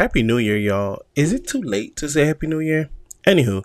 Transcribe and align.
Happy 0.00 0.22
New 0.22 0.38
Year, 0.38 0.56
y'all. 0.56 1.02
Is 1.14 1.34
it 1.34 1.46
too 1.46 1.60
late 1.60 1.94
to 1.96 2.08
say 2.08 2.24
Happy 2.24 2.46
New 2.46 2.60
Year? 2.60 2.88
Anywho, 3.26 3.62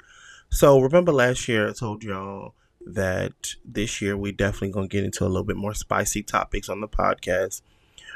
so 0.50 0.81
remember 0.81 1.13
last 1.13 1.47
year 1.47 1.69
I 1.69 1.71
told 1.71 2.04
y'all 2.04 2.55
that 2.85 3.55
this 3.63 4.01
year 4.01 4.17
we 4.17 4.33
definitely 4.33 4.71
gonna 4.71 4.89
get 4.89 5.05
into 5.05 5.23
a 5.23 5.31
little 5.31 5.45
bit 5.45 5.55
more 5.55 5.73
spicy 5.73 6.23
topics 6.23 6.67
on 6.67 6.81
the 6.81 6.89
podcast. 6.89 7.61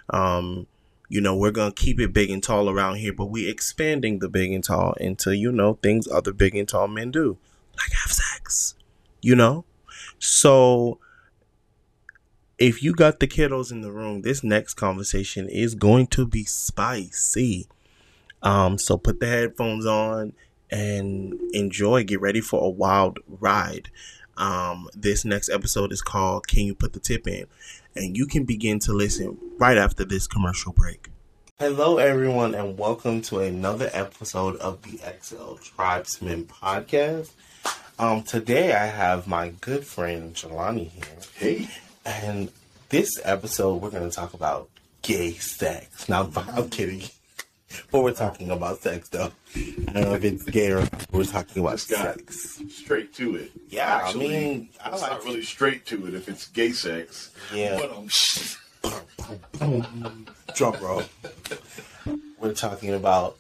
Um, 0.10 0.68
you 1.08 1.22
know, 1.22 1.34
we're 1.34 1.52
gonna 1.52 1.72
keep 1.72 1.98
it 1.98 2.12
big 2.12 2.30
and 2.30 2.44
tall 2.44 2.70
around 2.70 2.98
here, 2.98 3.14
but 3.14 3.28
we 3.28 3.48
expanding 3.48 4.20
the 4.20 4.28
big 4.28 4.52
and 4.52 4.66
tall 4.66 4.96
into, 5.00 5.34
you 5.34 5.50
know, 5.50 5.80
things 5.82 6.06
other 6.06 6.34
big 6.34 6.58
and 6.58 6.68
tall 6.68 6.90
men 6.90 7.12
do. 7.12 7.38
Like 7.78 7.94
have 8.04 8.12
sex. 8.12 8.76
You 9.22 9.38
know? 9.38 9.64
So 10.18 11.00
if 12.58 12.84
you 12.84 12.94
got 12.94 13.22
the 13.22 13.28
kiddos 13.30 13.72
in 13.72 13.80
the 13.80 13.94
room, 13.94 14.24
this 14.24 14.44
next 14.44 14.74
conversation 14.74 15.48
is 15.48 15.74
going 15.74 16.08
to 16.08 16.28
be 16.28 16.44
spicy. 16.44 17.70
Um, 18.42 18.78
so 18.78 18.98
put 18.98 19.20
the 19.20 19.28
headphones 19.28 19.86
on 19.86 20.34
and 20.72 21.40
enjoy. 21.54 22.04
Get 22.04 22.22
ready 22.22 22.42
for 22.42 22.64
a 22.64 22.70
wild 22.70 23.20
ride. 23.28 23.90
Um, 24.38 24.88
this 24.96 25.26
next 25.26 25.50
episode 25.50 25.92
is 25.92 26.02
called 26.02 26.48
Can 26.48 26.66
You 26.66 26.74
Put 26.74 26.94
the 26.94 27.00
Tip 27.00 27.28
In? 27.28 27.46
And 27.96 28.16
you 28.16 28.26
can 28.26 28.46
begin 28.46 28.80
to 28.80 28.94
listen 28.94 29.38
right 29.58 29.78
after 29.78 30.06
this 30.06 30.28
commercial 30.28 30.72
break. 30.72 31.10
Hello, 31.60 31.98
everyone, 31.98 32.56
and 32.56 32.78
welcome 32.78 33.22
to 33.24 33.40
another 33.40 33.90
episode 33.92 34.56
of 34.58 34.82
the 34.84 34.98
XL 35.22 35.56
Tribesmen 35.56 36.46
podcast. 36.46 37.32
Um, 37.98 38.24
today 38.24 38.74
I 38.74 38.86
have 38.86 39.28
my 39.28 39.50
good 39.60 39.86
friend 39.86 40.34
Jelani 40.34 40.90
here. 40.90 41.18
Hey. 41.36 41.68
And 42.06 42.50
this 42.88 43.20
episode, 43.26 43.82
we're 43.82 43.90
going 43.90 44.10
to 44.10 44.16
talk 44.16 44.34
about 44.34 44.70
gay 45.02 45.34
sex. 45.34 46.08
Now, 46.08 46.32
I'm 46.36 46.70
kidding. 46.70 47.04
But 47.92 48.04
we're 48.04 48.14
talking 48.14 48.52
about 48.52 48.80
sex, 48.80 49.10
though. 49.10 49.32
I 49.56 49.92
don't 49.94 50.04
know 50.04 50.14
if 50.14 50.24
it's 50.24 50.44
gay 50.44 50.72
or 50.72 50.88
we're 51.12 51.24
talking 51.24 51.64
about 51.64 51.80
sex. 51.80 52.62
straight 52.70 53.14
to 53.16 53.36
it. 53.36 53.52
Yeah, 53.70 54.02
I 54.06 54.14
mean, 54.14 54.70
I 54.84 54.92
it's 54.92 55.02
like 55.02 55.12
not 55.12 55.24
really 55.24 55.44
straight 55.44 55.86
to 55.88 56.08
it 56.08 56.14
if 56.14 56.30
it's 56.30 56.48
gay 56.48 56.72
sex. 56.72 57.32
Yeah. 57.54 57.80
But 57.80 57.92
um, 59.62 60.28
Drum 60.56 60.76
roll. 60.82 61.04
We're 62.40 62.54
talking 62.54 62.94
about 62.94 63.38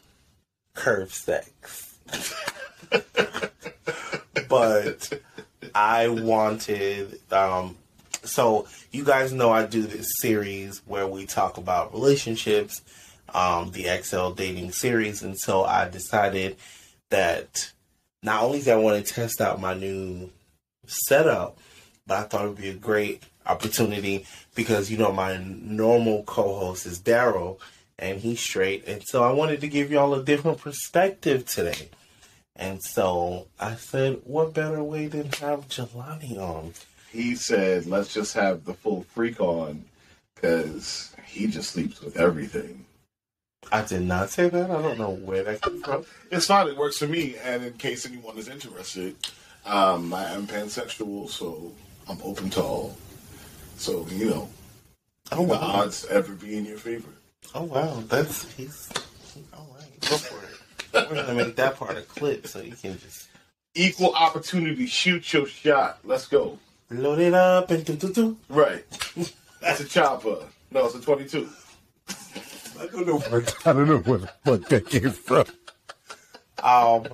curve 0.74 1.14
sex. 1.14 1.98
but 4.50 5.14
I 5.76 6.08
wanted 6.08 7.20
um 7.32 7.78
so 8.24 8.68
you 8.92 9.04
guys 9.04 9.32
know 9.32 9.52
I 9.52 9.66
do 9.66 9.84
this 9.84 10.10
series 10.20 10.82
where 10.86 11.08
we 11.08 11.26
talk 11.26 11.58
about 11.58 11.94
relationships, 11.94 12.82
um, 13.34 13.72
the 13.72 13.86
XL 14.02 14.32
dating 14.32 14.72
series, 14.72 15.22
and 15.22 15.38
so 15.38 15.64
I 15.64 15.90
decided 15.90 16.58
that 17.10 17.72
not 18.24 18.44
only 18.44 18.60
did 18.60 18.70
I 18.70 18.78
want 18.78 19.06
to 19.06 19.14
test 19.14 19.42
out 19.42 19.62
my 19.62 19.74
new 19.74 20.30
setup, 20.86 21.58
but 22.06 22.18
I 22.18 22.24
thought 22.24 22.46
it 22.46 22.50
would 22.50 22.58
be 22.58 22.70
a 22.70 22.74
great 22.74 23.24
opportunity 23.46 24.26
because 24.56 24.92
you 24.92 24.98
know 24.98 25.12
my 25.12 25.38
normal 25.38 26.24
co-host 26.24 26.86
is 26.86 27.00
Daryl 27.00 27.60
and 27.98 28.20
he's 28.20 28.40
straight, 28.40 28.88
and 28.88 29.04
so 29.06 29.24
I 29.24 29.32
wanted 29.32 29.62
to 29.62 29.68
give 29.68 29.92
y'all 29.92 30.14
a 30.14 30.24
different 30.24 30.60
perspective 30.60 31.46
today. 31.46 31.90
And 32.56 32.84
so 32.84 33.48
I 33.58 33.76
said, 33.76 34.20
what 34.26 34.54
better 34.54 34.84
way 34.84 35.08
than 35.08 35.32
have 35.34 35.70
Jelani 35.70 36.38
on? 36.38 36.74
he 37.12 37.36
said, 37.36 37.86
let's 37.86 38.14
just 38.14 38.34
have 38.36 38.66
the 38.66 38.74
full 38.74 39.04
freak 39.04 39.40
on 39.40 39.86
because 40.36 41.16
he 41.26 41.48
just 41.48 41.72
sleeps 41.72 42.02
with 42.02 42.18
everything. 42.18 42.86
I 43.72 43.82
did 43.84 44.02
not 44.04 44.30
say 44.30 44.50
that. 44.50 44.72
I 44.72 44.82
don't 44.82 44.98
know 44.98 45.12
where 45.12 45.44
that 45.44 45.62
came 45.62 45.82
from. 45.82 46.06
It's 46.32 46.48
fine. 46.48 46.68
It 46.68 46.78
works 46.78 46.98
for 46.98 47.08
me. 47.08 47.36
And 47.44 47.64
in 47.64 47.74
case 47.74 48.06
anyone 48.06 48.38
is 48.38 48.48
interested, 48.48 49.16
um, 49.66 50.14
I 50.14 50.26
am 50.32 50.48
pansexual, 50.48 51.30
so 51.30 51.72
I'm 52.08 52.18
open 52.24 52.50
to 52.52 52.64
all. 52.64 52.98
So, 53.78 54.06
you 54.10 54.30
know, 54.30 54.50
Oh 55.32 55.46
the 55.46 55.54
wow! 55.54 55.60
odds 55.62 56.06
ever 56.08 56.34
be 56.34 56.58
in 56.58 56.66
your 56.66 56.78
favor. 56.78 57.10
Oh 57.54 57.64
wow! 57.64 58.04
That's 58.08 58.52
he's 58.54 58.90
all 59.54 59.70
right. 59.78 60.00
Go 60.10 60.18
for 60.18 60.44
it. 60.44 61.10
We're 61.10 61.16
gonna 61.24 61.34
make 61.46 61.56
that 61.58 61.76
part 61.76 61.98
a 61.98 62.02
clip 62.02 62.48
so 62.48 62.62
you 62.62 62.76
can 62.76 62.98
just 63.00 63.28
Equal 63.76 64.14
opportunity, 64.16 64.88
shoot 64.88 65.32
your 65.32 65.46
shot. 65.46 66.00
Let's 66.04 66.28
go. 66.28 66.58
load 66.90 67.20
it 67.20 67.34
up 67.36 67.70
and 67.70 67.86
do 67.86 67.94
do 67.94 68.12
do. 68.12 68.38
Right. 68.50 68.84
That's 69.62 69.80
a 69.82 69.86
chopper. 69.86 70.40
No, 70.72 70.86
it's 70.88 70.96
a 70.96 71.02
22. 71.02 71.48
I 72.80 72.88
don't 72.88 73.06
know 73.08 73.20
where 73.20 73.44
I 73.66 73.74
don't 73.74 73.88
know 73.88 73.98
where 74.00 74.18
the 74.20 74.28
fuck 74.46 74.62
that 74.70 74.88
came 74.88 75.12
from. 75.12 75.46
Um. 76.64 77.08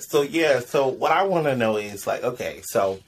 So 0.00 0.22
yeah. 0.22 0.60
So 0.60 0.88
what 0.88 1.12
I 1.12 1.22
want 1.24 1.44
to 1.46 1.56
know 1.56 1.76
is 1.76 2.06
like, 2.06 2.22
okay, 2.22 2.60
so 2.64 3.00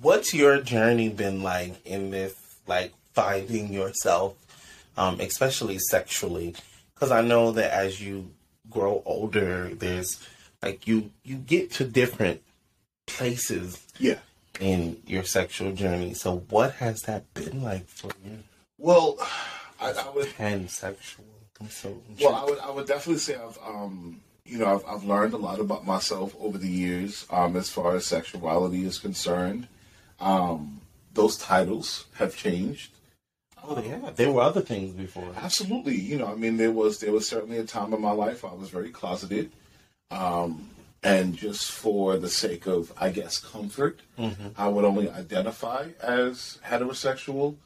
what's 0.00 0.32
your 0.34 0.60
journey 0.60 1.08
been 1.08 1.42
like 1.42 1.84
in 1.86 2.10
this, 2.10 2.34
like 2.66 2.92
finding 3.12 3.72
yourself, 3.72 4.36
um, 4.96 5.20
especially 5.20 5.78
sexually? 5.78 6.54
Because 6.94 7.10
I 7.10 7.22
know 7.22 7.52
that 7.52 7.72
as 7.72 8.00
you 8.00 8.30
grow 8.68 9.02
older, 9.06 9.70
there's 9.74 10.24
like 10.62 10.86
you 10.86 11.10
you 11.24 11.36
get 11.36 11.72
to 11.72 11.84
different 11.84 12.42
places 13.06 13.84
Yeah. 13.98 14.18
in 14.60 15.00
your 15.06 15.24
sexual 15.24 15.72
journey. 15.72 16.14
So 16.14 16.44
what 16.50 16.74
has 16.74 17.00
that 17.02 17.32
been 17.34 17.62
like 17.62 17.86
for 17.86 18.10
you? 18.24 18.38
Well, 18.78 19.16
I, 19.80 19.92
I 19.92 20.10
would 20.14 20.26
Pansexual. 20.28 21.24
I'm 21.60 21.68
so 21.68 22.00
Well, 22.20 22.34
I 22.34 22.44
would 22.44 22.58
I 22.58 22.70
would 22.70 22.86
definitely 22.86 23.18
say 23.20 23.34
I've 23.34 23.58
um 23.66 24.20
you 24.44 24.58
know 24.58 24.74
I've 24.74 24.84
I've 24.86 25.04
learned 25.04 25.34
a 25.34 25.38
lot 25.38 25.60
about 25.60 25.86
myself 25.86 26.34
over 26.40 26.58
the 26.58 26.68
years 26.68 27.26
um 27.30 27.56
as 27.56 27.68
far 27.70 27.96
as 27.96 28.06
sexuality 28.06 28.84
is 28.84 28.98
concerned. 28.98 29.68
Um 30.20 30.80
those 31.12 31.36
titles 31.36 32.06
have 32.14 32.36
changed. 32.36 32.92
oh 33.64 33.82
yeah, 33.82 34.10
there 34.14 34.30
were 34.32 34.42
other 34.42 34.60
things 34.62 34.92
before. 34.92 35.32
Absolutely, 35.36 35.96
you 35.96 36.16
know, 36.18 36.26
I 36.28 36.34
mean 36.34 36.56
there 36.56 36.72
was 36.72 37.00
there 37.00 37.12
was 37.12 37.28
certainly 37.28 37.58
a 37.58 37.64
time 37.64 37.92
in 37.92 38.00
my 38.00 38.12
life 38.12 38.44
I 38.44 38.54
was 38.54 38.70
very 38.70 38.90
closeted. 38.90 39.50
Um 40.10 40.70
and 41.02 41.34
just 41.34 41.70
for 41.72 42.16
the 42.18 42.28
sake 42.28 42.66
of 42.66 42.92
I 42.98 43.08
guess 43.10 43.38
comfort, 43.38 44.00
I 44.56 44.68
would 44.68 44.84
only 44.84 45.08
identify 45.10 45.88
as 46.02 46.58
heterosexual 46.68 47.56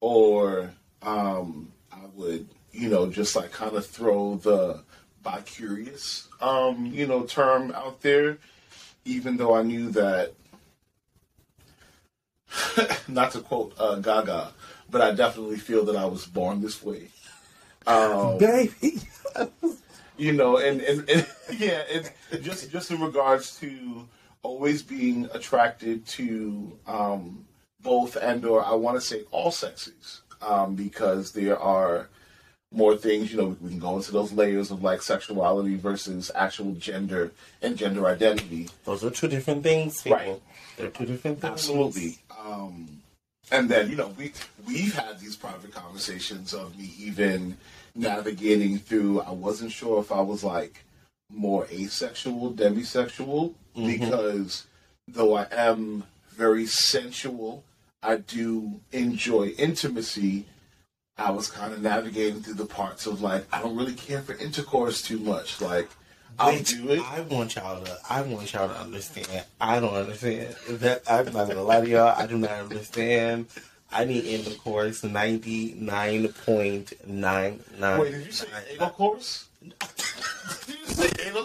or 0.00 0.72
um 1.02 1.72
I 1.92 2.06
would, 2.14 2.48
you 2.72 2.88
know, 2.88 3.10
just 3.10 3.36
like 3.36 3.52
kind 3.52 3.76
of 3.76 3.86
throw 3.86 4.36
the 4.36 4.82
bi-curious, 5.22 6.28
um, 6.40 6.86
you 6.86 7.06
know, 7.06 7.24
term 7.24 7.72
out 7.72 8.00
there, 8.00 8.38
even 9.04 9.36
though 9.36 9.54
I 9.54 9.62
knew 9.62 9.90
that, 9.90 10.32
not 13.08 13.32
to 13.32 13.40
quote 13.40 13.74
uh, 13.78 13.96
Gaga, 13.96 14.52
but 14.90 15.00
I 15.00 15.12
definitely 15.12 15.56
feel 15.56 15.84
that 15.86 15.96
I 15.96 16.04
was 16.06 16.26
born 16.26 16.60
this 16.60 16.82
way. 16.82 17.08
Um, 17.86 18.38
Baby. 18.38 19.00
you 20.16 20.32
know, 20.32 20.58
and, 20.58 20.80
and, 20.80 21.08
and 21.08 21.26
yeah, 21.58 21.82
it's 21.88 22.10
just 22.40 22.70
just 22.70 22.90
in 22.90 23.00
regards 23.00 23.58
to 23.60 24.08
always 24.42 24.82
being 24.82 25.28
attracted 25.32 26.06
to 26.06 26.78
um, 26.86 27.44
both 27.80 28.16
and 28.16 28.44
or 28.44 28.64
I 28.64 28.72
want 28.72 28.96
to 28.96 29.00
say 29.00 29.22
all 29.30 29.50
sexes 29.50 30.21
um, 30.42 30.74
because 30.74 31.32
there 31.32 31.58
are 31.58 32.08
more 32.72 32.96
things. 32.96 33.32
You 33.32 33.38
know, 33.38 33.56
we 33.60 33.70
can 33.70 33.78
go 33.78 33.96
into 33.96 34.12
those 34.12 34.32
layers 34.32 34.70
of 34.70 34.82
like 34.82 35.02
sexuality 35.02 35.76
versus 35.76 36.30
actual 36.34 36.72
gender 36.72 37.32
and 37.60 37.76
gender 37.76 38.06
identity. 38.06 38.68
Those 38.84 39.04
are 39.04 39.10
two 39.10 39.28
different 39.28 39.62
things. 39.62 40.02
people. 40.02 40.18
Right. 40.18 40.42
They're 40.76 40.88
two 40.88 41.06
different 41.06 41.40
things. 41.40 41.52
Absolutely. 41.52 42.18
Um, 42.44 43.02
and 43.50 43.68
then 43.68 43.90
you 43.90 43.96
know 43.96 44.14
we 44.16 44.32
we've 44.66 44.94
had 44.94 45.18
these 45.20 45.36
private 45.36 45.72
conversations 45.72 46.54
of 46.54 46.76
me 46.78 46.90
even 46.98 47.56
navigating 47.94 48.78
through. 48.78 49.20
I 49.20 49.32
wasn't 49.32 49.72
sure 49.72 50.00
if 50.00 50.10
I 50.10 50.20
was 50.20 50.42
like 50.42 50.84
more 51.30 51.66
asexual, 51.70 52.52
demisexual, 52.52 53.54
because 53.74 54.66
though 55.08 55.34
I 55.34 55.46
am 55.50 56.04
very 56.30 56.66
sensual, 56.66 57.64
I 58.02 58.16
do 58.16 58.80
enjoy 58.90 59.48
intimacy. 59.58 60.46
I 61.16 61.30
was 61.30 61.48
kind 61.48 61.72
of 61.72 61.82
navigating 61.82 62.42
through 62.42 62.54
the 62.54 62.66
parts 62.66 63.06
of 63.06 63.22
like 63.22 63.46
I 63.52 63.62
don't 63.62 63.76
really 63.76 63.94
care 63.94 64.22
for 64.22 64.34
intercourse 64.34 65.02
too 65.02 65.18
much. 65.18 65.60
Like 65.60 65.88
I'll 66.38 66.54
Which 66.54 66.70
do 66.70 66.88
it. 66.90 67.00
I 67.00 67.20
want 67.20 67.54
y'all 67.54 67.82
to. 67.84 67.98
I 68.08 68.22
want 68.22 68.52
y'all 68.52 68.68
to 68.68 68.78
understand. 68.80 69.44
I 69.60 69.78
don't 69.78 69.94
understand 69.94 70.56
that. 70.68 71.02
I'm 71.08 71.26
not 71.26 71.48
gonna 71.48 71.62
lie 71.62 71.82
to 71.82 71.88
y'all. 71.88 72.14
I 72.18 72.26
do 72.26 72.38
not 72.38 72.50
understand. 72.50 73.46
I 73.92 74.04
need 74.04 74.24
intercourse 74.24 75.04
ninety 75.04 75.74
nine 75.78 76.28
point 76.28 76.92
nine 77.06 77.60
nine. 77.78 78.00
Wait, 78.00 78.12
did 78.12 78.26
you 78.26 78.32
say 78.32 78.46
anal 78.72 78.90
course? 78.90 79.46
did 79.62 80.76
you 80.80 80.86
say 80.86 81.28
anal 81.28 81.44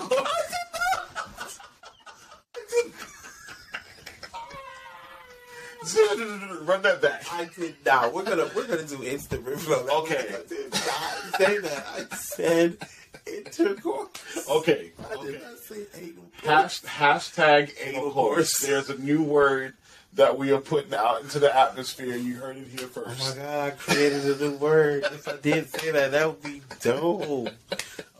Run 6.62 6.82
that 6.82 7.02
back. 7.02 7.24
I 7.32 7.50
did 7.58 7.76
not. 7.86 8.14
We're 8.14 8.24
gonna 8.24 8.50
we're 8.56 8.68
gonna 8.68 8.84
do 8.84 9.04
instant 9.04 9.46
refill. 9.46 9.88
Okay. 9.90 10.28
I 10.30 10.48
did 10.48 10.72
not 10.72 11.36
say 11.38 11.58
that. 11.60 11.86
I 12.12 12.16
said 12.16 12.78
intercourse. 13.26 14.50
Okay. 14.50 14.92
I 15.00 15.24
did 15.24 15.36
okay. 15.36 15.46
not 15.46 15.58
say 15.60 15.86
anal. 15.96 16.26
Hash, 16.44 16.82
hashtag 16.82 17.74
anal 17.84 18.12
course. 18.12 18.60
There's 18.60 18.90
a 18.90 18.98
new 18.98 19.24
word 19.24 19.76
that 20.14 20.38
we 20.38 20.52
are 20.52 20.60
putting 20.60 20.94
out 20.94 21.22
into 21.22 21.40
the 21.40 21.56
atmosphere. 21.56 22.16
You 22.16 22.36
heard 22.36 22.58
it 22.58 22.68
here 22.68 22.90
oh 22.96 23.04
first. 23.04 23.22
Oh 23.22 23.36
my 23.36 23.42
god, 23.44 23.68
I 23.68 23.70
created 23.72 24.26
a 24.26 24.38
new 24.38 24.58
word. 24.58 25.04
If 25.06 25.28
I 25.28 25.38
did 25.38 25.70
say 25.70 25.92
that, 25.92 26.12
that 26.12 26.28
would 26.28 26.44
be 26.44 26.62
dope. 26.82 27.50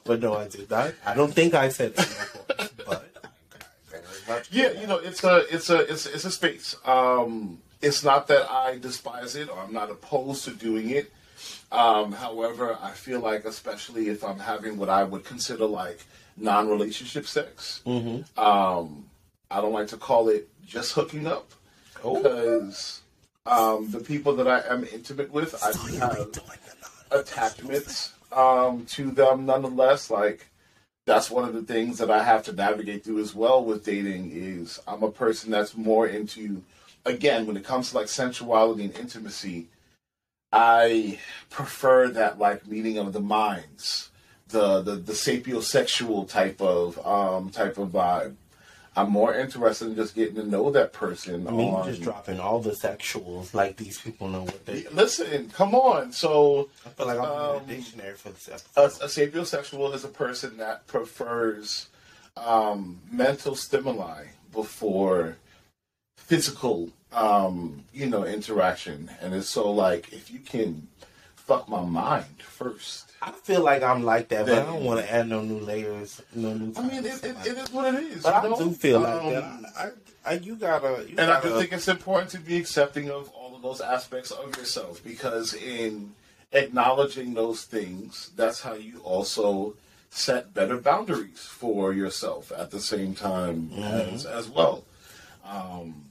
But 0.04 0.22
no, 0.22 0.36
I 0.36 0.48
did 0.48 0.70
not. 0.70 0.94
I 1.06 1.14
don't 1.14 1.34
think 1.34 1.54
I 1.54 1.70
said 1.70 1.94
intercourse, 1.98 2.72
but 2.77 2.77
Much. 4.28 4.52
Yeah, 4.52 4.72
you 4.72 4.88
know, 4.88 4.98
it's 4.98 5.24
a, 5.24 5.44
it's 5.54 5.70
a, 5.70 5.80
it's, 5.92 6.06
it's 6.06 6.26
a 6.26 6.32
space. 6.32 6.76
Um, 6.86 7.60
it's 7.82 8.04
not 8.04 8.28
that 8.28 8.50
I 8.52 8.78
despise 8.80 9.36
it 9.36 9.50
or 9.50 9.60
I'm 9.60 9.74
not 9.74 9.90
opposed 9.92 10.46
to 10.46 10.52
doing 10.52 10.90
it. 10.90 11.12
Um, 11.72 12.12
however, 12.12 12.78
I 12.82 12.92
feel 12.92 13.20
like, 13.20 13.46
especially 13.46 14.10
if 14.10 14.24
I'm 14.24 14.40
having 14.40 14.78
what 14.78 14.90
I 14.90 15.04
would 15.04 15.24
consider 15.24 15.66
like 15.66 16.00
non-relationship 16.38 17.28
sex, 17.28 17.82
um, 18.38 19.06
I 19.52 19.62
don't 19.62 19.74
like 19.74 19.88
to 19.90 19.98
call 19.98 20.30
it 20.30 20.50
just 20.66 20.94
hooking 20.94 21.28
up 21.28 21.52
because 22.02 23.02
um, 23.46 23.90
the 23.92 24.00
people 24.00 24.36
that 24.38 24.48
I 24.48 24.62
am 24.74 24.84
intimate 24.92 25.32
with, 25.32 25.56
I 25.64 25.72
have 26.00 26.30
attachments 27.12 28.14
um, 28.32 28.86
to 28.88 29.12
them 29.12 29.46
nonetheless. 29.46 30.10
Like 30.10 30.48
that's 31.08 31.32
one 31.32 31.46
of 31.48 31.54
the 31.54 31.64
things 31.64 31.98
that 32.00 32.12
I 32.12 32.22
have 32.22 32.44
to 32.44 32.52
navigate 32.52 33.06
through 33.06 33.22
as 33.22 33.34
well 33.34 33.64
with 33.64 33.86
dating 33.86 34.32
is 34.34 34.80
I'm 34.86 35.04
a 35.04 35.10
person 35.10 35.50
that's 35.50 35.76
more 35.76 36.06
into 36.06 36.62
again 37.06 37.48
when 37.48 37.56
it 37.56 37.64
comes 37.64 37.90
to 37.90 37.96
like 37.96 38.08
sensuality 38.08 38.84
and 38.84 38.96
intimacy, 38.96 39.70
I 40.52 41.18
prefer 41.50 42.10
that 42.10 42.40
like 42.40 42.68
meeting 42.68 42.98
of 42.98 43.14
the 43.14 43.22
minds, 43.22 44.10
the 44.50 44.82
the, 44.82 44.96
the 44.96 45.14
sapiosexual 45.14 46.28
type 46.30 46.62
of 46.62 47.00
um 47.08 47.52
type 47.52 47.78
of 47.78 47.90
vibe. 47.90 48.36
I'm 48.98 49.12
more 49.12 49.34
interested 49.36 49.90
in 49.90 49.96
just 49.96 50.16
getting 50.16 50.36
to 50.36 50.44
know 50.44 50.72
that 50.72 50.92
person. 50.92 51.48
I 51.48 51.52
mean, 51.52 51.74
on, 51.74 51.88
just 51.88 52.02
dropping 52.02 52.40
all 52.40 52.60
the 52.60 52.72
sexuals 52.72 53.54
like 53.54 53.78
these 53.78 54.00
people 54.00 54.28
know 54.28 54.42
what 54.42 54.66
they. 54.66 54.86
Listen, 54.92 55.50
come 55.50 55.76
on. 55.76 56.12
So 56.12 56.70
I 56.86 56.90
feel 56.90 57.06
like 57.08 57.20
I'm 57.20 57.26
Um, 57.26 57.56
in 57.58 57.64
a 57.64 57.68
dictionary 57.76 58.16
for 58.16 58.30
this 58.30 58.48
a, 58.48 58.54
episode. 58.56 59.06
a 59.06 59.08
sapiosexual 59.08 59.94
is 59.94 60.04
a 60.04 60.08
person 60.10 60.58
that 60.58 60.88
prefers 60.88 61.90
um, 62.36 63.00
mental 63.12 63.56
stimuli 63.56 64.26
before 64.52 65.38
physical, 66.16 66.90
um, 67.14 67.84
you 67.94 68.08
know, 68.08 68.24
interaction, 68.26 69.12
and 69.22 69.34
it's 69.36 69.48
so 69.50 69.72
like 69.72 70.12
if 70.12 70.32
you 70.32 70.40
can 70.40 70.88
fuck 71.36 71.70
my 71.70 71.84
mind 71.86 72.42
first. 72.42 73.07
I 73.22 73.32
feel 73.32 73.62
like 73.64 73.82
I'm 73.82 74.04
like 74.04 74.28
that, 74.30 74.46
but 74.46 74.60
I 74.60 74.66
don't 74.66 74.84
want 74.84 75.00
to 75.00 75.12
add 75.12 75.28
no 75.28 75.42
new 75.42 75.60
layers, 75.60 76.22
no 76.36 76.54
new. 76.54 76.72
I 76.78 76.82
mean, 76.84 77.06
it, 77.06 77.24
it, 77.24 77.36
it 77.46 77.58
is 77.58 77.72
what 77.72 77.94
it 77.94 78.04
is. 78.04 78.24
but 78.24 78.34
I 78.36 78.48
know? 78.48 78.58
do 78.58 78.72
feel 78.72 79.00
like 79.00 79.22
Um, 79.22 79.30
that. 79.34 79.94
I, 80.26 80.32
I, 80.32 80.34
you 80.36 80.56
gotta, 80.56 81.04
you 81.08 81.16
And 81.18 81.32
I 81.32 81.36
gotta, 81.42 81.50
do 81.50 81.60
think 81.60 81.74
it's 81.74 81.88
important 81.88 82.30
to 82.32 82.40
be 82.40 82.58
accepting 82.58 83.10
of 83.10 83.30
all 83.30 83.56
of 83.56 83.62
those 83.62 83.82
aspects 83.82 84.30
of 84.32 84.56
yourself 84.56 85.04
because 85.04 85.54
in 85.56 86.12
acknowledging 86.52 87.34
those 87.34 87.64
things, 87.64 88.32
that's 88.36 88.62
how 88.62 88.74
you 88.74 89.00
also 89.04 89.76
set 90.10 90.54
better 90.54 90.78
boundaries 90.78 91.40
for 91.40 91.94
yourself 91.94 92.52
at 92.56 92.72
the 92.72 92.80
same 92.80 93.14
time 93.16 93.72
as, 93.78 94.26
as 94.26 94.48
well. 94.48 94.84
Um, 95.46 96.06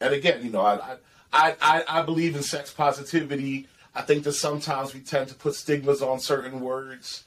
and 0.00 0.14
again, 0.14 0.44
you 0.44 0.50
know, 0.50 0.60
I, 0.62 0.74
I, 0.74 0.96
I, 1.32 1.56
I 1.60 1.84
I 2.00 2.02
believe 2.02 2.34
in 2.36 2.42
sex 2.42 2.72
positivity. 2.72 3.66
I 3.96 4.02
think 4.02 4.24
that 4.24 4.32
sometimes 4.34 4.92
we 4.94 5.00
tend 5.00 5.28
to 5.28 5.34
put 5.34 5.54
stigmas 5.54 6.02
on 6.02 6.20
certain 6.20 6.60
words. 6.60 7.24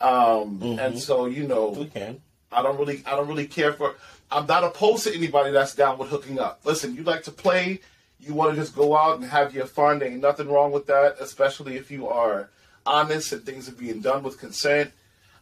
Um, 0.00 0.60
And 0.80 0.98
so, 0.98 1.26
you 1.26 1.46
know, 1.46 1.70
we 1.70 1.86
can. 1.86 2.20
I 2.50 2.62
don't 2.62 2.78
really 2.78 3.02
I 3.06 3.10
don't 3.16 3.28
really 3.28 3.46
care 3.46 3.72
for 3.72 3.94
I'm 4.30 4.46
not 4.46 4.62
opposed 4.64 5.04
to 5.04 5.14
anybody 5.14 5.50
that's 5.52 5.74
down 5.74 5.98
with 5.98 6.08
hooking 6.10 6.38
up. 6.38 6.60
Listen, 6.64 6.94
you 6.94 7.02
like 7.02 7.22
to 7.24 7.30
play, 7.32 7.80
you 8.20 8.34
want 8.34 8.54
to 8.54 8.56
just 8.60 8.74
go 8.74 8.96
out 8.96 9.18
and 9.18 9.24
have 9.28 9.54
your 9.54 9.66
fun. 9.66 9.98
There 9.98 10.08
ain't 10.08 10.20
nothing 10.20 10.48
wrong 10.48 10.70
with 10.72 10.86
that, 10.86 11.16
especially 11.20 11.76
if 11.76 11.90
you 11.90 12.08
are 12.08 12.48
honest 12.86 13.32
and 13.32 13.42
things 13.44 13.68
are 13.68 13.72
being 13.72 14.00
done 14.00 14.22
with 14.22 14.38
consent. 14.38 14.90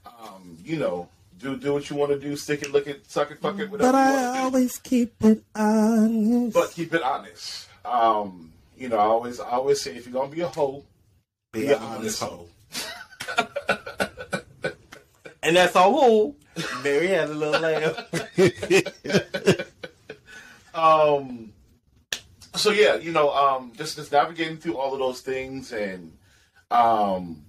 Um, 0.07 0.59
you 0.65 0.77
know, 0.79 1.09
do 1.39 1.57
do 1.57 1.73
what 1.73 1.89
you 1.91 1.97
want 1.97 2.13
to 2.13 2.19
do, 2.19 2.37
stick 2.37 2.63
it, 2.63 2.73
lick 2.73 2.87
it, 2.87 3.11
suck 3.11 3.31
it, 3.31 3.39
fuck 3.39 3.59
it, 3.59 3.71
whatever 3.71 3.93
But 3.93 3.95
I 3.99 4.11
want 4.13 4.35
to 4.35 4.39
do. 4.41 4.45
always 4.45 4.79
keep 4.79 5.15
it 5.25 5.43
honest. 5.55 6.55
But 6.55 6.71
keep 6.73 6.95
it 6.95 7.03
honest. 7.03 7.69
Um, 7.85 8.53
you 8.81 8.89
know, 8.89 8.97
I 8.97 9.05
always 9.05 9.39
I 9.39 9.51
always 9.51 9.81
say 9.81 9.95
if 9.95 10.07
you're 10.07 10.15
gonna 10.15 10.35
be 10.35 10.41
a 10.41 10.49
hoe, 10.49 10.83
be 11.53 11.61
be 11.61 11.67
an 11.67 11.75
an 11.75 11.83
honest 11.83 12.23
honest 12.23 12.25
hoe. 12.25 12.49
and 15.43 15.57
that's 15.57 15.77
a 15.77 15.83
who 15.83 16.35
Mary 16.83 17.09
had 17.09 17.29
a 17.29 17.35
little 17.35 17.61
lamb. 17.61 17.95
um 20.81 21.53
so 22.55 22.71
yeah 22.71 22.95
you 22.95 23.13
know 23.13 23.31
um 23.35 23.73
just 23.77 23.97
just 23.97 24.13
navigating 24.13 24.57
through 24.57 24.77
all 24.77 24.95
of 24.95 24.99
those 24.99 25.21
things 25.21 25.73
and 25.73 26.17
um 26.71 27.45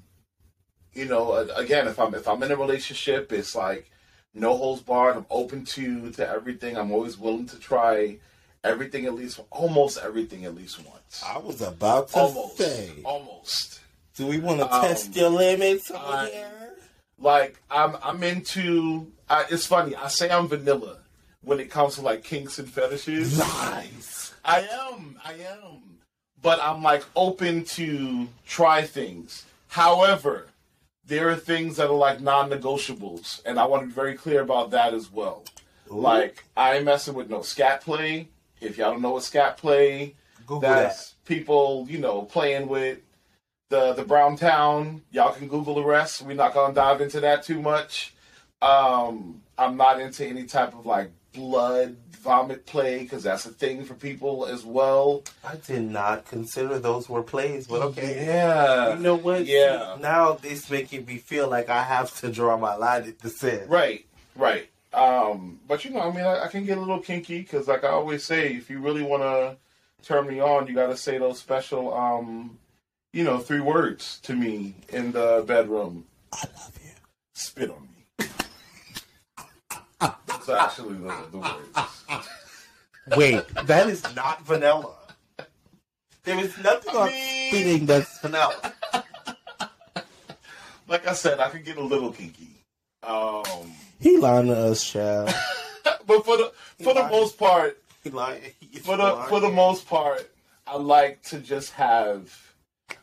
you 0.93 1.05
know 1.05 1.33
again 1.55 1.87
if 1.87 1.99
i'm 1.99 2.13
if 2.13 2.27
i'm 2.27 2.43
in 2.43 2.51
a 2.51 2.55
relationship 2.55 3.31
it's 3.31 3.55
like 3.55 3.89
no 4.33 4.57
holds 4.57 4.81
barred 4.81 5.15
i'm 5.15 5.25
open 5.29 5.63
to 5.63 6.11
to 6.11 6.27
everything 6.27 6.77
i'm 6.77 6.91
always 6.91 7.17
willing 7.17 7.45
to 7.45 7.59
try 7.59 8.17
everything 8.63 9.05
at 9.05 9.13
least 9.13 9.39
almost 9.49 9.97
everything 9.97 10.45
at 10.45 10.55
least 10.55 10.79
once 10.85 11.23
I 11.25 11.37
was 11.39 11.61
about 11.61 12.09
to 12.09 12.17
almost 12.19 12.57
say, 12.57 12.91
almost 13.03 13.79
do 14.15 14.27
we 14.27 14.39
want 14.39 14.59
to 14.59 14.71
Um, 14.73 14.81
test 14.81 15.15
your 15.15 15.29
limits 15.29 15.89
over 15.91 15.99
I- 16.05 16.29
here? 16.29 16.73
like 17.19 17.59
I'm 17.69 17.95
I'm 18.03 18.23
into. 18.23 19.07
I, 19.29 19.45
it's 19.49 19.65
funny. 19.65 19.95
I 19.95 20.07
say 20.09 20.29
I'm 20.29 20.47
vanilla 20.47 20.97
when 21.43 21.59
it 21.59 21.69
comes 21.71 21.95
to 21.95 22.01
like 22.01 22.23
kinks 22.23 22.59
and 22.59 22.69
fetishes. 22.69 23.37
Nice. 23.37 24.33
I 24.43 24.61
am. 24.61 25.17
I 25.23 25.33
am. 25.33 25.99
But 26.41 26.59
I'm 26.61 26.81
like 26.83 27.03
open 27.15 27.63
to 27.65 28.27
try 28.45 28.81
things. 28.81 29.45
However, 29.67 30.47
there 31.05 31.29
are 31.29 31.35
things 31.35 31.77
that 31.77 31.87
are 31.89 31.95
like 31.95 32.19
non-negotiables, 32.21 33.41
and 33.45 33.59
I 33.59 33.65
want 33.65 33.83
to 33.83 33.87
be 33.87 33.93
very 33.93 34.15
clear 34.15 34.41
about 34.41 34.71
that 34.71 34.93
as 34.93 35.11
well. 35.11 35.43
Like 35.87 36.43
I 36.57 36.75
ain't 36.75 36.85
messing 36.85 37.13
with 37.13 37.29
no 37.29 37.41
scat 37.43 37.81
play. 37.81 38.27
If 38.61 38.77
y'all 38.77 38.91
don't 38.91 39.01
know 39.01 39.11
what 39.11 39.23
scat 39.23 39.57
play, 39.57 40.15
Google 40.45 40.61
that's 40.61 41.15
people 41.25 41.87
you 41.89 41.97
know 41.97 42.21
playing 42.23 42.67
with 42.67 42.99
the 43.69 43.93
the 43.93 44.03
Brown 44.03 44.37
Town. 44.37 45.01
Y'all 45.11 45.33
can 45.33 45.47
Google 45.47 45.75
the 45.75 45.83
rest. 45.83 46.21
We're 46.21 46.35
not 46.35 46.53
gonna 46.53 46.73
dive 46.73 47.01
into 47.01 47.19
that 47.21 47.43
too 47.43 47.61
much. 47.61 48.13
Um, 48.61 49.41
I'm 49.57 49.75
not 49.75 49.99
into 49.99 50.25
any 50.25 50.43
type 50.43 50.73
of 50.73 50.85
like 50.85 51.11
blood 51.33 51.97
vomit 52.21 52.65
play 52.65 52.99
because 52.99 53.23
that's 53.23 53.45
a 53.45 53.49
thing 53.49 53.83
for 53.83 53.95
people 53.95 54.45
as 54.45 54.63
well. 54.63 55.23
I 55.43 55.55
did 55.55 55.81
not 55.81 56.25
consider 56.25 56.77
those 56.77 57.09
were 57.09 57.23
plays, 57.23 57.67
but 57.67 57.81
okay. 57.81 58.25
Yeah. 58.25 58.93
You 58.93 58.99
know 58.99 59.15
what? 59.15 59.45
Yeah. 59.45 59.97
Now 59.99 60.33
this 60.33 60.69
making 60.69 61.05
me 61.05 61.17
feel 61.17 61.49
like 61.49 61.69
I 61.69 61.83
have 61.83 62.15
to 62.19 62.31
draw 62.31 62.57
my 62.57 62.75
line 62.75 63.03
at 63.03 63.19
the 63.19 63.29
sand. 63.29 63.69
Right. 63.69 64.05
Right. 64.35 64.69
Um, 64.93 65.59
but 65.67 65.85
you 65.85 65.91
know, 65.91 66.01
I 66.01 66.11
mean, 66.11 66.25
I, 66.25 66.45
I 66.45 66.47
can 66.47 66.65
get 66.65 66.77
a 66.77 66.81
little 66.81 66.99
kinky 66.99 67.39
because, 67.41 67.67
like 67.67 67.83
I 67.83 67.89
always 67.89 68.23
say, 68.23 68.53
if 68.53 68.69
you 68.69 68.79
really 68.79 69.03
want 69.03 69.23
to 69.23 69.57
turn 70.03 70.27
me 70.27 70.39
on, 70.39 70.67
you 70.67 70.73
got 70.73 70.87
to 70.87 70.97
say 70.97 71.17
those 71.17 71.39
special, 71.39 71.93
um, 71.93 72.57
you 73.13 73.23
know, 73.23 73.37
three 73.39 73.61
words 73.61 74.19
to 74.23 74.35
me 74.35 74.75
in 74.89 75.11
the 75.11 75.43
bedroom. 75.47 76.05
I 76.33 76.45
love 76.57 76.79
you. 76.83 76.91
Spit 77.33 77.69
on 77.69 77.87
me. 77.95 78.27
That's 79.99 80.49
actually 80.49 80.95
the, 80.95 81.15
the 81.31 81.37
words. 81.37 82.03
Wait, 83.15 83.47
that 83.65 83.87
is 83.87 84.03
not 84.15 84.45
vanilla. 84.45 84.95
There 86.23 86.39
is 86.39 86.57
nothing 86.63 86.95
on 86.95 87.07
mean- 87.07 87.49
spitting 87.49 87.85
that's 87.85 88.19
vanilla. 88.19 88.73
Like 90.87 91.07
I 91.07 91.13
said, 91.13 91.39
I 91.39 91.49
can 91.49 91.63
get 91.63 91.77
a 91.77 91.83
little 91.83 92.11
kinky. 92.11 92.65
Um, 93.03 93.71
He 94.01 94.17
lying 94.17 94.47
to 94.47 94.57
us, 94.57 94.83
child. 94.83 95.33
but 96.07 96.25
for 96.25 96.37
the 96.37 96.51
for 96.83 96.93
the 96.93 97.07
most 97.07 97.37
part, 97.37 97.81
He 98.03 98.09
lying. 98.09 98.41
for 98.83 98.97
the 98.97 99.15
for 99.29 99.39
the 99.39 99.49
most 99.49 99.87
part, 99.87 100.29
I 100.67 100.75
like 100.77 101.21
to 101.25 101.39
just 101.39 101.71
have 101.73 102.35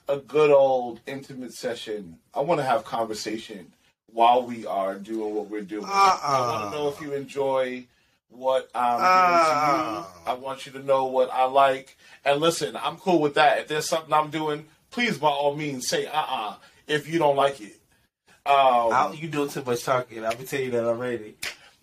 a 0.09 0.17
good 0.19 0.51
old 0.51 1.01
intimate 1.07 1.53
session. 1.55 2.19
I 2.35 2.41
want 2.41 2.61
to 2.61 2.65
have 2.65 2.85
conversation 2.85 3.73
while 4.13 4.43
we 4.43 4.67
are 4.67 4.95
doing 4.97 5.35
what 5.35 5.49
we're 5.49 5.63
doing. 5.63 5.85
I 5.87 6.19
Uh-uh. 6.23 6.51
want 6.61 6.73
to 6.73 6.79
know 6.79 6.89
if 6.89 7.01
you 7.01 7.13
enjoy 7.15 7.87
what 8.31 8.69
I'm 8.75 8.99
Uh. 9.01 9.27
doing 9.29 9.45
to 9.45 9.99
you. 10.27 10.33
I 10.33 10.35
want 10.35 10.67
you 10.67 10.73
to 10.73 10.83
know 10.83 11.05
what 11.07 11.31
I 11.33 11.45
like. 11.45 11.97
And 12.25 12.41
listen, 12.41 12.77
I'm 12.77 12.97
cool 12.97 13.21
with 13.21 13.35
that. 13.35 13.61
If 13.61 13.69
there's 13.69 13.89
something 13.89 14.13
I'm 14.13 14.31
doing, 14.31 14.67
please 14.91 15.19
by 15.19 15.29
all 15.29 15.55
means 15.55 15.89
say 15.89 16.07
uh-uh 16.07 16.57
if 16.87 17.09
you 17.09 17.19
don't 17.19 17.37
like 17.37 17.61
it. 17.61 17.78
Um, 18.49 19.15
you 19.15 19.29
doing 19.29 19.49
too 19.51 19.63
much 19.65 19.85
talking. 19.85 20.25
I'll 20.25 20.35
be 20.37 20.45
telling 20.45 20.67
you 20.67 20.71
that 20.73 20.85
already. 20.85 21.35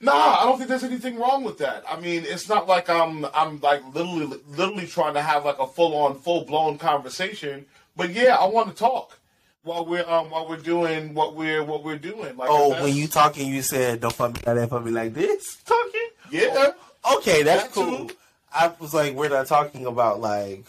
Nah, 0.01 0.12
I 0.41 0.43
don't 0.43 0.57
think 0.57 0.69
there's 0.69 0.84
anything 0.84 1.17
wrong 1.17 1.43
with 1.43 1.57
that. 1.60 1.84
I 1.89 2.00
mean, 2.00 2.24
it's 2.25 2.50
not 2.50 2.67
like 2.67 2.89
I'm 2.89 3.25
I'm 3.34 3.60
like 3.62 3.81
literally 3.93 4.39
literally 4.50 4.88
trying 4.88 5.13
to 5.13 5.22
have 5.22 5.45
like 5.45 5.60
a 5.60 5.67
full 5.67 5.95
on 5.95 6.19
full 6.19 6.43
blown 6.45 6.77
conversation. 6.77 7.65
But 7.95 8.12
yeah, 8.12 8.36
I 8.36 8.45
want 8.45 8.69
to 8.69 8.75
talk 8.75 9.17
while 9.63 9.86
we're 9.86 10.07
um 10.07 10.29
while 10.31 10.48
we're 10.50 10.57
doing 10.57 11.13
what 11.13 11.36
we're 11.36 11.63
what 11.63 11.84
we're 11.84 11.98
doing. 11.98 12.36
Like 12.36 12.50
Oh, 12.51 12.81
when 12.84 12.93
you 12.93 13.07
talking, 13.07 13.48
you 13.48 13.62
said 13.62 14.01
don't 14.01 14.13
fuck 14.13 14.34
me 14.34 14.41
like 14.45 14.55
that, 14.55 14.69
fuck 14.69 14.84
me 14.84 14.91
like 14.91 15.13
this. 15.13 15.57
Talking. 15.65 16.07
yeah. 16.31 16.72
Okay, 17.17 17.43
that's 17.43 17.63
That 17.63 17.72
cool. 17.72 18.07
too. 18.10 18.15
I 18.53 18.72
was 18.79 18.93
like, 18.93 19.13
we're 19.13 19.29
not 19.29 19.48
talking 19.48 19.86
about 19.86 20.19
like. 20.19 20.65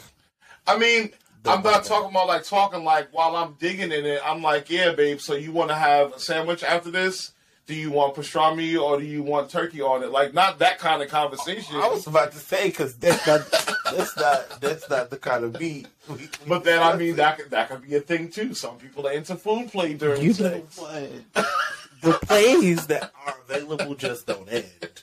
I 0.69 0.77
mean, 0.79 1.11
The 1.47 1.53
I'm 1.53 1.63
not 1.63 1.73
button. 1.75 1.89
talking 1.89 2.11
about 2.11 2.27
like 2.27 2.45
talking 2.45 2.85
like 2.85 3.09
while 3.13 3.37
I'm 3.37 3.55
digging 3.55 3.93
in 3.93 4.05
it. 4.05 4.21
I'm 4.25 4.43
like, 4.43 4.69
yeah, 4.69 4.93
babe. 4.93 5.21
So 5.21 5.35
you 5.35 5.53
want 5.53 5.71
to 5.71 5.77
have 5.77 6.15
a 6.15 6.19
sandwich 6.19 6.63
after 6.63 6.91
this? 6.91 7.33
Do 7.67 7.75
you 7.75 7.91
want 7.91 8.15
pastrami 8.15 8.81
or 8.81 8.99
do 9.01 9.05
you 9.05 9.25
want 9.25 9.51
turkey 9.51 9.81
on 9.81 10.05
it? 10.05 10.11
Like, 10.13 10.33
not 10.33 10.61
that 10.61 10.79
kind 10.79 11.03
of 11.03 11.09
conversation. 11.09 11.75
I 11.77 11.89
was 11.89 12.07
about 12.07 12.31
to 12.33 12.39
say 12.39 12.69
because 12.69 12.95
that's 12.97 13.27
not 13.27 13.51
that's 13.93 14.17
not 14.17 14.61
that's 14.61 14.89
not 14.89 15.11
the 15.11 15.17
kind 15.17 15.43
of 15.45 15.53
beat. 15.59 15.89
but 16.47 16.63
then 16.63 16.81
I 16.83 16.95
mean, 16.97 17.17
that 17.17 17.39
could, 17.39 17.51
that 17.51 17.69
could 17.69 17.83
be 17.83 17.97
a 17.97 18.01
thing 18.01 18.29
too. 18.29 18.55
Some 18.55 18.77
people 18.79 19.07
are 19.09 19.13
into 19.13 19.35
food 19.37 19.73
play 19.73 19.95
during 19.95 20.23
you 20.23 20.29
know 20.29 20.35
sex. 20.35 20.79
what? 20.79 21.11
the 22.03 22.13
plays 22.27 22.87
that 22.87 23.11
are 23.27 23.35
available 23.49 23.95
just 23.97 24.27
don't 24.27 24.49
end. 24.49 25.03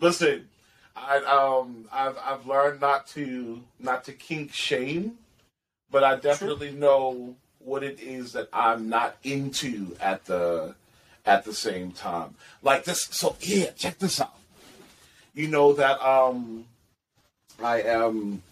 Listen, 0.00 0.48
I 0.96 1.18
um 1.18 1.84
I've 1.92 2.18
I've 2.18 2.46
learned 2.46 2.80
not 2.80 3.06
to 3.08 3.60
not 3.78 4.04
to 4.04 4.12
kink 4.12 4.52
shame, 4.52 5.18
but 5.90 6.04
I 6.04 6.16
definitely 6.16 6.72
know 6.72 7.36
what 7.58 7.82
it 7.82 8.00
is 8.00 8.32
that 8.32 8.48
I'm 8.52 8.88
not 8.88 9.16
into 9.22 9.96
at 10.00 10.24
the 10.24 10.74
at 11.26 11.44
the 11.44 11.54
same 11.54 11.92
time. 11.92 12.34
Like 12.62 12.84
this 12.84 13.08
so 13.10 13.36
yeah, 13.40 13.70
check 13.70 13.98
this 13.98 14.20
out. 14.20 14.36
You 15.34 15.48
know 15.48 15.72
that 15.74 16.00
um 16.00 16.64
I 17.62 17.82
am 17.82 18.42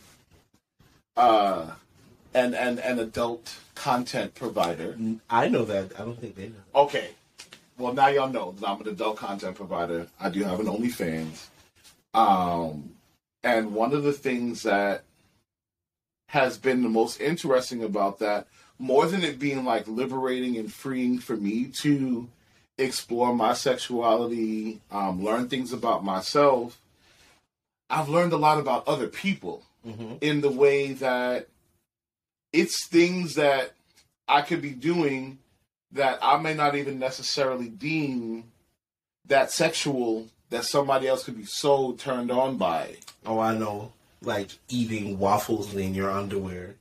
uh 1.17 1.71
an 2.35 2.55
an, 2.55 2.79
an 2.79 2.99
adult 2.99 3.57
content 3.75 4.35
provider. 4.35 4.97
I 5.31 5.49
know 5.49 5.65
that. 5.65 5.99
I 5.99 6.05
don't 6.05 6.21
think 6.21 6.37
they 6.37 6.49
know. 6.49 6.55
Okay. 6.75 7.11
Well, 7.79 7.93
now 7.93 8.09
y'all 8.09 8.29
know 8.29 8.53
that 8.59 8.69
I'm 8.69 8.81
an 8.81 8.89
adult 8.89 9.17
content 9.17 9.57
provider. 9.57 10.09
I 10.19 10.31
do 10.31 10.43
have 10.43 10.59
an 10.59 10.67
OnlyFans. 10.67 11.47
Um, 12.13 12.91
and 13.45 13.73
one 13.73 13.95
of 13.95 14.03
the 14.03 14.13
things 14.13 14.65
that 14.65 15.05
has 16.29 16.57
been 16.59 16.83
the 16.83 16.89
most 16.89 17.21
interesting 17.21 17.83
about 17.83 18.19
that, 18.21 18.47
more 18.79 19.07
than 19.07 19.23
it 19.23 19.39
being 19.39 19.65
like 19.65 19.87
liberating 19.89 20.57
and 20.57 20.73
freeing 20.73 21.19
for 21.19 21.37
me 21.37 21.67
to 21.83 22.29
explore 22.79 23.35
my 23.35 23.53
sexuality, 23.53 24.81
um, 24.91 25.23
learn 25.25 25.49
things 25.49 25.73
about 25.73 26.05
myself, 26.05 26.81
I've 27.91 28.09
learned 28.09 28.33
a 28.33 28.37
lot 28.37 28.59
about 28.59 28.87
other 28.89 29.09
people 29.09 29.65
Mm-hmm. 29.87 30.15
in 30.21 30.41
the 30.41 30.51
way 30.51 30.93
that 30.95 31.47
it's 32.53 32.87
things 32.89 33.37
that 33.37 33.73
I 34.27 34.43
could 34.43 34.61
be 34.61 34.73
doing 34.73 35.39
that 35.93 36.19
I 36.21 36.37
may 36.37 36.53
not 36.53 36.75
even 36.75 36.99
necessarily 36.99 37.69
deem 37.69 38.45
that 39.29 39.53
sexual 39.53 40.27
that 40.51 40.65
somebody 40.65 41.07
else 41.07 41.25
could 41.25 41.39
be 41.39 41.45
so 41.45 41.93
turned 41.93 42.33
on 42.33 42.57
by. 42.57 42.97
Oh, 43.25 43.39
I 43.39 43.57
know. 43.57 43.93
Like 44.23 44.51
eating 44.69 45.19
waffles 45.19 45.75
in 45.75 45.95
your 45.95 46.11
underwear. 46.11 46.75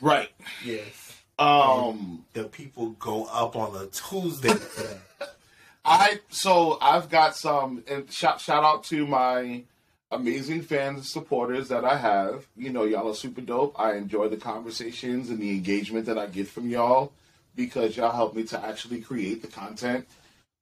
Right. 0.00 0.30
Yes. 0.64 1.22
Um 1.38 2.24
The 2.32 2.44
people 2.44 2.90
go 2.90 3.24
up 3.26 3.56
on 3.56 3.74
a 3.80 3.86
Tuesday. 3.86 4.54
I 5.84 6.20
so 6.28 6.78
I've 6.80 7.08
got 7.08 7.36
some 7.36 7.82
and 7.88 8.10
shout 8.10 8.40
shout 8.40 8.64
out 8.64 8.84
to 8.84 9.06
my 9.06 9.64
amazing 10.10 10.62
fans 10.62 10.98
and 10.98 11.06
supporters 11.06 11.68
that 11.68 11.84
I 11.84 11.96
have. 11.96 12.46
You 12.56 12.70
know, 12.70 12.84
y'all 12.84 13.10
are 13.10 13.14
super 13.14 13.40
dope. 13.40 13.78
I 13.80 13.94
enjoy 13.94 14.28
the 14.28 14.36
conversations 14.36 15.30
and 15.30 15.38
the 15.38 15.50
engagement 15.50 16.06
that 16.06 16.18
I 16.18 16.26
get 16.26 16.48
from 16.48 16.68
y'all 16.68 17.12
because 17.56 17.96
y'all 17.96 18.12
help 18.12 18.34
me 18.34 18.44
to 18.44 18.64
actually 18.64 19.00
create 19.00 19.42
the 19.42 19.48
content 19.48 20.06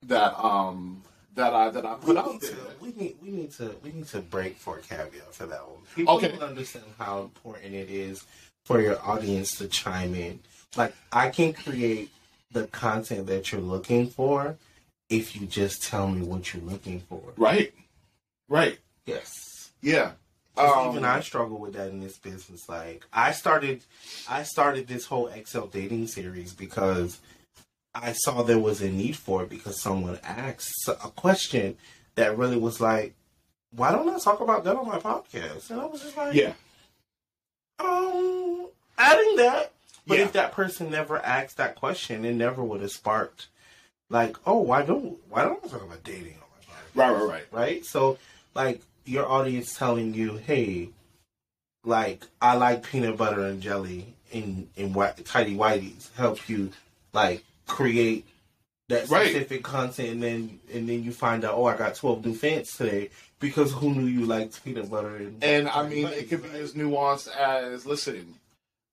that 0.07 0.33
um 0.43 1.03
that 1.35 1.53
I 1.53 1.69
that 1.69 1.85
I 1.85 1.95
we 1.95 1.99
put 2.05 2.17
out 2.17 2.39
there. 2.41 2.51
to. 2.51 2.57
We 2.81 2.91
need. 2.93 3.15
We 3.21 3.29
need 3.31 3.51
to. 3.53 3.75
We 3.83 3.91
need 3.91 4.07
to 4.07 4.19
break 4.19 4.57
for 4.57 4.77
a 4.77 4.81
caveat 4.81 5.33
for 5.33 5.45
that 5.47 5.67
one. 5.67 5.79
People 5.95 6.15
Okay. 6.15 6.29
don't 6.29 6.43
understand 6.43 6.85
how 6.97 7.21
important 7.21 7.73
it 7.73 7.89
is 7.89 8.23
for 8.65 8.81
your 8.81 9.01
audience 9.01 9.57
to 9.57 9.67
chime 9.67 10.13
in. 10.15 10.39
Like 10.75 10.93
I 11.11 11.29
can 11.29 11.53
create 11.53 12.11
the 12.51 12.67
content 12.67 13.27
that 13.27 13.51
you're 13.51 13.61
looking 13.61 14.07
for 14.07 14.57
if 15.09 15.35
you 15.35 15.45
just 15.47 15.83
tell 15.83 16.07
me 16.07 16.21
what 16.21 16.53
you're 16.53 16.63
looking 16.63 17.01
for. 17.01 17.21
Right. 17.37 17.73
Right. 18.49 18.79
Yes. 19.05 19.71
Yeah. 19.81 20.11
Um, 20.57 20.89
even 20.91 21.05
I 21.05 21.21
struggle 21.21 21.57
with 21.59 21.73
that 21.73 21.89
in 21.89 22.01
this 22.01 22.17
business. 22.17 22.67
Like 22.67 23.05
I 23.13 23.31
started, 23.31 23.81
I 24.29 24.43
started 24.43 24.87
this 24.87 25.05
whole 25.05 25.31
XL 25.45 25.65
dating 25.67 26.07
series 26.07 26.53
because 26.53 27.19
I 27.93 28.13
saw 28.13 28.41
there 28.43 28.59
was 28.59 28.81
a 28.81 28.89
need 28.89 29.15
for 29.17 29.43
it 29.43 29.49
because 29.49 29.79
someone 29.81 30.19
asked 30.23 30.87
a 30.87 30.93
question 31.09 31.77
that 32.15 32.37
really 32.37 32.57
was 32.57 32.79
like, 32.79 33.13
"Why 33.71 33.91
don't 33.91 34.07
I 34.09 34.17
talk 34.19 34.39
about 34.39 34.63
that 34.63 34.75
on 34.75 34.87
my 34.87 34.99
podcast?" 34.99 35.69
And 35.69 35.81
I 35.81 35.85
was 35.85 36.01
just 36.01 36.15
like, 36.17 36.33
Yeah. 36.33 36.53
um, 37.79 38.67
adding 38.97 39.35
that." 39.37 39.71
But 40.07 40.17
Yeah. 40.17 40.25
if 40.25 40.31
that 40.33 40.51
person 40.51 40.89
never 40.89 41.17
asked 41.19 41.57
that 41.57 41.75
question, 41.75 42.25
it 42.25 42.33
never 42.33 42.63
would 42.63 42.81
have 42.81 42.91
sparked, 42.91 43.47
like, 44.09 44.35
"Oh, 44.45 44.57
why 44.59 44.81
don't 44.83 45.19
why 45.29 45.43
don't 45.43 45.63
I 45.63 45.67
talk 45.67 45.83
about 45.83 46.03
dating 46.03 46.35
on 46.35 46.47
my 46.57 46.73
podcast?" 46.73 46.95
Right, 46.95 47.11
right, 47.11 47.29
right. 47.29 47.45
right? 47.51 47.85
So, 47.85 48.17
like 48.55 48.81
your 49.05 49.27
audience 49.27 49.75
telling 49.77 50.13
you, 50.13 50.37
"Hey, 50.37 50.89
like 51.83 52.25
I 52.41 52.55
like 52.55 52.83
peanut 52.83 53.17
butter 53.17 53.45
and 53.45 53.61
jelly 53.61 54.15
in 54.31 54.69
in 54.75 54.93
white, 54.93 55.23
tidy 55.25 55.55
whities," 55.55 56.13
help 56.15 56.47
you 56.49 56.71
like 57.13 57.43
create 57.67 58.25
that 58.89 59.09
Right. 59.09 59.29
specific 59.29 59.63
content, 59.63 60.09
and 60.09 60.23
then 60.23 60.59
and 60.73 60.87
then 60.89 61.03
you 61.03 61.11
find 61.13 61.45
out, 61.45 61.55
"Oh, 61.55 61.65
I 61.65 61.77
got 61.77 61.95
twelve 61.95 62.25
new 62.25 62.33
fans 62.35 62.75
today 62.75 63.09
because 63.39 63.71
who 63.71 63.93
knew 63.93 64.05
you 64.05 64.25
liked 64.25 64.63
peanut 64.63 64.89
butter?" 64.89 65.15
And, 65.15 65.43
And 65.43 65.69
I 65.69 65.87
mean, 65.87 66.07
it 66.07 66.29
could 66.29 66.43
be 66.43 66.49
as 66.59 66.73
nuanced 66.73 67.29
as 67.35 67.85
listen, 67.85 68.35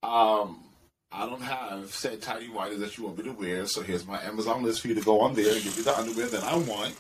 um, 0.02 0.64
I 1.10 1.26
don't 1.26 1.40
have 1.42 1.92
said 1.92 2.20
tidy 2.22 2.48
whities 2.48 2.78
that 2.80 2.96
you 2.98 3.04
want 3.04 3.18
me 3.18 3.24
to 3.24 3.32
wear, 3.32 3.66
so 3.66 3.82
here's 3.82 4.06
my 4.06 4.22
Amazon 4.22 4.62
list 4.62 4.82
for 4.82 4.88
you 4.88 4.94
to 4.94 5.00
go 5.00 5.20
on 5.20 5.34
there 5.34 5.52
and 5.54 5.62
give 5.62 5.76
you 5.76 5.82
the 5.82 5.98
underwear 5.98 6.26
that 6.28 6.44
I 6.44 6.56
want. 6.56 6.94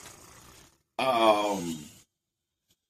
Um, 0.98 1.76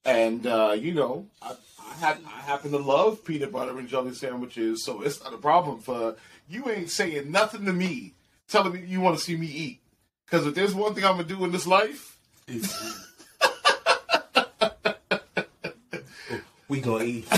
and 0.05 0.47
uh, 0.47 0.75
you 0.79 0.95
know, 0.95 1.27
I, 1.43 1.55
I 1.91 1.95
had 1.97 2.19
I 2.27 2.41
happen 2.41 2.71
to 2.71 2.79
love 2.79 3.25
peanut 3.25 3.53
butter 3.53 3.79
and 3.79 3.89
jelly 3.89 4.15
sandwiches, 4.15 4.85
so 4.85 5.03
it's 5.03 5.23
not 5.23 5.35
a 5.35 5.39
problem 5.39 5.81
for 5.81 6.17
you. 6.49 6.69
Ain't 6.71 6.91
saying 6.91 7.31
nothing 7.31 7.65
to 7.67 7.73
me, 7.73 8.15
telling 8.49 8.73
me 8.73 8.85
you 8.87 9.01
want 9.01 9.19
to 9.19 9.23
see 9.25 9.37
me 9.37 9.47
eat. 9.47 9.81
Because 10.27 10.47
if 10.47 10.55
there's 10.55 10.75
one 10.75 10.95
thing 10.95 11.05
I'm 11.05 11.13
gonna 11.17 11.25
do 11.25 11.45
in 11.45 11.53
this 11.53 11.67
life, 11.67 12.19
It's- 12.47 13.05
we 16.69 16.81
gonna 16.81 17.05
eat. 17.05 17.29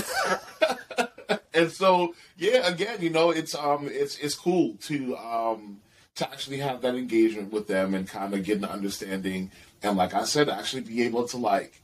and 1.55 1.71
so 1.71 2.15
yeah 2.37 2.67
again 2.69 3.01
you 3.01 3.11
know 3.11 3.31
it's 3.31 3.55
um 3.55 3.89
it's 3.91 4.19
it's 4.19 4.35
cool 4.35 4.75
to 4.81 5.17
um 5.17 5.81
to 6.17 6.29
actually 6.31 6.59
have 6.59 6.83
that 6.83 6.95
engagement 6.95 7.53
with 7.53 7.67
them 7.69 7.95
and 7.95 8.09
kind 8.09 8.35
of 8.35 8.45
get 8.45 8.59
an 8.59 8.65
understanding 8.65 9.51
and 9.83 9.97
like 9.97 10.15
i 10.15 10.25
said 10.25 10.49
actually 10.49 10.83
be 10.83 11.03
able 11.03 11.27
to 11.27 11.37
like 11.37 11.81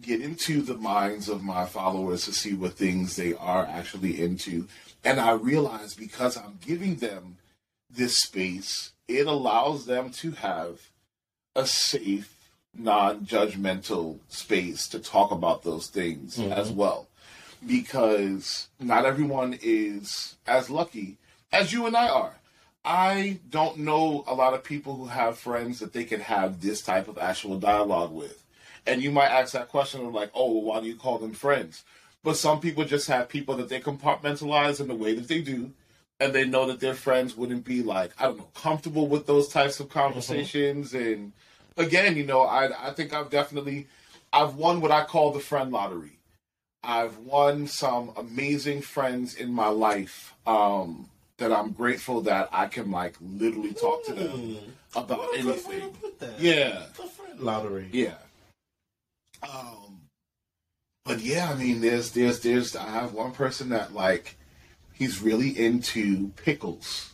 get 0.00 0.20
into 0.20 0.62
the 0.62 0.74
minds 0.74 1.28
of 1.28 1.42
my 1.42 1.66
followers 1.66 2.24
to 2.24 2.32
see 2.32 2.54
what 2.54 2.74
things 2.74 3.16
they 3.16 3.34
are 3.34 3.66
actually 3.66 4.22
into 4.22 4.66
and 5.04 5.20
i 5.20 5.32
realize 5.32 5.94
because 5.94 6.36
i'm 6.36 6.58
giving 6.64 6.96
them 6.96 7.36
this 7.94 8.16
space 8.16 8.92
it 9.08 9.26
allows 9.26 9.86
them 9.86 10.10
to 10.10 10.32
have 10.32 10.80
a 11.54 11.66
safe 11.66 12.50
non-judgmental 12.74 14.18
space 14.28 14.88
to 14.88 14.98
talk 14.98 15.30
about 15.30 15.62
those 15.62 15.88
things 15.88 16.38
mm-hmm. 16.38 16.52
as 16.52 16.70
well 16.70 17.08
because 17.66 18.68
not 18.80 19.04
everyone 19.04 19.58
is 19.62 20.36
as 20.46 20.70
lucky 20.70 21.18
as 21.52 21.72
you 21.72 21.86
and 21.86 21.96
I 21.96 22.08
are. 22.08 22.34
I 22.84 23.38
don't 23.50 23.78
know 23.78 24.24
a 24.26 24.34
lot 24.34 24.54
of 24.54 24.64
people 24.64 24.96
who 24.96 25.06
have 25.06 25.38
friends 25.38 25.78
that 25.78 25.92
they 25.92 26.04
can 26.04 26.20
have 26.20 26.60
this 26.60 26.82
type 26.82 27.06
of 27.06 27.18
actual 27.18 27.58
dialogue 27.58 28.12
with. 28.12 28.42
And 28.86 29.00
you 29.00 29.12
might 29.12 29.28
ask 29.30 29.52
that 29.52 29.68
question 29.68 30.04
of 30.04 30.12
like, 30.12 30.30
oh, 30.34 30.50
well, 30.52 30.62
why 30.62 30.80
do 30.80 30.86
you 30.88 30.96
call 30.96 31.18
them 31.18 31.34
friends? 31.34 31.84
But 32.24 32.36
some 32.36 32.60
people 32.60 32.84
just 32.84 33.06
have 33.06 33.28
people 33.28 33.56
that 33.56 33.68
they 33.68 33.80
compartmentalize 33.80 34.80
in 34.80 34.88
the 34.88 34.94
way 34.94 35.14
that 35.14 35.28
they 35.28 35.42
do. 35.42 35.70
And 36.20 36.32
they 36.32 36.44
know 36.44 36.66
that 36.66 36.78
their 36.78 36.94
friends 36.94 37.36
wouldn't 37.36 37.64
be 37.64 37.82
like, 37.82 38.12
I 38.18 38.24
don't 38.26 38.38
know, 38.38 38.48
comfortable 38.54 39.08
with 39.08 39.26
those 39.26 39.48
types 39.48 39.80
of 39.80 39.88
conversations. 39.88 40.94
And 40.94 41.32
again, 41.76 42.16
you 42.16 42.24
know, 42.24 42.42
I, 42.42 42.88
I 42.88 42.92
think 42.92 43.12
I've 43.12 43.28
definitely, 43.30 43.88
I've 44.32 44.54
won 44.54 44.80
what 44.80 44.92
I 44.92 45.04
call 45.04 45.32
the 45.32 45.40
friend 45.40 45.72
lottery. 45.72 46.18
I've 46.84 47.18
won 47.18 47.66
some 47.66 48.12
amazing 48.16 48.82
friends 48.82 49.34
in 49.34 49.52
my 49.52 49.68
life 49.68 50.34
um, 50.46 51.08
that 51.38 51.52
I'm 51.52 51.72
grateful 51.72 52.20
that 52.22 52.48
I 52.52 52.66
can 52.66 52.90
like 52.92 53.16
literally 53.20 53.72
talk 53.74 54.04
to 54.06 54.12
them 54.12 54.58
about 54.94 55.18
What 55.18 55.40
a 55.40 55.42
good 55.42 55.46
way 55.46 55.52
to 55.54 55.72
anything. 55.72 55.90
put 56.00 56.20
that. 56.20 56.40
Yeah. 56.40 56.82
The 56.96 57.02
friend 57.04 57.40
lottery. 57.40 57.88
Yeah. 57.92 58.14
Um, 59.42 60.02
but 61.04 61.20
yeah, 61.20 61.50
I 61.50 61.56
mean, 61.56 61.80
there's, 61.80 62.12
there's, 62.12 62.38
there's. 62.40 62.76
I 62.76 62.88
have 62.90 63.12
one 63.12 63.32
person 63.32 63.70
that 63.70 63.92
like, 63.92 64.36
he's 65.02 65.20
really 65.20 65.58
into 65.58 66.28
pickles. 66.36 67.12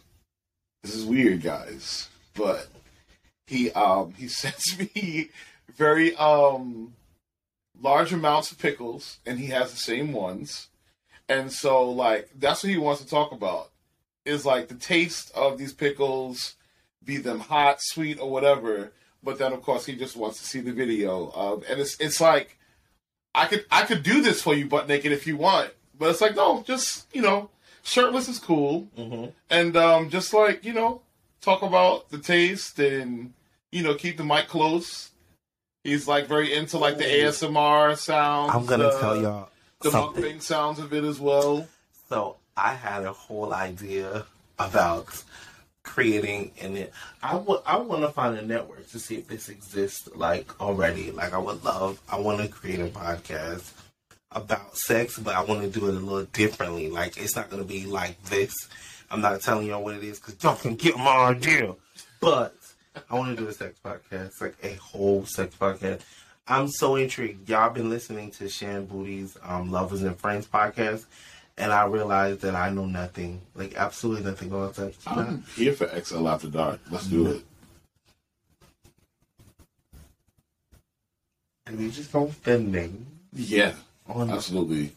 This 0.82 0.94
is 0.94 1.06
weird, 1.06 1.40
guys, 1.42 2.08
but 2.34 2.68
he 3.46 3.70
um 3.72 4.12
he 4.12 4.28
sends 4.42 4.78
me 4.78 5.30
very 5.74 6.14
um 6.16 6.92
large 7.80 8.12
amounts 8.12 8.52
of 8.52 8.58
pickles, 8.58 9.18
and 9.24 9.38
he 9.38 9.46
has 9.46 9.70
the 9.70 9.78
same 9.78 10.12
ones, 10.12 10.68
and 11.28 11.50
so 11.50 11.90
like 11.90 12.28
that's 12.38 12.62
what 12.62 12.70
he 12.70 12.78
wants 12.78 13.02
to 13.02 13.08
talk 13.08 13.32
about 13.32 13.70
is 14.26 14.44
like 14.44 14.68
the 14.68 14.74
taste 14.74 15.30
of 15.34 15.56
these 15.56 15.72
pickles, 15.72 16.56
be 17.02 17.16
them 17.16 17.40
hot, 17.40 17.78
sweet, 17.80 18.20
or 18.20 18.30
whatever. 18.30 18.92
But 19.22 19.38
then 19.38 19.54
of 19.54 19.62
course 19.62 19.86
he 19.86 19.96
just 19.96 20.14
wants 20.14 20.38
to 20.40 20.44
see 20.44 20.60
the 20.60 20.72
video 20.72 21.32
of, 21.34 21.64
and 21.68 21.80
it's 21.80 21.98
it's 21.98 22.20
like 22.20 22.58
I 23.34 23.46
could 23.46 23.64
I 23.70 23.86
could 23.86 24.02
do 24.02 24.20
this 24.20 24.42
for 24.42 24.54
you 24.54 24.66
butt 24.66 24.88
naked 24.88 25.10
if 25.10 25.26
you 25.26 25.38
want, 25.38 25.70
but 25.98 26.10
it's 26.10 26.20
like 26.20 26.36
no, 26.36 26.62
just 26.66 27.06
you 27.14 27.22
know, 27.22 27.48
shirtless 27.88 28.28
is 28.28 28.38
cool, 28.38 28.88
Mm-hmm. 28.96 29.26
and 29.50 29.76
um, 29.76 30.10
just 30.10 30.32
like 30.34 30.64
you 30.64 30.72
know, 30.72 31.02
talk 31.40 31.62
about 31.62 32.10
the 32.10 32.18
taste 32.18 32.78
and 32.78 33.32
you 33.72 33.82
know, 33.82 33.94
keep 33.94 34.16
the 34.16 34.24
mic 34.24 34.48
close. 34.48 35.10
He's 35.84 36.06
like 36.08 36.26
very 36.26 36.52
into 36.54 36.78
like 36.78 36.98
the 36.98 37.04
ASMR 37.04 37.96
sounds. 37.96 38.52
I'm 38.54 38.66
gonna 38.66 38.84
the- 38.84 38.98
tell 38.98 39.20
y'all 39.20 39.48
the 39.80 39.90
something. 39.90 40.22
mukbang 40.24 40.42
sounds 40.42 40.78
of 40.78 40.92
it 40.92 41.04
as 41.04 41.18
well. 41.20 41.66
So 42.08 42.36
I 42.56 42.74
had 42.74 43.04
a 43.04 43.12
whole 43.12 43.52
idea 43.54 44.24
about 44.58 45.22
creating 45.84 46.50
and 46.60 46.76
it 46.76 46.92
I 47.22 47.36
would 47.36 47.60
I 47.64 47.76
want 47.78 48.02
to 48.02 48.08
find 48.10 48.36
a 48.36 48.42
network 48.42 48.90
to 48.90 48.98
see 48.98 49.16
if 49.16 49.28
this 49.28 49.48
exists 49.48 50.08
like 50.14 50.60
already. 50.60 51.10
Like 51.12 51.32
I 51.32 51.38
would 51.38 51.64
love 51.64 52.00
I 52.10 52.18
want 52.18 52.40
to 52.40 52.48
create 52.48 52.80
a 52.80 52.86
podcast 52.88 53.72
about 54.32 54.76
sex, 54.76 55.18
but 55.18 55.34
I 55.34 55.42
want 55.42 55.62
to 55.62 55.68
do 55.68 55.86
it 55.88 55.94
a 55.94 55.98
little 55.98 56.24
differently. 56.26 56.90
Like 56.90 57.16
it's 57.16 57.36
not 57.36 57.50
going 57.50 57.62
to 57.62 57.68
be 57.68 57.86
like 57.86 58.22
this. 58.24 58.54
I'm 59.10 59.20
not 59.20 59.40
telling 59.40 59.66
y'all 59.66 59.82
what 59.82 59.94
it 59.94 60.04
is 60.04 60.18
because 60.20 60.42
y'all 60.42 60.56
can 60.56 60.74
get 60.74 60.96
my 60.96 61.16
idea. 61.30 61.74
But 62.20 62.54
I 63.10 63.14
want 63.14 63.36
to 63.36 63.42
do 63.42 63.48
a 63.48 63.52
sex 63.52 63.78
podcast, 63.82 64.40
like 64.40 64.56
a 64.62 64.74
whole 64.74 65.24
sex 65.24 65.54
podcast. 65.56 66.00
I'm 66.46 66.68
so 66.68 66.96
intrigued. 66.96 67.48
Y'all 67.48 67.70
been 67.70 67.90
listening 67.90 68.30
to 68.32 68.48
Shan 68.48 68.86
Boodram's 68.86 69.36
um, 69.42 69.70
Lovers 69.70 70.02
and 70.02 70.18
Friends 70.18 70.46
podcast, 70.46 71.04
and 71.58 71.72
I 71.72 71.84
realized 71.84 72.40
that 72.40 72.54
I 72.54 72.70
know 72.70 72.86
nothing, 72.86 73.42
like 73.54 73.74
absolutely 73.76 74.24
nothing 74.24 74.48
about 74.48 74.74
sex. 74.76 74.96
I'm 75.06 75.42
here 75.56 75.72
for 75.74 75.88
XL 75.88 76.26
After 76.28 76.48
Dark. 76.48 76.80
Let's 76.90 77.06
do 77.06 77.26
it. 77.28 77.44
And 81.66 81.78
we 81.78 81.90
just 81.90 82.10
go 82.12 82.28
filming 82.28 83.06
Yeah, 83.34 83.74
on 84.08 84.30
absolutely. 84.30 84.92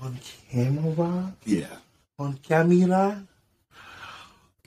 on 0.00 0.18
camera, 0.50 1.34
Yeah. 1.44 1.76
on 2.18 2.38
camera. 2.38 3.26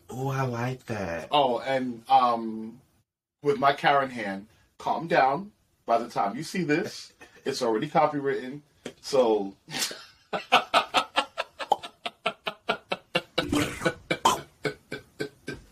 Oh, 0.10 0.30
I 0.30 0.44
like 0.44 0.86
that. 0.86 1.28
Oh, 1.32 1.60
and 1.60 2.02
um, 2.10 2.80
with 3.44 3.60
my 3.60 3.74
Karen 3.74 4.10
hand, 4.10 4.48
calm 4.78 5.08
down. 5.08 5.52
By 5.86 5.98
the 6.00 6.10
time 6.10 6.36
you 6.36 6.44
see 6.44 6.64
this, 6.64 7.14
it's 7.46 7.62
already 7.62 7.90
copywritten. 7.90 8.62
So 9.02 9.56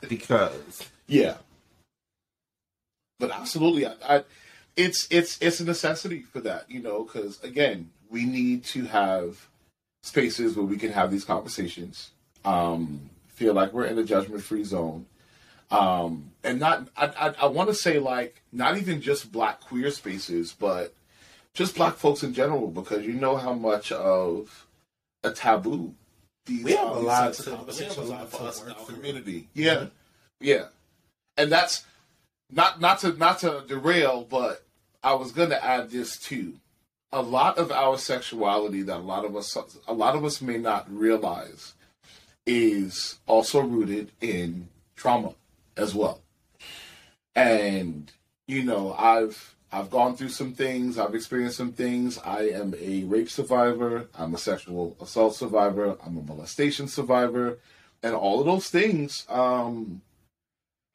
Because 0.08 0.88
yeah, 1.08 1.38
but 3.20 3.32
absolutely, 3.32 3.88
I, 3.88 3.94
I, 4.08 4.24
it's 4.78 5.08
it's 5.10 5.38
it's 5.42 5.60
a 5.60 5.66
necessity 5.66 6.22
for 6.22 6.40
that, 6.42 6.70
you 6.70 6.80
know, 6.82 7.04
because 7.04 7.42
again, 7.44 7.90
we 8.10 8.26
need 8.26 8.64
to 8.66 8.86
have 8.86 9.48
spaces 10.04 10.56
where 10.56 10.66
we 10.66 10.78
can 10.78 10.92
have 10.92 11.12
these 11.12 11.26
conversations. 11.26 12.12
Um, 12.44 13.10
feel 13.28 13.54
like 13.54 13.74
we're 13.74 13.86
in 13.86 13.98
a 13.98 14.04
judgment-free 14.04 14.64
zone, 14.64 15.06
um, 15.72 16.32
and 16.44 16.60
not. 16.60 16.88
I 16.96 17.08
I, 17.08 17.34
I 17.42 17.46
want 17.48 17.70
to 17.70 17.76
say 17.76 18.00
like 18.00 18.42
not 18.52 18.78
even 18.78 19.02
just 19.02 19.32
Black 19.32 19.62
queer 19.62 19.92
spaces, 19.92 20.54
but 20.58 20.94
just 21.54 21.76
Black 21.76 21.96
folks 21.96 22.24
in 22.24 22.34
general, 22.34 22.68
because 22.68 23.06
you 23.06 23.14
know 23.14 23.36
how 23.38 23.54
much 23.54 23.92
of 23.92 24.68
a 25.24 25.32
taboo 25.32 25.96
these, 26.46 26.64
We 26.64 26.74
have 26.74 26.96
a 26.96 27.00
lot 27.00 27.40
of 27.40 27.46
conversations 27.46 27.96
for 28.30 28.44
us 28.44 28.64
in 28.64 28.72
our 28.72 28.86
community. 28.86 29.48
Yeah, 29.54 29.88
yeah, 30.40 30.66
and 31.38 31.52
that's 31.52 31.86
not 32.52 32.80
not 32.80 33.00
to 33.00 33.14
not 33.14 33.40
to 33.40 33.64
derail, 33.68 34.28
but 34.30 34.64
I 35.04 35.16
was 35.16 35.32
going 35.32 35.50
to 35.50 35.64
add 35.64 35.90
this 35.90 36.20
too. 36.20 36.54
A 37.16 37.22
lot 37.22 37.58
of 37.58 37.72
our 37.72 37.98
sexuality 37.98 38.82
that 38.82 38.98
a 38.98 39.00
lot 39.00 39.24
of 39.24 39.38
us 39.38 39.58
a 39.88 39.94
lot 39.94 40.16
of 40.18 40.26
us 40.26 40.42
may 40.42 40.58
not 40.58 40.86
realize 40.94 41.74
is 42.46 43.20
also 43.26 43.62
rooted 43.62 44.12
in 44.20 44.68
trauma 44.98 45.34
as 45.78 45.96
well. 45.96 46.20
And 47.34 48.12
you 48.48 48.64
know, 48.64 48.94
I've 49.00 49.56
I've 49.72 49.90
gone 49.90 50.18
through 50.18 50.30
some 50.30 50.52
things, 50.52 50.98
I've 50.98 51.16
experienced 51.16 51.56
some 51.56 51.72
things. 51.72 52.20
I 52.20 52.50
am 52.50 52.76
a 52.78 53.06
rape 53.06 53.30
survivor, 53.30 54.08
I'm 54.14 54.34
a 54.34 54.38
sexual 54.38 54.98
assault 55.02 55.36
survivor, 55.36 55.98
I'm 56.06 56.18
a 56.18 56.22
molestation 56.22 56.90
survivor, 56.90 57.60
and 58.04 58.14
all 58.14 58.42
of 58.42 58.46
those 58.46 58.68
things 58.70 59.26
um 59.30 60.02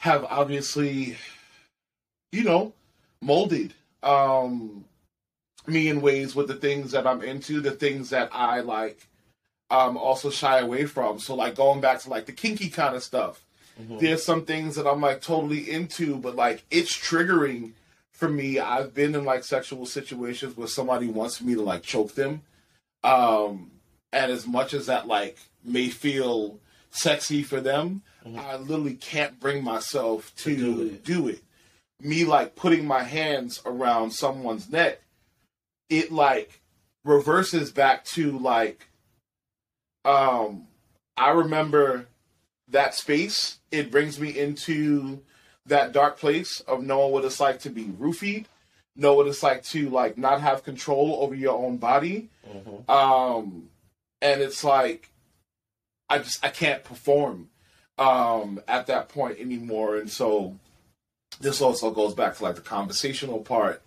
have 0.00 0.24
obviously 0.24 1.16
you 2.30 2.44
know, 2.44 2.74
molded 3.22 3.72
um 4.02 4.85
me 5.66 5.88
in 5.88 6.01
ways 6.01 6.35
with 6.35 6.49
the 6.49 6.55
things 6.55 6.92
that 6.92 7.07
I'm 7.07 7.23
into, 7.23 7.61
the 7.61 7.70
things 7.70 8.11
that 8.11 8.31
I 8.33 8.61
like 8.61 9.07
um 9.70 9.96
also 9.96 10.31
shy 10.31 10.59
away 10.59 10.85
from. 10.87 11.18
So 11.18 11.35
like 11.35 11.55
going 11.55 11.81
back 11.81 12.01
to 12.01 12.11
like 12.11 12.27
the 12.27 12.33
kinky 12.33 12.68
kind 12.68 12.94
of 12.96 13.03
stuff. 13.03 13.44
There's 13.99 14.23
some 14.23 14.44
things 14.44 14.77
that 14.77 14.87
I'm 14.87 15.01
like 15.01 15.23
totally 15.23 15.70
into, 15.70 16.16
but 16.16 16.37
like 16.37 16.64
it's 16.70 16.94
triggering 16.94 17.73
for 18.12 18.29
me. 18.29 18.59
I've 18.59 18.92
been 18.92 19.14
in 19.14 19.25
like 19.25 19.42
sexual 19.42 19.87
situations 19.87 20.55
where 20.55 20.68
somebody 20.68 21.07
wants 21.07 21.40
me 21.40 21.55
to 21.55 21.62
like 21.62 21.83
choke 21.83 22.14
them. 22.14 22.42
Um 23.03 23.70
and 24.12 24.31
as 24.31 24.46
much 24.46 24.75
as 24.75 24.87
that 24.87 25.07
like 25.07 25.38
may 25.64 25.88
feel 25.88 26.59
sexy 26.90 27.42
for 27.42 27.61
them, 27.61 28.03
I 28.37 28.57
literally 28.57 28.94
can't 28.94 29.40
bring 29.40 29.64
myself 29.64 30.35
to, 30.38 30.57
do 30.57 30.83
it. 30.83 31.05
do 31.05 31.29
it. 31.29 31.42
Me 32.01 32.25
like 32.25 32.57
putting 32.57 32.87
my 32.87 33.03
hands 33.03 33.62
around 33.64 34.11
someone's 34.11 34.70
neck, 34.70 35.01
it 35.90 36.11
like 36.11 36.61
reverses 37.05 37.70
back 37.72 38.05
to 38.05 38.38
like 38.38 38.88
um 40.05 40.66
I 41.16 41.31
remember 41.31 42.07
that 42.68 42.94
space. 42.94 43.59
It 43.70 43.90
brings 43.90 44.18
me 44.18 44.38
into 44.38 45.20
that 45.66 45.92
dark 45.92 46.18
place 46.18 46.61
of 46.61 46.83
knowing 46.83 47.12
what 47.12 47.24
it's 47.24 47.40
like 47.40 47.61
to 47.61 47.70
be 47.70 47.85
roofied, 47.85 48.46
know 48.96 49.14
what 49.14 49.26
it's 49.26 49.42
like 49.42 49.62
to 49.64 49.90
like 49.90 50.16
not 50.16 50.40
have 50.40 50.64
control 50.64 51.18
over 51.20 51.35
your 51.35 51.59
own 51.59 51.76
body. 51.76 52.31
Um 52.88 53.68
and 54.22 54.40
it's 54.40 54.64
like 54.64 55.11
I 56.09 56.18
just 56.18 56.44
I 56.44 56.48
can't 56.48 56.85
perform 56.85 57.50
um 57.98 58.61
at 58.66 58.87
that 58.87 59.09
point 59.09 59.38
anymore. 59.38 59.96
And 59.96 60.11
so 60.11 60.57
this 61.40 61.61
also 61.61 61.90
goes 61.90 62.14
back 62.14 62.37
to 62.37 62.44
like 62.44 62.55
the 62.57 62.61
conversational 62.61 63.40
part 63.40 63.83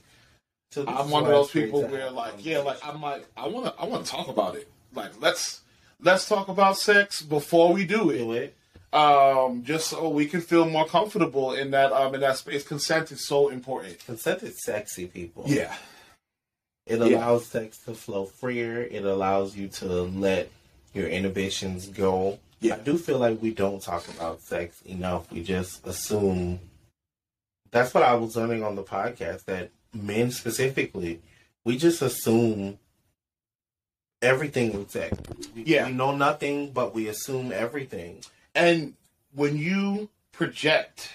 I'm 0.78 1.10
one 1.10 1.24
of 1.24 1.30
those 1.30 1.52
people 1.52 1.84
where 1.88 2.10
like 2.12 2.44
yeah, 2.46 2.60
like 2.60 2.78
I'm 2.86 3.02
like 3.02 3.26
I 3.38 3.48
want 3.48 3.66
to 3.68 3.74
I 3.82 3.86
want 3.86 4.06
to 4.06 4.12
talk 4.12 4.28
about 4.28 4.56
it. 4.56 4.68
Like 4.94 5.12
let's 5.22 5.62
let's 6.02 6.28
talk 6.28 6.48
about 6.48 6.78
sex 6.78 7.22
before 7.22 7.74
we 7.74 7.86
do 7.86 8.12
do 8.12 8.32
it. 8.34 8.44
it. 8.44 8.56
Um, 8.96 9.64
just 9.64 9.88
so 9.88 10.08
we 10.10 10.28
can 10.28 10.42
feel 10.42 10.70
more 10.70 10.86
comfortable 10.86 11.54
in 11.54 11.72
that 11.72 11.92
um 11.92 12.14
in 12.16 12.22
that 12.22 12.38
space. 12.38 12.64
Consent 12.68 13.12
is 13.12 13.26
so 13.28 13.50
important. 13.50 14.04
Consent 14.06 14.44
is 14.44 14.64
sexy, 14.64 15.08
people. 15.08 15.44
Yeah, 15.48 15.74
It 16.86 17.00
Yeah. 17.00 17.18
allows 17.18 17.48
sex 17.48 17.78
to 17.86 17.96
flow 17.96 18.26
freer. 18.26 18.82
It 18.82 19.04
allows 19.04 19.56
you 19.56 19.68
to 19.70 19.86
let 19.86 20.50
your 20.94 21.08
inhibitions 21.08 21.88
go. 21.88 22.38
Yeah. 22.60 22.76
I 22.76 22.80
do 22.80 22.98
feel 22.98 23.18
like 23.18 23.42
we 23.42 23.52
don't 23.52 23.82
talk 23.82 24.08
about 24.10 24.42
sex 24.42 24.82
enough. 24.84 25.32
We 25.32 25.44
just 25.44 25.86
assume. 25.88 26.60
That's 27.72 27.94
what 27.94 28.04
I 28.04 28.14
was 28.14 28.36
learning 28.36 28.64
on 28.64 28.76
the 28.76 28.84
podcast 28.84 29.46
that 29.46 29.72
men 29.94 30.32
specifically, 30.32 31.22
we 31.64 31.78
just 31.78 32.02
assume 32.02 32.80
everything 34.22 34.74
with 34.78 34.92
sex. 34.92 35.18
We, 35.56 35.64
Yeah. 35.64 35.88
we 35.88 35.94
know 35.94 36.16
nothing, 36.16 36.72
but 36.72 36.94
we 36.94 37.08
assume 37.08 37.52
everything. 37.52 38.24
and 38.56 38.94
when 39.36 39.58
you 39.58 40.10
project 40.32 41.10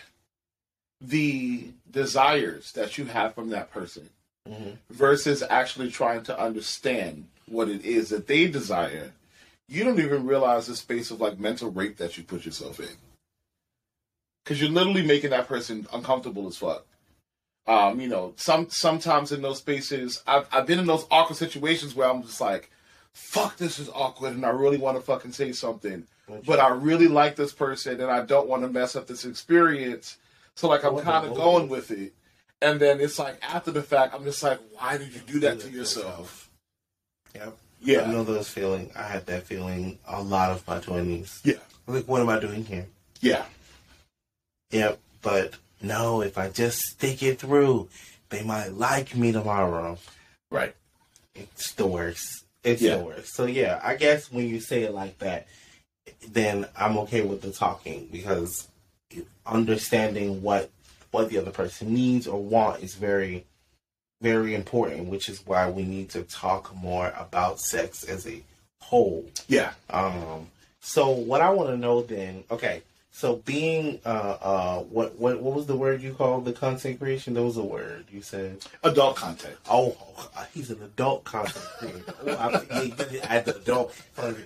the 1.00 1.68
desires 1.88 2.72
that 2.72 2.98
you 2.98 3.04
have 3.04 3.32
from 3.32 3.50
that 3.50 3.70
person 3.70 4.10
Mhm. 4.48 4.76
versus 4.90 5.40
actually 5.48 5.88
trying 5.88 6.24
to 6.24 6.36
understand 6.36 7.28
what 7.46 7.68
it 7.68 7.84
is 7.84 8.08
that 8.08 8.26
they 8.26 8.48
desire, 8.48 9.12
you 9.68 9.84
don't 9.84 10.00
even 10.00 10.26
realize 10.26 10.66
the 10.66 10.74
space 10.74 11.12
of 11.12 11.20
like 11.20 11.38
mental 11.38 11.70
rape 11.70 11.96
that 11.98 12.18
you 12.18 12.24
put 12.24 12.44
yourself 12.44 12.80
in. 12.80 12.96
Because 14.42 14.60
you're 14.60 14.70
literally 14.70 15.02
making 15.06 15.30
that 15.30 15.46
person 15.46 15.86
uncomfortable 15.92 16.48
as 16.48 16.56
fuck. 16.56 16.84
Um, 17.68 18.00
you 18.00 18.08
know, 18.08 18.32
some 18.36 18.70
sometimes 18.70 19.30
in 19.30 19.42
those 19.42 19.58
spaces, 19.58 20.22
I've 20.26 20.46
I've 20.50 20.66
been 20.66 20.78
in 20.78 20.86
those 20.86 21.06
awkward 21.10 21.36
situations 21.36 21.94
where 21.94 22.08
I'm 22.08 22.22
just 22.22 22.40
like, 22.40 22.70
"Fuck, 23.12 23.58
this 23.58 23.78
is 23.78 23.90
awkward," 23.90 24.32
and 24.32 24.44
I 24.46 24.48
really 24.50 24.78
want 24.78 24.96
to 24.96 25.02
fucking 25.02 25.32
say 25.32 25.52
something, 25.52 26.04
but 26.46 26.58
I 26.60 26.68
really 26.68 27.08
like 27.08 27.36
this 27.36 27.52
person 27.52 28.00
and 28.00 28.10
I 28.10 28.24
don't 28.24 28.48
want 28.48 28.62
to 28.62 28.68
mess 28.68 28.96
up 28.96 29.06
this 29.06 29.24
experience. 29.26 30.16
So 30.54 30.66
like, 30.68 30.82
I'm 30.82 30.98
kind 31.00 31.26
of 31.26 31.34
going 31.34 31.68
with 31.68 31.90
it, 31.90 32.14
and 32.62 32.80
then 32.80 33.00
it's 33.00 33.18
like 33.18 33.38
after 33.42 33.70
the 33.70 33.82
fact, 33.82 34.14
I'm 34.14 34.24
just 34.24 34.42
like, 34.42 34.58
"Why 34.72 34.96
did 34.96 35.12
you 35.14 35.20
do 35.26 35.38
that 35.40 35.60
to 35.60 35.70
yourself?" 35.70 36.50
Yep. 37.34 37.56
Yeah. 37.80 38.00
I 38.02 38.12
know 38.12 38.24
those 38.24 38.48
feeling. 38.48 38.90
I 38.96 39.02
had 39.02 39.26
that 39.26 39.44
feeling 39.44 39.98
a 40.06 40.22
lot 40.22 40.50
of 40.50 40.66
my 40.66 40.80
twenties. 40.80 41.40
Yeah, 41.44 41.54
Like, 41.86 42.08
what 42.08 42.20
am 42.20 42.28
I 42.28 42.40
doing 42.40 42.64
here? 42.64 42.86
yeah, 43.20 43.44
Yep. 44.70 44.98
But 45.22 45.54
no, 45.82 46.22
if 46.22 46.36
I 46.38 46.48
just 46.48 46.78
stick 46.80 47.22
it 47.22 47.38
through, 47.40 47.88
they 48.30 48.42
might 48.42 48.72
like 48.74 49.14
me 49.16 49.32
tomorrow. 49.32 49.98
right. 50.50 50.74
It's 51.34 51.72
the 51.74 51.86
worst. 51.86 52.44
It's 52.64 52.82
Yeah. 52.82 52.96
the 52.96 53.04
worst. 53.04 53.34
So 53.34 53.46
yeah, 53.46 53.80
I 53.82 53.94
guess 53.96 54.30
when 54.32 54.48
you 54.48 54.60
say 54.60 54.82
it 54.82 54.92
like 54.92 55.18
that, 55.18 55.46
then 56.26 56.66
I'm 56.76 56.98
okay 56.98 57.20
with 57.22 57.42
the 57.42 57.52
talking 57.52 58.08
because 58.10 58.66
understanding 59.46 60.42
what 60.42 60.70
what 61.10 61.30
the 61.30 61.38
other 61.38 61.50
person 61.50 61.94
needs 61.94 62.26
or 62.26 62.42
want 62.42 62.82
is 62.82 62.94
very 62.94 63.44
very 64.20 64.54
important, 64.54 65.06
which 65.08 65.28
is 65.28 65.46
why 65.46 65.70
we 65.70 65.84
need 65.84 66.10
to 66.10 66.22
talk 66.22 66.74
more 66.74 67.14
about 67.16 67.60
sex 67.60 68.02
as 68.02 68.26
a 68.26 68.42
whole. 68.80 69.24
Yeah. 69.46 69.72
Um, 69.90 70.48
so 70.80 71.10
what 71.10 71.40
I 71.40 71.50
want 71.50 71.70
to 71.70 71.76
know 71.76 72.02
then, 72.02 72.42
okay, 72.50 72.82
so 73.10 73.36
being 73.36 74.00
uh 74.04 74.36
uh 74.40 74.78
what 74.80 75.18
what 75.18 75.40
what 75.40 75.54
was 75.54 75.66
the 75.66 75.76
word 75.76 76.02
you 76.02 76.12
called 76.12 76.44
the 76.44 76.52
content 76.52 77.00
creation? 77.00 77.34
There 77.34 77.42
was 77.42 77.56
a 77.56 77.64
word 77.64 78.06
you 78.10 78.22
said. 78.22 78.64
Adult 78.84 79.16
content. 79.16 79.56
Oh, 79.68 79.96
he's 80.54 80.70
an 80.70 80.82
adult 80.82 81.24
content 81.24 81.64
creator. 81.78 82.04
Oh, 82.20 82.32
I, 82.32 82.50
yeah, 82.70 82.82
you 82.82 82.90
did 82.92 83.12
it 83.14 83.30
as 83.30 83.48
an 83.48 83.56
adult. 83.56 83.94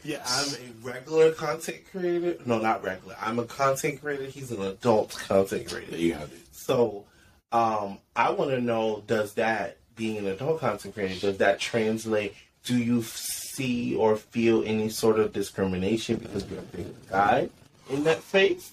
Yes. 0.05 0.57
I'm 0.57 0.63
a 0.63 0.87
regular 0.87 1.33
content 1.33 1.83
creator. 1.91 2.37
No, 2.47 2.59
not 2.59 2.85
regular. 2.85 3.17
I'm 3.21 3.39
a 3.39 3.45
content 3.45 4.01
creator. 4.01 4.25
He's 4.25 4.51
an 4.53 4.63
adult 4.63 5.11
content 5.27 5.69
creator. 5.69 5.91
There 5.91 6.01
you 6.01 6.15
have 6.15 6.33
it. 6.33 6.41
So, 6.53 7.05
um, 7.51 7.99
I 8.15 8.31
want 8.31 8.51
to 8.53 8.61
know: 8.61 9.03
Does 9.07 9.35
that 9.35 9.79
being 9.97 10.19
an 10.19 10.27
adult 10.27 10.61
content 10.61 10.95
creator 10.95 11.21
does 11.21 11.39
that 11.39 11.59
translate? 11.59 12.35
Do 12.65 12.77
you 12.77 13.03
see 13.03 13.97
or 13.97 14.17
feel 14.17 14.63
any 14.65 14.89
sort 14.89 15.19
of 15.19 15.33
discrimination 15.33 16.17
because 16.17 16.49
you're 16.49 16.61
a 16.61 16.63
big 16.63 17.09
guy 17.11 17.51
in 17.93 18.05
that 18.05 18.23
space, 18.23 18.73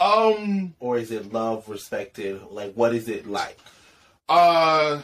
Um. 0.00 0.74
or 0.78 0.96
is 0.98 1.10
it 1.10 1.32
love, 1.32 1.68
respected? 1.68 2.40
Like, 2.50 2.74
what 2.74 2.94
is 2.94 3.08
it 3.08 3.26
like? 3.26 3.58
Uh, 4.28 5.02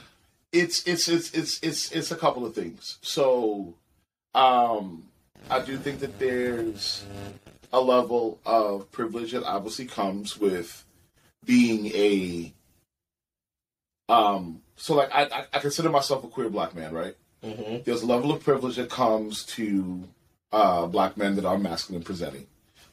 it's 0.52 0.86
it's 0.86 1.08
it's 1.08 1.30
it's 1.32 1.58
it's 1.62 1.90
it's 1.92 2.10
a 2.10 2.16
couple 2.16 2.46
of 2.46 2.54
things. 2.54 2.98
So, 3.02 3.74
um, 4.34 5.04
I 5.50 5.60
do 5.60 5.76
think 5.76 6.00
that 6.00 6.18
there's 6.18 7.04
a 7.72 7.80
level 7.80 8.38
of 8.46 8.90
privilege 8.92 9.32
that 9.32 9.42
obviously 9.44 9.86
comes 9.86 10.38
with 10.38 10.84
being 11.44 11.86
a 11.94 12.52
um. 14.08 14.60
So, 14.76 14.94
like, 14.94 15.10
I 15.14 15.22
I, 15.24 15.44
I 15.54 15.58
consider 15.58 15.88
myself 15.88 16.22
a 16.24 16.28
queer 16.28 16.48
black 16.50 16.74
man, 16.74 16.92
right? 16.92 17.16
Mm-hmm. 17.42 17.82
There's 17.84 18.02
a 18.02 18.06
level 18.06 18.30
of 18.32 18.42
privilege 18.44 18.76
that 18.76 18.90
comes 18.90 19.44
to 19.56 20.08
uh 20.52 20.86
black 20.86 21.16
men 21.16 21.34
that 21.36 21.44
are 21.44 21.58
masculine 21.58 22.02
presenting. 22.04 22.46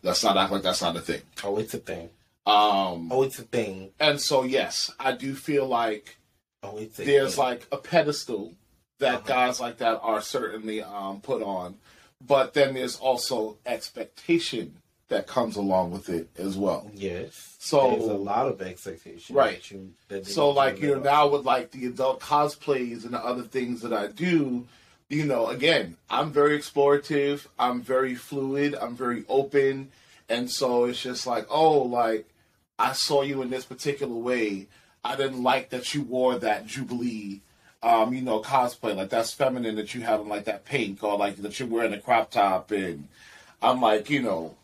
Let's 0.03 0.23
not 0.23 0.37
act 0.37 0.51
like 0.51 0.63
that's 0.63 0.81
not 0.81 0.95
a 0.95 1.01
thing. 1.01 1.21
Oh, 1.43 1.57
it's 1.57 1.73
a 1.73 1.77
thing. 1.79 2.09
Um, 2.45 3.11
Oh, 3.11 3.23
it's 3.23 3.37
a 3.39 3.43
thing. 3.43 3.91
and 3.99 4.19
so 4.19 4.43
yes, 4.43 4.91
I 4.99 5.11
do 5.11 5.35
feel 5.35 5.65
like 5.67 6.17
Oh, 6.63 6.77
it's 6.77 6.99
a 6.99 7.03
there's 7.05 7.35
thing. 7.35 7.43
like 7.43 7.67
a 7.71 7.77
pedestal 7.77 8.53
that 8.99 9.15
Uh-huh. 9.15 9.27
guys 9.27 9.59
like 9.59 9.77
that 9.77 9.99
are 10.01 10.21
certainly 10.21 10.81
um, 10.81 11.21
put 11.21 11.41
on, 11.43 11.77
but 12.19 12.53
then 12.53 12.73
there's 12.73 12.95
also 12.97 13.57
expectation 13.65 14.77
that 15.09 15.27
comes 15.27 15.55
along 15.57 15.91
with 15.91 16.07
it 16.09 16.29
as 16.37 16.57
well. 16.57 16.89
yes. 16.93 17.55
So- 17.59 17.91
there's 17.91 18.05
a 18.05 18.13
lot 18.13 18.47
of 18.47 18.61
expectation, 18.61 19.35
Right. 19.35 19.57
that 19.61 19.71
you- 19.71 19.93
that 20.07 20.25
So 20.25 20.49
like 20.49 20.79
you 20.79 20.95
know 20.95 20.99
now 21.01 21.27
with 21.27 21.45
like 21.45 21.71
the 21.71 21.85
adult 21.85 22.21
cosplays 22.21 23.03
and 23.03 23.13
the 23.13 23.23
other 23.23 23.43
things 23.43 23.81
that 23.81 23.91
I 23.93 24.07
do, 24.07 24.67
you 25.12 25.26
know 25.26 25.47
again 25.47 25.97
I'm 26.10 26.32
very 26.32 26.58
explorative, 26.58 27.47
I'm 27.60 27.82
very 27.82 28.15
fluid, 28.15 28.76
I'm 28.76 28.95
very 28.95 29.24
open, 29.28 29.91
and 30.30 30.50
so 30.50 30.86
it's 30.86 31.02
just 31.02 31.28
like 31.28 31.45
oh 31.50 31.82
like 31.84 32.26
I 32.82 32.93
saw 32.93 33.21
you 33.21 33.43
in 33.43 33.52
this 33.52 33.65
particular 33.65 34.15
way. 34.15 34.67
I 35.04 35.15
didn't 35.15 35.43
like 35.43 35.69
that 35.69 35.93
you 35.93 36.02
wore 36.02 36.39
that 36.39 36.65
Jubilee, 36.65 37.41
um, 37.84 38.12
you 38.13 38.21
know, 38.21 38.41
cosplay. 38.41 38.95
Like 38.95 39.10
that's 39.10 39.32
feminine 39.34 39.76
that 39.76 39.93
you 39.93 40.02
have 40.02 40.21
in 40.21 40.28
like 40.28 40.45
that 40.45 40.65
pink 40.65 41.04
or 41.04 41.15
like 41.15 41.38
that 41.38 41.60
you're 41.60 41.67
wearing 41.67 41.93
a 41.93 42.02
crop 42.02 42.32
top. 42.32 42.71
And 42.71 43.08
I'm 43.62 43.82
like, 43.82 44.10
you 44.10 44.21
know, 44.21 44.56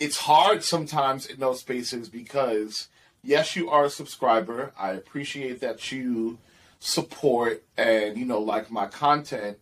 it's 0.00 0.18
hard 0.18 0.64
sometimes 0.64 1.26
in 1.26 1.38
those 1.38 1.60
spaces 1.60 2.08
because 2.08 2.88
yes, 3.22 3.54
you 3.54 3.70
are 3.70 3.84
a 3.84 3.90
subscriber. 3.90 4.72
I 4.76 4.90
appreciate 4.90 5.60
that 5.60 5.92
you 5.92 6.38
support 6.80 7.62
and, 7.76 8.16
you 8.16 8.26
know, 8.26 8.40
like 8.40 8.70
my 8.70 8.86
content, 8.86 9.58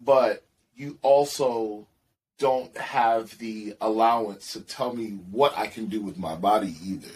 but 0.00 0.44
you 0.76 0.98
also 1.02 1.86
don't 2.38 2.76
have 2.76 3.38
the 3.38 3.74
allowance 3.80 4.52
to 4.52 4.60
tell 4.60 4.94
me 4.94 5.18
what 5.30 5.56
I 5.56 5.66
can 5.66 5.86
do 5.86 6.00
with 6.00 6.18
my 6.18 6.34
body 6.34 6.74
either. 6.84 7.08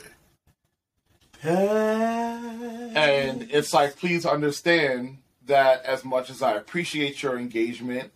And 1.43 3.49
it's 3.51 3.73
like, 3.73 3.97
please 3.97 4.27
understand 4.27 5.19
that 5.47 5.85
as 5.85 6.05
much 6.05 6.31
as 6.31 6.43
I 6.43 6.55
appreciate 6.55 7.23
your 7.23 7.39
engagement, 7.39 8.11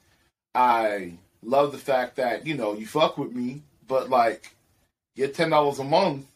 I 0.54 1.14
love 1.42 1.72
the 1.72 1.78
fact 1.78 2.16
that, 2.16 2.46
you 2.46 2.54
know, 2.54 2.74
you 2.74 2.86
fuck 2.86 3.18
with 3.18 3.32
me, 3.32 3.62
but 3.88 4.10
like, 4.10 4.54
your 5.14 5.28
$10 5.28 5.78
a 5.78 5.84
month 5.84 6.26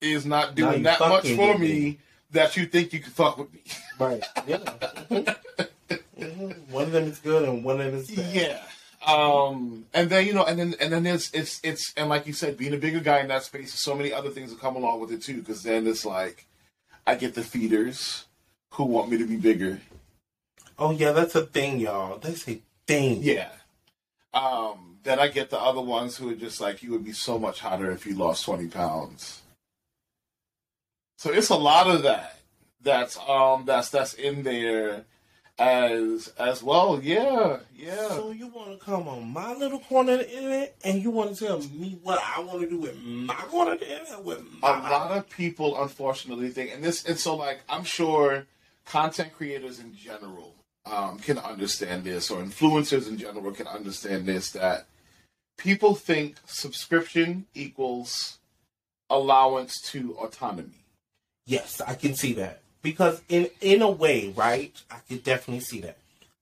is 0.00 0.26
not 0.26 0.54
doing 0.54 0.82
that 0.82 1.00
much 1.00 1.28
for 1.30 1.58
me, 1.58 1.68
me. 1.68 1.98
that 2.32 2.56
you 2.56 2.66
think 2.66 2.92
you 2.92 3.00
can 3.00 3.12
fuck 3.12 3.38
with 3.38 3.52
me. 3.52 3.62
Right. 3.98 4.24
Yeah. 4.46 4.58
One 6.70 6.84
of 6.84 6.92
them 6.92 7.04
is 7.04 7.18
good 7.18 7.48
and 7.48 7.64
one 7.64 7.80
of 7.80 7.86
them 7.86 8.00
is 8.00 8.10
bad. 8.10 8.34
Yeah. 8.34 8.62
Um, 9.06 9.84
and 9.92 10.08
then 10.08 10.26
you 10.26 10.32
know, 10.32 10.44
and 10.44 10.58
then 10.58 10.74
and 10.80 10.92
then 10.92 11.02
there's 11.02 11.30
it's 11.32 11.60
it's 11.62 11.92
and 11.96 12.08
like 12.08 12.26
you 12.26 12.32
said, 12.32 12.56
being 12.56 12.74
a 12.74 12.78
bigger 12.78 13.00
guy 13.00 13.20
in 13.20 13.28
that 13.28 13.42
space, 13.42 13.74
so 13.74 13.94
many 13.94 14.12
other 14.12 14.30
things 14.30 14.50
that 14.50 14.60
come 14.60 14.76
along 14.76 15.00
with 15.00 15.12
it 15.12 15.22
too. 15.22 15.38
Because 15.38 15.62
then 15.62 15.86
it's 15.86 16.06
like, 16.06 16.46
I 17.06 17.14
get 17.14 17.34
the 17.34 17.42
feeders 17.42 18.24
who 18.70 18.84
want 18.84 19.10
me 19.10 19.18
to 19.18 19.26
be 19.26 19.36
bigger. 19.36 19.80
Oh 20.78 20.90
yeah, 20.90 21.12
that's 21.12 21.34
a 21.34 21.44
thing, 21.44 21.78
y'all. 21.80 22.18
That's 22.18 22.48
a 22.48 22.60
thing. 22.86 23.22
Yeah. 23.22 23.50
Um, 24.32 24.98
then 25.02 25.20
I 25.20 25.28
get 25.28 25.50
the 25.50 25.60
other 25.60 25.82
ones 25.82 26.16
who 26.16 26.30
are 26.30 26.34
just 26.34 26.60
like, 26.60 26.82
you 26.82 26.90
would 26.92 27.04
be 27.04 27.12
so 27.12 27.38
much 27.38 27.60
hotter 27.60 27.90
if 27.90 28.06
you 28.06 28.14
lost 28.14 28.44
twenty 28.44 28.68
pounds. 28.68 29.42
So 31.18 31.30
it's 31.30 31.50
a 31.50 31.56
lot 31.56 31.88
of 31.88 32.02
that. 32.02 32.40
That's 32.80 33.18
um 33.28 33.64
that's 33.66 33.90
that's 33.90 34.14
in 34.14 34.42
there 34.42 35.04
as 35.58 36.32
as 36.38 36.62
well. 36.62 37.00
Yeah, 37.02 37.58
yeah. 37.74 38.08
So 38.08 38.30
you 38.32 38.48
want 38.48 38.78
to 38.78 38.84
come 38.84 39.08
on 39.08 39.32
my 39.32 39.54
little 39.54 39.78
corner 39.78 40.14
of 40.14 40.18
the 40.20 40.36
internet 40.36 40.76
and 40.84 41.02
you 41.02 41.10
want 41.10 41.36
to 41.36 41.46
tell 41.46 41.58
me 41.58 41.98
what 42.02 42.20
I 42.22 42.40
want 42.40 42.60
to 42.62 42.68
do 42.68 42.78
with 42.78 42.96
my 43.02 43.34
corner 43.34 43.72
of 43.72 43.80
the 43.80 43.90
internet 43.90 44.24
with 44.24 44.42
a 44.62 44.66
lot 44.66 45.16
of 45.16 45.28
people 45.30 45.80
unfortunately 45.80 46.50
think 46.50 46.72
and 46.72 46.82
this 46.82 47.04
and 47.04 47.18
so 47.18 47.36
like 47.36 47.60
i'm 47.68 47.84
sure 47.84 48.46
content 48.84 49.32
creators 49.32 49.78
in 49.78 49.94
general 49.94 50.54
um, 50.86 51.18
can 51.18 51.38
understand 51.38 52.04
this 52.04 52.30
or 52.30 52.42
influencers 52.42 53.08
in 53.08 53.16
general 53.16 53.52
can 53.52 53.66
understand 53.66 54.26
this 54.26 54.50
that 54.50 54.86
people 55.56 55.94
think 55.94 56.36
subscription 56.46 57.46
equals 57.54 58.38
allowance 59.10 59.80
to 59.80 60.14
autonomy 60.14 60.84
Yes, 61.46 61.80
I 61.86 61.94
can 61.94 62.14
see 62.14 62.32
that 62.34 62.62
because 62.84 63.20
in 63.28 63.48
in 63.60 63.82
a 63.82 63.90
way, 63.90 64.32
right? 64.36 64.72
I 64.88 64.98
can 65.08 65.18
definitely 65.18 65.64
see 65.64 65.80
that, 65.80 65.96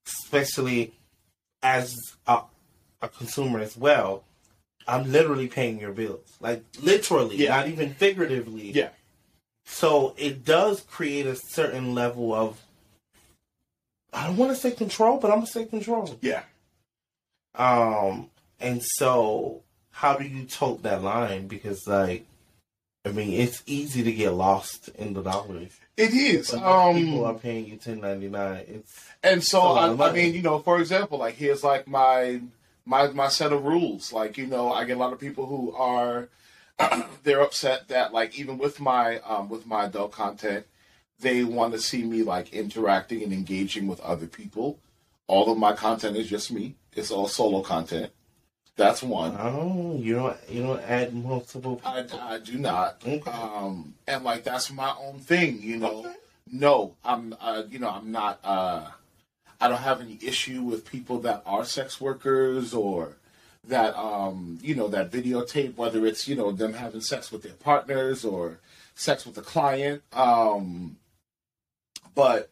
especially 0.07 0.93
as 1.63 1.95
a, 2.27 2.41
a 3.01 3.09
consumer 3.09 3.61
as 3.61 3.75
well. 3.79 4.25
I'm 4.87 5.11
literally 5.11 5.47
paying 5.47 5.79
your 5.81 5.93
bills, 5.93 6.37
like 6.41 6.65
literally, 6.83 7.37
Yeah. 7.37 7.57
not 7.57 7.69
even 7.69 7.95
figuratively. 7.95 8.73
yeah 8.73 8.91
So 9.65 10.13
it 10.19 10.45
does 10.45 10.81
create 10.83 11.25
a 11.25 11.37
certain 11.37 11.95
level 11.95 12.35
of 12.35 12.61
I 14.13 14.27
don't 14.27 14.37
want 14.37 14.51
to 14.53 14.57
say 14.61 14.73
control, 14.73 15.19
but 15.19 15.31
I'm 15.31 15.39
gonna 15.39 15.47
say 15.47 15.65
control. 15.65 16.19
yeah 16.21 16.43
Um, 17.55 18.29
and 18.61 18.83
so 18.83 19.63
how 19.93 20.17
do 20.17 20.25
you 20.25 20.45
tote 20.47 20.83
that 20.83 21.03
line? 21.03 21.47
Because 21.47 21.87
like, 21.87 22.27
I 23.05 23.11
mean, 23.13 23.41
it's 23.41 23.63
easy 23.67 24.03
to 24.03 24.13
get 24.13 24.33
lost 24.33 24.89
in 24.97 25.15
the 25.15 25.23
dollars. 25.23 25.73
It 25.97 26.15
is 26.15 26.53
um 26.55 26.95
people 26.95 27.25
are 27.25 27.35
paying 27.35 27.67
you 27.67 27.77
ten 27.77 28.01
ninety 28.01 28.29
nine. 28.29 28.65
It's 28.69 29.07
And 29.23 29.43
so 29.43 29.59
It's 29.77 29.89
a 29.89 29.93
lot 29.93 30.09
I, 30.09 30.11
I 30.11 30.13
mean, 30.15 30.35
you 30.35 30.43
know, 30.43 30.59
for 30.59 30.79
example, 30.81 31.19
like 31.19 31.35
here's 31.35 31.63
like 31.63 31.87
my 31.87 32.41
my 32.85 33.09
my 33.09 33.29
set 33.29 33.53
of 33.53 33.65
rules. 33.65 34.13
Like 34.13 34.39
you 34.39 34.47
know, 34.47 34.73
I 34.73 34.85
get 34.85 34.97
a 34.97 35.01
lot 35.01 35.13
of 35.13 35.21
people 35.21 35.47
who 35.47 35.73
are 35.75 36.29
they're 37.23 37.43
upset 37.43 37.89
that 37.89 38.13
like 38.13 38.39
even 38.39 38.59
with 38.59 38.81
my 38.81 39.19
um 39.21 39.49
with 39.49 39.67
my 39.67 39.85
adult 39.85 40.13
content, 40.13 40.67
they 41.21 41.45
want 41.45 41.73
to 41.75 41.81
see 41.81 42.05
me 42.05 42.23
like 42.23 42.53
interacting 42.53 43.23
and 43.23 43.33
engaging 43.33 43.87
with 43.87 44.01
other 44.01 44.27
people. 44.27 44.79
All 45.27 45.51
of 45.51 45.59
my 45.59 45.73
content 45.75 46.17
is 46.17 46.29
just 46.29 46.51
me. 46.53 46.75
It's 46.95 47.11
all 47.11 47.29
solo 47.29 47.63
content. 47.63 48.13
That's 48.77 49.03
one. 49.03 49.37
Oh, 49.39 49.97
you 49.99 50.15
don't 50.15 50.37
you 50.49 50.63
don't 50.63 50.81
add 50.83 51.15
multiple. 51.15 51.81
I, 51.85 52.05
I 52.21 52.39
do 52.39 52.59
not. 52.59 53.03
Okay. 53.07 53.31
Um, 53.31 53.95
and 54.07 54.25
like 54.25 54.45
that's 54.45 54.73
my 54.73 54.95
own 54.99 55.19
thing, 55.19 55.61
you 55.63 55.77
know. 55.77 56.01
Okay. 56.01 56.15
No, 56.51 56.95
I'm. 57.05 57.37
Uh, 57.41 57.65
you 57.69 57.79
know, 57.79 57.91
I'm 57.91 58.11
not. 58.11 58.41
Uh, 58.43 58.89
I 59.61 59.69
don't 59.69 59.79
have 59.79 60.01
any 60.01 60.19
issue 60.23 60.63
with 60.63 60.91
people 60.91 61.21
that 61.21 61.43
are 61.47 61.65
sex 61.65 62.01
workers 62.01 62.73
or 62.73 63.17
that 63.69 63.97
um, 63.97 64.59
you 64.63 64.75
know 64.75 64.89
that 64.89 65.11
videotape 65.11 65.77
whether 65.77 66.05
it's 66.07 66.27
you 66.27 66.35
know 66.35 66.51
them 66.51 66.73
having 66.73 67.01
sex 67.01 67.31
with 67.31 67.43
their 67.43 67.53
partners 67.53 68.25
or 68.25 68.59
sex 68.95 69.27
with 69.27 69.37
a 69.39 69.43
client. 69.43 70.03
Um, 70.13 70.97
but 72.15 72.51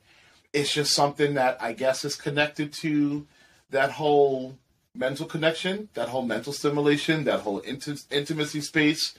it's 0.53 0.73
just 0.73 0.93
something 0.93 1.35
that 1.35 1.61
I 1.61 1.73
guess 1.73 2.05
is 2.05 2.15
connected 2.15 2.73
to 2.75 3.27
that 3.71 3.93
whole 3.93 4.57
mental 4.95 5.27
connection, 5.27 5.89
that 5.95 6.09
whole 6.09 6.23
mental 6.23 6.53
stimulation, 6.53 7.25
that 7.25 7.41
whole 7.41 7.61
int- 7.61 8.05
intimacy 8.11 8.61
space. 8.61 9.15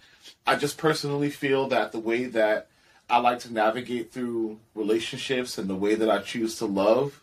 I 0.46 0.56
just 0.56 0.78
personally 0.78 1.30
feel 1.30 1.68
that 1.70 1.92
the 1.92 2.00
way 2.00 2.26
that 2.26 2.68
I 3.10 3.18
like 3.18 3.40
to 3.40 3.54
navigate 3.54 4.12
through 4.12 4.60
relationships 4.76 5.58
and 5.58 5.70
the 5.70 5.76
way 5.76 5.96
that 5.96 6.10
I 6.10 6.20
choose 6.20 6.58
to 6.60 6.66
love, 6.66 7.22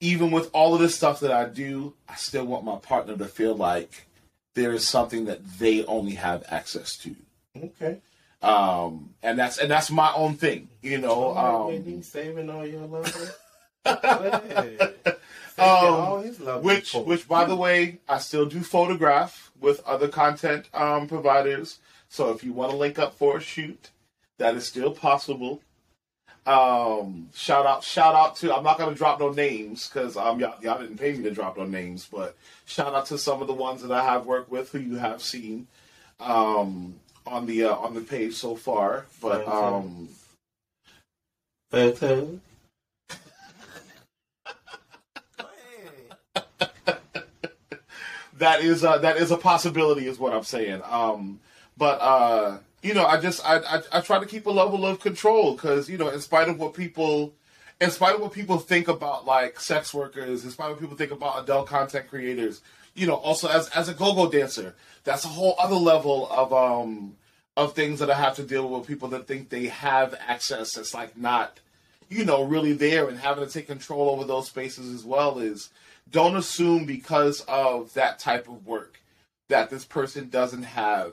even 0.00 0.30
with 0.30 0.50
all 0.52 0.74
of 0.74 0.80
this 0.80 0.94
stuff 0.94 1.20
that 1.20 1.32
I 1.32 1.46
do, 1.46 1.94
I 2.08 2.16
still 2.16 2.44
want 2.44 2.64
my 2.64 2.76
partner 2.76 3.16
to 3.16 3.26
feel 3.26 3.54
like 3.54 4.06
there 4.54 4.72
is 4.72 4.86
something 4.86 5.24
that 5.26 5.58
they 5.58 5.84
only 5.86 6.12
have 6.12 6.44
access 6.48 6.96
to. 6.98 7.14
Okay. 7.56 7.98
Um, 8.42 9.14
and 9.22 9.38
that's 9.38 9.58
and 9.58 9.70
that's 9.70 9.90
my 9.90 10.12
own 10.12 10.34
thing, 10.34 10.68
you 10.82 10.98
know. 10.98 11.36
Um, 11.36 12.02
saving 12.02 12.50
all 12.50 12.66
your 12.66 12.86
love. 12.86 13.38
Saving 15.56 15.70
Um, 15.70 15.94
all 15.94 16.20
his 16.20 16.38
which 16.38 16.90
for- 16.90 17.04
which 17.04 17.28
by 17.28 17.44
the 17.44 17.54
way 17.56 17.98
i 18.08 18.18
still 18.18 18.46
do 18.46 18.60
photograph 18.60 19.52
with 19.60 19.84
other 19.86 20.08
content 20.08 20.68
um, 20.74 21.06
providers. 21.08 21.78
So 22.08 22.30
if 22.32 22.42
you 22.44 22.52
want 22.52 22.70
to 22.72 22.76
link 22.76 22.98
up 22.98 23.14
for 23.14 23.36
a 23.38 23.40
shoot 23.40 23.90
that 24.38 24.54
is 24.56 24.66
still 24.66 24.92
possible. 24.92 25.60
Um 26.46 27.30
shout 27.34 27.64
out 27.64 27.82
shout 27.84 28.14
out 28.14 28.36
to 28.36 28.54
i'm 28.54 28.64
not 28.64 28.76
going 28.76 28.90
to 28.90 28.96
drop 28.96 29.18
no 29.18 29.30
names 29.30 29.88
because 29.88 30.14
um 30.16 30.38
y'all, 30.40 30.56
y'all 30.60 30.78
didn't 30.78 30.98
pay 30.98 31.12
me 31.14 31.22
to 31.22 31.30
drop 31.30 31.56
no 31.56 31.64
names 31.64 32.06
but 32.12 32.36
shout 32.66 32.94
out 32.94 33.06
to 33.06 33.16
some 33.16 33.40
of 33.40 33.46
the 33.46 33.54
ones 33.54 33.80
that 33.80 33.90
i 33.90 34.04
have 34.04 34.26
worked 34.26 34.50
with 34.50 34.70
who 34.72 34.78
you 34.78 34.96
have 34.96 35.22
seen 35.22 35.66
um 36.20 36.96
on 37.26 37.46
the 37.46 37.64
uh, 37.64 37.74
on 37.76 37.94
the 37.94 38.02
page 38.02 38.34
so 38.34 38.54
far. 38.56 39.06
But 39.22 39.48
um 39.48 40.08
Photo. 41.70 42.40
That 48.38 48.62
is 48.62 48.82
that 48.82 49.16
is 49.16 49.30
a 49.30 49.36
possibility, 49.36 50.06
is 50.06 50.18
what 50.18 50.32
I'm 50.32 50.44
saying. 50.44 50.82
Um, 50.88 51.40
but 51.76 52.00
uh, 52.00 52.58
you 52.82 52.94
know, 52.94 53.04
I 53.04 53.20
just 53.20 53.44
I, 53.46 53.58
I 53.58 53.82
I 53.92 54.00
try 54.00 54.18
to 54.18 54.26
keep 54.26 54.46
a 54.46 54.50
level 54.50 54.86
of 54.86 55.00
control 55.00 55.54
because 55.54 55.88
you 55.88 55.98
know, 55.98 56.08
in 56.08 56.20
spite 56.20 56.48
of 56.48 56.58
what 56.58 56.74
people, 56.74 57.32
in 57.80 57.90
spite 57.90 58.16
of 58.16 58.20
what 58.20 58.32
people 58.32 58.58
think 58.58 58.88
about 58.88 59.26
like 59.26 59.60
sex 59.60 59.94
workers, 59.94 60.44
in 60.44 60.50
spite 60.50 60.66
of 60.66 60.72
what 60.72 60.80
people 60.80 60.96
think 60.96 61.10
about 61.10 61.42
adult 61.42 61.68
content 61.68 62.08
creators, 62.08 62.60
you 62.94 63.06
know, 63.06 63.14
also 63.14 63.48
as 63.48 63.68
as 63.70 63.88
a 63.88 63.94
go-go 63.94 64.30
dancer, 64.30 64.74
that's 65.04 65.24
a 65.24 65.28
whole 65.28 65.54
other 65.58 65.76
level 65.76 66.28
of 66.30 66.52
um 66.52 67.16
of 67.56 67.74
things 67.74 68.00
that 68.00 68.10
I 68.10 68.14
have 68.14 68.34
to 68.36 68.42
deal 68.42 68.68
with 68.68 68.86
people 68.86 69.08
that 69.08 69.28
think 69.28 69.48
they 69.48 69.66
have 69.66 70.14
access 70.26 70.74
that's 70.74 70.92
like 70.92 71.16
not 71.16 71.60
you 72.08 72.24
know, 72.24 72.44
really 72.44 72.72
there 72.72 73.08
and 73.08 73.18
having 73.18 73.44
to 73.46 73.52
take 73.52 73.66
control 73.66 74.10
over 74.10 74.24
those 74.24 74.46
spaces 74.46 74.92
as 74.94 75.04
well 75.04 75.38
is 75.38 75.70
don't 76.10 76.36
assume 76.36 76.84
because 76.84 77.40
of 77.42 77.92
that 77.94 78.18
type 78.18 78.48
of 78.48 78.66
work 78.66 79.00
that 79.48 79.70
this 79.70 79.84
person 79.84 80.28
doesn't 80.28 80.62
have 80.62 81.12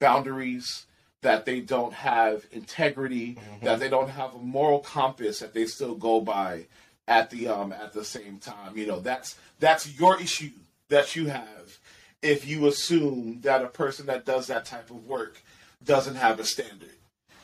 boundaries, 0.00 0.86
that 1.22 1.44
they 1.44 1.60
don't 1.60 1.92
have 1.92 2.46
integrity, 2.52 3.38
that 3.62 3.80
they 3.80 3.88
don't 3.88 4.10
have 4.10 4.34
a 4.34 4.38
moral 4.38 4.80
compass 4.80 5.40
that 5.40 5.54
they 5.54 5.66
still 5.66 5.94
go 5.94 6.20
by 6.20 6.66
at 7.06 7.30
the 7.30 7.48
um 7.48 7.72
at 7.72 7.92
the 7.92 8.04
same 8.04 8.38
time. 8.38 8.76
You 8.76 8.86
know, 8.86 9.00
that's 9.00 9.36
that's 9.58 9.98
your 9.98 10.20
issue 10.20 10.50
that 10.88 11.16
you 11.16 11.26
have 11.26 11.78
if 12.22 12.46
you 12.46 12.66
assume 12.66 13.40
that 13.42 13.62
a 13.62 13.68
person 13.68 14.06
that 14.06 14.24
does 14.24 14.46
that 14.48 14.64
type 14.64 14.90
of 14.90 15.06
work 15.06 15.40
doesn't 15.84 16.16
have 16.16 16.40
a 16.40 16.44
standard. 16.44 16.90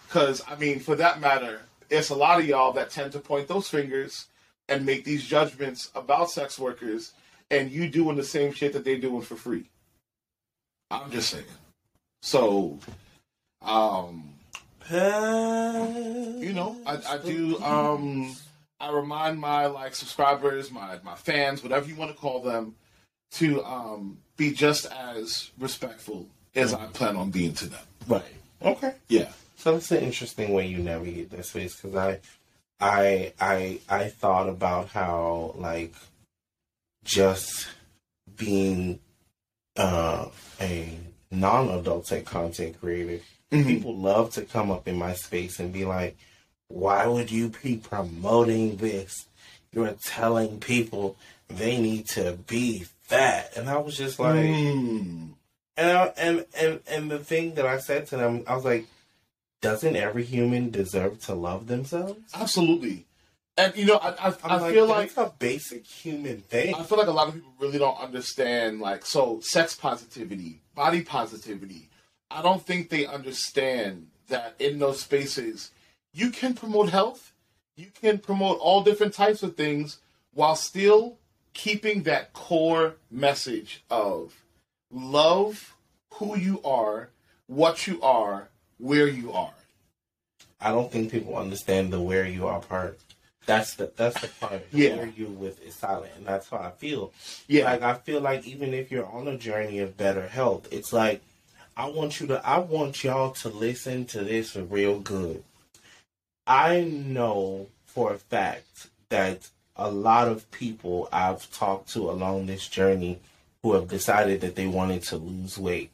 Because, 0.07 0.43
I 0.49 0.57
mean, 0.57 0.81
for 0.81 0.97
that 0.97 1.21
matter, 1.21 1.63
it's 1.91 2.11
a 2.11 2.15
lot 2.15 2.41
of 2.41 2.47
y'all 2.47 2.73
that 2.73 2.91
tend 2.91 3.13
to 3.13 3.21
point 3.21 3.49
those 3.49 3.69
fingers 3.69 4.27
and 4.69 4.87
make 4.87 5.05
these 5.05 5.25
judgments 5.25 5.91
about 5.95 6.31
sex 6.31 6.59
workers, 6.59 7.13
and 7.51 7.71
you 7.71 7.89
doing 7.89 8.17
the 8.17 8.25
same 8.25 8.53
shit 8.53 8.73
that 8.73 8.85
they're 8.85 8.99
doing 8.99 9.23
for 9.23 9.37
free. 9.37 9.71
I'm 10.91 11.11
just 11.11 11.31
saying. 11.31 11.45
So, 12.23 12.79
um, 13.63 14.35
you 14.91 16.53
know, 16.53 16.77
I, 16.87 16.99
I 17.09 17.19
do. 17.19 17.59
Um, 17.63 18.35
I 18.81 18.91
remind 18.91 19.39
my 19.39 19.67
like 19.67 19.95
subscribers, 19.95 20.71
my 20.71 20.99
my 21.03 21.15
fans, 21.15 21.63
whatever 21.63 21.89
you 21.89 21.97
want 21.97 22.11
to 22.11 22.17
call 22.17 22.41
them, 22.41 22.75
to 23.33 23.65
um, 23.65 24.19
be 24.37 24.53
just 24.53 24.87
as 24.87 25.51
respectful 25.59 26.27
as 26.55 26.75
I 26.75 26.87
plan 26.87 27.17
on 27.17 27.31
being 27.31 27.55
to 27.55 27.67
them. 27.67 27.81
Right. 28.07 28.23
Okay. 28.63 28.95
Yeah. 29.09 29.31
So 29.57 29.77
it's 29.77 29.91
an 29.91 30.03
interesting 30.03 30.53
way 30.53 30.67
you 30.67 30.79
navigate 30.79 31.31
that 31.31 31.47
space 31.47 31.81
because 31.81 31.97
I, 31.97 32.21
I, 32.85 33.33
I, 33.41 33.81
I 33.89 34.09
thought 34.09 34.49
about 34.49 34.89
how 34.91 35.55
like 35.57 35.95
just 37.05 37.67
being 38.37 39.01
uh, 39.77 40.27
a 40.61 40.99
non-adult 41.31 42.07
tech 42.07 42.25
content 42.27 42.79
creator, 42.81 43.23
Mhm. 43.53 43.67
people 43.67 43.97
love 43.97 44.33
to 44.35 44.43
come 44.43 44.71
up 44.71 44.89
in 44.89 44.97
my 44.99 45.15
space 45.15 45.59
and 45.61 45.73
be 45.73 45.85
like, 45.85 46.17
"Why 46.69 47.07
would 47.07 47.31
you 47.31 47.53
be 47.63 47.77
promoting 47.77 48.77
this? 48.77 49.27
You're 49.73 49.97
telling 50.05 50.61
people 50.61 51.17
they 51.49 51.79
need 51.81 52.09
to 52.11 52.33
be 52.47 52.85
fat," 53.03 53.57
and 53.57 53.69
I 53.71 53.79
was 53.79 53.97
just 53.97 54.19
like. 54.19 54.45
Mm. 54.45 55.31
And, 55.77 55.99
I, 55.99 56.07
and 56.17 56.47
and 56.57 56.81
and 56.89 57.11
the 57.11 57.19
thing 57.19 57.55
that 57.55 57.67
I 57.67 57.79
said 57.79 58.07
to 58.09 58.17
them, 58.17 58.45
I 58.47 58.55
was 58.55 58.65
like, 58.65 58.87
"Doesn't 59.65 59.97
every 59.97 60.25
human 60.25 60.71
deserve 60.71 61.21
to 61.27 61.35
love 61.35 61.67
themselves?" 61.67 62.21
Absolutely. 62.35 63.07
And 63.57 63.75
you 63.77 63.87
know, 63.87 63.97
I 63.97 64.29
I, 64.29 64.35
I 64.45 64.73
feel 64.73 64.87
like 64.87 65.15
that's 65.15 65.31
a 65.31 65.35
basic 65.39 65.87
human 65.87 66.39
thing. 66.41 66.75
I 66.75 66.83
feel 66.83 66.99
like 66.99 67.07
a 67.07 67.13
lot 67.13 67.29
of 67.29 67.35
people 67.35 67.55
really 67.59 67.79
don't 67.79 67.99
understand 67.99 68.81
like 68.81 69.07
so 69.07 69.41
sex 69.43 69.75
positivity, 69.75 70.61
body 70.75 71.03
positivity. 71.03 71.89
I 72.31 72.43
don't 72.43 72.65
think 72.65 72.91
they 72.91 73.07
understand 73.07 74.09
that 74.29 74.55
in 74.59 74.79
those 74.79 75.01
spaces 75.01 75.71
you 76.13 76.31
can 76.31 76.55
promote 76.55 76.91
health, 76.91 77.33
you 77.77 77.89
can 78.01 78.19
promote 78.19 78.59
all 78.59 78.83
different 78.83 79.15
types 79.15 79.43
of 79.43 79.57
things 79.57 79.99
while 80.33 80.57
still 80.57 81.19
keeping 81.53 82.03
that 82.03 82.33
core 82.33 82.97
message 83.11 83.85
of 83.91 84.45
love 84.91 85.77
who 86.15 86.37
you 86.37 86.61
are, 86.65 87.11
what 87.47 87.87
you 87.87 88.01
are, 88.03 88.49
where 88.85 89.09
you 89.09 89.33
are. 89.33 89.55
I 90.61 90.71
don't 90.71 90.93
think 90.93 91.11
people 91.11 91.37
understand 91.37 91.93
the 91.93 92.01
where 92.01 92.27
you 92.27 92.47
are 92.47 92.61
part. 92.61 92.99
That's 93.47 93.75
the 93.75 93.91
that's 93.97 94.21
the 94.21 94.29
part. 94.29 94.67
Yeah. 94.73 94.97
Where 94.97 95.07
you 95.07 95.27
with 95.27 95.65
is 95.67 95.75
silent, 95.75 96.13
and 96.17 96.27
that's 96.27 96.49
how 96.49 96.59
I 96.59 96.71
feel. 96.71 97.13
Yeah. 97.49 97.65
Like 97.65 97.83
I 97.83 97.95
feel 97.95 98.21
like 98.21 98.47
even 98.47 98.75
if 98.75 98.91
you're 98.91 99.07
on 99.07 99.27
a 99.29 99.39
journey 99.39 99.79
of 99.81 99.97
better 99.97 100.29
health, 100.29 100.69
it's 100.71 100.93
like 100.93 101.23
I 101.77 101.89
want 101.89 102.21
you 102.21 102.27
to 102.29 102.47
I 102.47 102.59
want 102.59 103.03
y'all 103.03 103.33
to 103.33 103.49
listen 103.49 104.05
to 104.07 104.23
this 104.23 104.55
real 104.55 105.01
good. 105.01 105.43
I 106.47 106.83
know 106.83 107.69
for 107.87 108.13
a 108.13 108.19
fact 108.19 108.89
that 109.09 109.49
a 109.77 109.91
lot 109.91 110.29
of 110.29 110.51
people 110.51 111.09
I've 111.11 111.51
talked 111.51 111.91
to 111.95 112.11
along 112.11 112.47
this 112.47 112.69
journey 112.69 113.19
who 113.63 113.73
have 113.73 113.89
decided 113.89 114.43
that 114.43 114.57
they 114.57 114.67
wanted 114.67 115.03
to 115.05 115.17
lose 115.17 115.59
weight. 115.59 115.91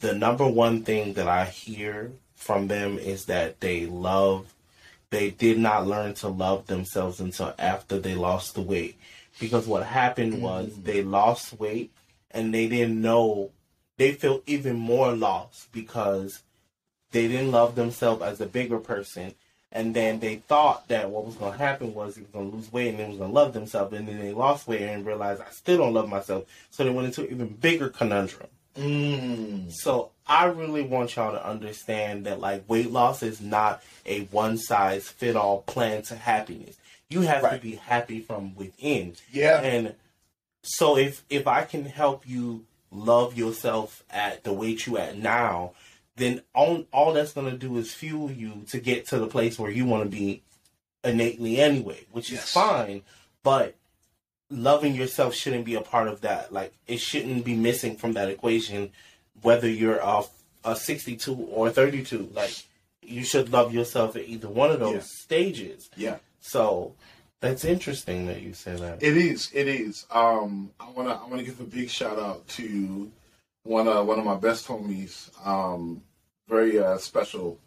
The 0.00 0.14
number 0.14 0.46
one 0.46 0.84
thing 0.84 1.14
that 1.14 1.28
I 1.28 1.44
hear 1.46 2.12
from 2.36 2.68
them 2.68 2.98
is 2.98 3.26
that 3.26 3.60
they 3.60 3.86
love 3.86 4.54
they 5.10 5.30
did 5.30 5.58
not 5.58 5.86
learn 5.86 6.14
to 6.14 6.28
love 6.28 6.66
themselves 6.66 7.20
until 7.20 7.54
after 7.58 7.98
they 7.98 8.14
lost 8.14 8.54
the 8.54 8.60
weight. 8.60 8.98
Because 9.40 9.66
what 9.66 9.84
happened 9.84 10.34
mm-hmm. 10.34 10.42
was 10.42 10.76
they 10.82 11.02
lost 11.02 11.58
weight 11.58 11.92
and 12.30 12.52
they 12.52 12.68
didn't 12.68 13.00
know 13.00 13.50
they 13.96 14.12
felt 14.12 14.42
even 14.46 14.76
more 14.76 15.12
lost 15.12 15.72
because 15.72 16.42
they 17.10 17.26
didn't 17.26 17.52
love 17.52 17.74
themselves 17.74 18.22
as 18.22 18.40
a 18.40 18.46
bigger 18.46 18.78
person. 18.78 19.34
And 19.70 19.94
then 19.94 20.20
they 20.20 20.36
thought 20.36 20.88
that 20.88 21.10
what 21.10 21.26
was 21.26 21.34
going 21.34 21.52
to 21.52 21.58
happen 21.58 21.94
was 21.94 22.16
he 22.16 22.22
was 22.22 22.30
going 22.30 22.50
to 22.50 22.56
lose 22.56 22.72
weight 22.72 22.90
and 22.90 22.98
they 22.98 23.08
was 23.08 23.18
going 23.18 23.30
to 23.30 23.34
love 23.34 23.52
themselves. 23.52 23.92
And 23.94 24.08
then 24.08 24.18
they 24.18 24.32
lost 24.32 24.66
weight 24.66 24.82
and 24.82 25.06
realized 25.06 25.42
I 25.42 25.50
still 25.50 25.78
don't 25.78 25.94
love 25.94 26.08
myself. 26.08 26.44
So 26.70 26.84
they 26.84 26.90
went 26.90 27.08
into 27.08 27.22
an 27.22 27.30
even 27.30 27.48
bigger 27.48 27.88
conundrum. 27.88 28.48
Mm. 28.78 29.72
So 29.72 30.10
I 30.26 30.46
really 30.46 30.82
want 30.82 31.16
y'all 31.16 31.32
to 31.32 31.44
understand 31.46 32.26
that 32.26 32.40
like 32.40 32.68
weight 32.68 32.90
loss 32.90 33.22
is 33.22 33.40
not 33.40 33.82
a 34.06 34.22
one 34.26 34.56
size 34.58 35.08
fit 35.08 35.36
all 35.36 35.62
plan 35.62 36.02
to 36.02 36.16
happiness. 36.16 36.76
You 37.10 37.22
have 37.22 37.42
Right. 37.42 37.56
to 37.56 37.62
be 37.62 37.76
happy 37.76 38.20
from 38.20 38.54
within. 38.54 39.16
Yeah. 39.32 39.60
And 39.60 39.94
so 40.62 40.96
if 40.96 41.24
if 41.30 41.46
I 41.46 41.64
can 41.64 41.84
help 41.86 42.28
you 42.28 42.64
love 42.90 43.36
yourself 43.36 44.02
at 44.10 44.44
the 44.44 44.52
weight 44.52 44.86
you 44.86 44.98
at 44.98 45.16
now, 45.18 45.72
then 46.16 46.42
all 46.54 46.84
all 46.92 47.12
that's 47.12 47.32
gonna 47.32 47.56
do 47.56 47.76
is 47.78 47.92
fuel 47.92 48.30
you 48.30 48.64
to 48.70 48.78
get 48.78 49.06
to 49.08 49.18
the 49.18 49.26
place 49.26 49.58
where 49.58 49.70
you 49.70 49.86
want 49.86 50.04
to 50.04 50.08
be 50.08 50.42
innately 51.04 51.60
anyway, 51.60 52.04
which 52.12 52.30
Yes. 52.30 52.44
is 52.44 52.50
fine. 52.50 53.02
But 53.42 53.74
loving 54.50 54.94
yourself 54.94 55.34
shouldn't 55.34 55.64
be 55.64 55.74
a 55.74 55.80
part 55.80 56.08
of 56.08 56.20
that. 56.22 56.52
Like 56.52 56.72
it 56.86 57.00
shouldn't 57.00 57.44
be 57.44 57.54
missing 57.54 57.96
from 57.96 58.12
that 58.12 58.28
equation, 58.30 58.90
whether 59.42 59.68
you're 59.68 59.98
a 59.98 60.22
a 60.64 60.74
sixty 60.76 61.16
two 61.16 61.34
or 61.36 61.70
thirty 61.70 62.02
two. 62.04 62.30
Like 62.34 62.54
you 63.02 63.24
should 63.24 63.50
love 63.52 63.72
yourself 63.72 64.16
at 64.16 64.28
either 64.28 64.48
one 64.48 64.70
of 64.70 64.80
those 64.80 64.94
Yeah. 64.94 65.00
stages. 65.00 65.90
Yeah. 65.96 66.16
So 66.40 66.94
that's 67.40 67.64
interesting 67.64 68.26
that 68.26 68.42
you 68.42 68.52
say 68.54 68.74
that. 68.76 69.02
It 69.02 69.16
is. 69.16 69.50
It 69.54 69.68
is. 69.68 70.06
Um, 70.10 70.70
I 70.80 70.90
wanna. 70.90 71.12
I 71.22 71.26
wanna 71.28 71.42
give 71.44 71.60
a 71.60 71.64
big 71.64 71.88
shout 71.90 72.18
out 72.18 72.46
to 72.48 73.10
one. 73.62 73.88
Uh, 73.88 74.02
one 74.02 74.18
of 74.18 74.24
my 74.24 74.36
best 74.36 74.66
homies. 74.66 75.30
Um, 75.46 76.02
very 76.48 76.78
uh, 76.78 76.96
special 76.98 77.58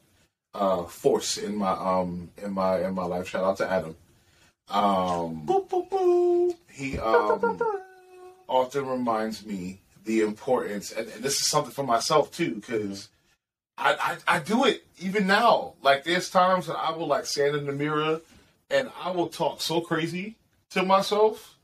uh, 0.53 0.83
force 0.83 1.37
in 1.37 1.55
my 1.55 1.71
um 1.71 2.29
in 2.43 2.51
my 2.51 2.83
in 2.85 2.93
my 2.93 3.05
life. 3.05 3.27
Shout 3.29 3.43
out 3.43 3.57
to 3.57 3.69
Adam. 3.71 3.95
Um, 4.71 5.43
Boop, 5.45 5.67
boop, 5.67 5.89
boop. 5.89 6.55
he 6.71 6.97
um 6.97 7.59
often 8.47 8.87
reminds 8.87 9.45
me 9.45 9.79
the 10.05 10.21
importance, 10.21 10.91
and, 10.91 11.07
and 11.09 11.23
this 11.23 11.39
is 11.39 11.47
something 11.47 11.73
for 11.73 11.83
myself 11.83 12.31
too, 12.31 12.55
because 12.55 13.09
I, 13.77 14.17
I 14.27 14.35
I 14.37 14.39
do 14.39 14.65
it 14.65 14.85
even 14.99 15.27
now. 15.27 15.73
Like 15.81 16.03
there's 16.05 16.29
times 16.29 16.67
that 16.67 16.77
I 16.77 16.91
will 16.91 17.07
like 17.07 17.25
stand 17.25 17.55
in 17.55 17.65
the 17.65 17.73
mirror 17.73 18.21
and 18.69 18.89
I 19.03 19.11
will 19.11 19.27
talk 19.27 19.61
so 19.61 19.81
crazy 19.81 20.37
to 20.71 20.83
myself, 20.83 21.57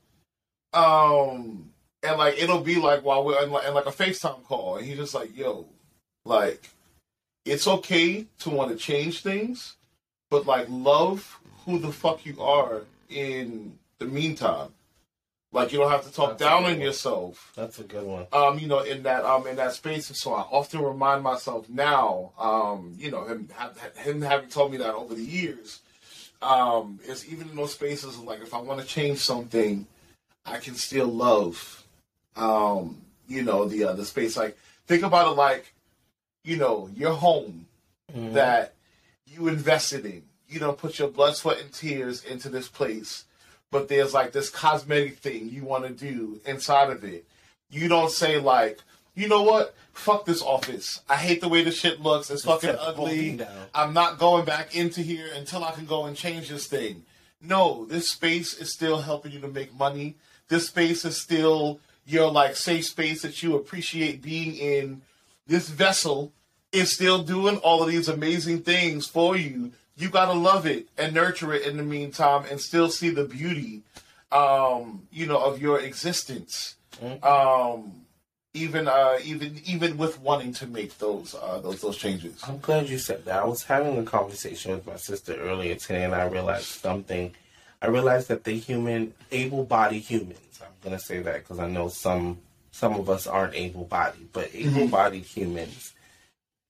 um, 0.74 1.70
and 2.02 2.18
like 2.18 2.38
it'll 2.38 2.60
be 2.60 2.76
like 2.76 3.02
while 3.04 3.24
we're 3.24 3.42
in 3.42 3.50
like, 3.50 3.66
in 3.66 3.72
like 3.72 3.86
a 3.86 3.90
FaceTime 3.90 4.44
call, 4.44 4.76
and 4.76 4.86
he's 4.86 4.98
just 4.98 5.14
like, 5.14 5.34
"Yo, 5.36 5.64
like 6.26 6.68
it's 7.46 7.66
okay 7.66 8.26
to 8.40 8.50
want 8.50 8.70
to 8.70 8.76
change 8.76 9.22
things, 9.22 9.76
but 10.30 10.44
like 10.46 10.66
love 10.68 11.38
who 11.64 11.78
the 11.78 11.92
fuck 11.92 12.26
you 12.26 12.40
are 12.42 12.82
in 13.08 13.78
the 13.98 14.06
meantime." 14.06 14.70
Like 15.50 15.72
you 15.72 15.78
don't 15.78 15.90
have 15.90 16.04
to 16.06 16.12
talk 16.12 16.36
That's 16.36 16.40
down 16.40 16.64
on 16.64 16.72
one. 16.72 16.80
yourself 16.82 17.52
That's 17.56 17.78
a 17.78 17.82
good 17.84 18.04
one. 18.04 18.26
um, 18.34 18.58
you 18.58 18.66
know, 18.66 18.80
in 18.80 19.02
that 19.04 19.24
um 19.24 19.46
in 19.46 19.56
that 19.56 19.72
space, 19.72 20.08
and 20.10 20.16
so 20.16 20.34
I 20.34 20.42
often 20.42 20.80
remind 20.82 21.22
myself 21.22 21.68
now, 21.70 22.32
um, 22.38 22.94
you 22.98 23.10
know, 23.10 23.24
him 23.24 23.48
him 23.96 24.20
having 24.20 24.50
told 24.50 24.72
me 24.72 24.76
that 24.78 24.94
over 24.94 25.14
the 25.14 25.24
years, 25.24 25.80
um, 26.42 27.00
is 27.06 27.26
even 27.32 27.48
in 27.48 27.56
those 27.56 27.72
spaces 27.72 28.16
of 28.16 28.24
like 28.24 28.42
if 28.42 28.52
I 28.52 28.60
want 28.60 28.80
to 28.82 28.86
change 28.86 29.20
something, 29.20 29.86
I 30.44 30.58
can 30.58 30.74
still 30.74 31.06
love, 31.08 31.82
um, 32.36 33.00
you 33.26 33.42
know, 33.42 33.64
the 33.64 33.84
uh, 33.84 33.92
the 33.94 34.04
space. 34.04 34.36
Like 34.36 34.58
think 34.86 35.02
about 35.02 35.32
it 35.32 35.36
like, 35.36 35.72
you 36.44 36.58
know, 36.58 36.90
your 36.94 37.14
home 37.14 37.66
Mhm. 38.14 38.34
that 38.34 38.74
you 39.26 39.48
invested 39.48 40.04
in. 40.04 40.24
You 40.48 40.60
know, 40.60 40.72
put 40.72 40.98
your 40.98 41.08
blood, 41.08 41.36
sweat, 41.36 41.60
and 41.60 41.72
tears 41.72 42.24
into 42.24 42.48
this 42.48 42.68
place. 42.68 43.24
But 43.70 43.88
there's 43.88 44.14
like 44.14 44.32
this 44.32 44.50
cosmetic 44.50 45.18
thing 45.18 45.50
you 45.50 45.64
want 45.64 45.84
to 45.84 45.90
do 45.90 46.40
inside 46.46 46.90
of 46.90 47.04
it. 47.04 47.26
You 47.70 47.88
don't 47.88 48.10
say 48.10 48.38
like, 48.40 48.80
you 49.14 49.28
know 49.28 49.42
what? 49.42 49.74
Fuck 49.92 50.24
this 50.24 50.42
office. 50.42 51.02
I 51.08 51.16
hate 51.16 51.40
the 51.40 51.48
way 51.48 51.62
this 51.64 51.78
shit 51.78 52.00
looks. 52.00 52.30
It's 52.30 52.44
fucking 52.44 52.70
the 52.70 52.76
whole 52.76 53.06
ugly. 53.06 53.40
I'm 53.74 53.92
not 53.92 54.18
going 54.18 54.44
back 54.44 54.74
into 54.74 55.02
here 55.02 55.28
until 55.34 55.64
I 55.64 55.72
can 55.72 55.84
go 55.86 56.04
and 56.06 56.16
change 56.16 56.48
this 56.48 56.66
thing. 56.66 57.04
No, 57.42 57.84
this 57.84 58.08
space 58.08 58.54
is 58.54 58.72
still 58.72 59.02
helping 59.02 59.32
you 59.32 59.40
to 59.40 59.48
make 59.48 59.74
money. 59.74 60.16
This 60.48 60.68
space 60.68 61.04
is 61.04 61.20
still 61.20 61.80
your 62.06 62.30
like 62.30 62.56
safe 62.56 62.86
space 62.86 63.22
that 63.22 63.42
you 63.42 63.54
appreciate 63.54 64.22
being 64.22 64.54
in. 64.54 65.02
This 65.46 65.68
vessel 65.68 66.32
is 66.72 66.92
still 66.92 67.22
doing 67.22 67.58
all 67.58 67.82
of 67.82 67.88
these 67.88 68.08
amazing 68.08 68.62
things 68.62 69.06
for 69.06 69.36
you. 69.36 69.72
You 69.98 70.08
gotta 70.08 70.32
love 70.32 70.64
it 70.64 70.86
and 70.96 71.12
nurture 71.12 71.52
it 71.52 71.66
in 71.66 71.76
the 71.76 71.82
meantime, 71.82 72.44
and 72.48 72.60
still 72.60 72.88
see 72.88 73.10
the 73.10 73.24
beauty, 73.24 73.82
um, 74.30 75.08
you 75.10 75.26
know, 75.26 75.38
of 75.38 75.60
your 75.60 75.80
existence. 75.80 76.76
Um, 77.22 78.06
even 78.54 78.88
uh, 78.88 79.18
even 79.24 79.60
even 79.64 79.96
with 79.98 80.20
wanting 80.20 80.52
to 80.54 80.66
make 80.66 80.98
those 80.98 81.34
uh, 81.34 81.58
those 81.60 81.80
those 81.80 81.96
changes. 81.96 82.40
I'm 82.46 82.58
glad 82.58 82.88
you 82.88 82.98
said 82.98 83.24
that. 83.24 83.42
I 83.42 83.44
was 83.44 83.64
having 83.64 83.98
a 83.98 84.04
conversation 84.04 84.72
with 84.72 84.86
my 84.86 84.96
sister 84.96 85.34
earlier 85.34 85.74
today, 85.74 86.04
and 86.04 86.14
I 86.14 86.26
realized 86.26 86.64
something. 86.64 87.34
I 87.80 87.86
realized 87.86 88.28
that 88.28 88.44
the 88.44 88.52
human, 88.58 89.14
able-bodied 89.30 90.02
humans. 90.02 90.60
I'm 90.60 90.68
gonna 90.82 90.98
say 90.98 91.20
that 91.20 91.40
because 91.40 91.58
I 91.58 91.68
know 91.68 91.88
some 91.88 92.38
some 92.70 92.94
of 92.94 93.10
us 93.10 93.26
aren't 93.26 93.54
able-bodied, 93.54 94.32
but 94.32 94.50
able-bodied 94.54 95.24
humans. 95.24 95.92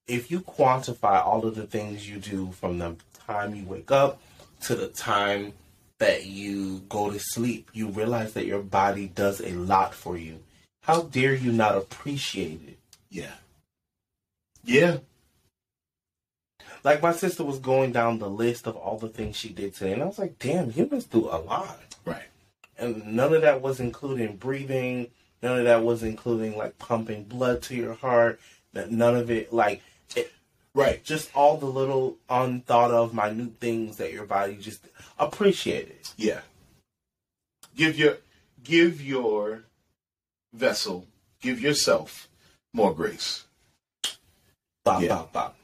If 0.06 0.30
you 0.30 0.40
quantify 0.40 1.24
all 1.24 1.46
of 1.46 1.54
the 1.54 1.66
things 1.66 2.08
you 2.08 2.18
do 2.18 2.52
from 2.52 2.78
the 2.78 2.96
time 3.28 3.54
you 3.54 3.64
wake 3.64 3.90
up 3.90 4.20
to 4.62 4.74
the 4.74 4.88
time 4.88 5.52
that 5.98 6.26
you 6.26 6.82
go 6.88 7.10
to 7.10 7.18
sleep, 7.18 7.70
you 7.72 7.88
realize 7.88 8.32
that 8.32 8.46
your 8.46 8.62
body 8.62 9.08
does 9.08 9.40
a 9.40 9.52
lot 9.52 9.94
for 9.94 10.16
you. 10.16 10.40
How 10.82 11.02
dare 11.02 11.34
you 11.34 11.52
not 11.52 11.76
appreciate 11.76 12.60
it? 12.66 12.78
Yeah. 13.10 13.34
Yeah. 14.64 14.98
Like 16.84 17.02
my 17.02 17.12
sister 17.12 17.44
was 17.44 17.58
going 17.58 17.92
down 17.92 18.18
the 18.18 18.30
list 18.30 18.66
of 18.66 18.76
all 18.76 18.98
the 18.98 19.08
things 19.08 19.36
she 19.36 19.50
did 19.50 19.74
today, 19.74 19.92
and 19.92 20.02
I 20.02 20.06
was 20.06 20.18
like, 20.18 20.38
"Damn, 20.38 20.70
humans 20.70 21.04
do 21.04 21.28
a 21.28 21.38
lot." 21.38 21.78
Right. 22.04 22.28
And 22.78 23.16
none 23.16 23.34
of 23.34 23.42
that 23.42 23.60
was 23.60 23.80
including 23.80 24.36
breathing. 24.36 25.08
None 25.42 25.58
of 25.58 25.64
that 25.64 25.82
was 25.82 26.02
including 26.02 26.56
like 26.56 26.78
pumping 26.78 27.24
blood 27.24 27.62
to 27.62 27.74
your 27.74 27.94
heart. 27.94 28.40
That 28.72 28.90
none 28.92 29.16
of 29.16 29.30
it, 29.30 29.52
like, 29.52 29.82
Right. 30.74 31.02
just 31.02 31.34
all 31.34 31.56
the 31.56 31.66
little 31.66 32.18
unthought 32.28 32.90
of 32.92 33.12
minute 33.14 33.58
things 33.60 33.96
that 33.96 34.12
your 34.12 34.26
body 34.26 34.56
just 34.56 34.86
appreciated. 35.18 35.96
Yeah. 36.16 36.40
Give 37.76 37.98
your 37.98 38.18
give 38.62 39.00
your 39.00 39.64
vessel, 40.52 41.06
give 41.40 41.60
yourself 41.60 42.28
more 42.72 42.94
grace. 42.94 43.44
Bop, 44.84 45.02
Yeah. 45.02 45.08
bop, 45.08 45.32
bop. 45.32 45.56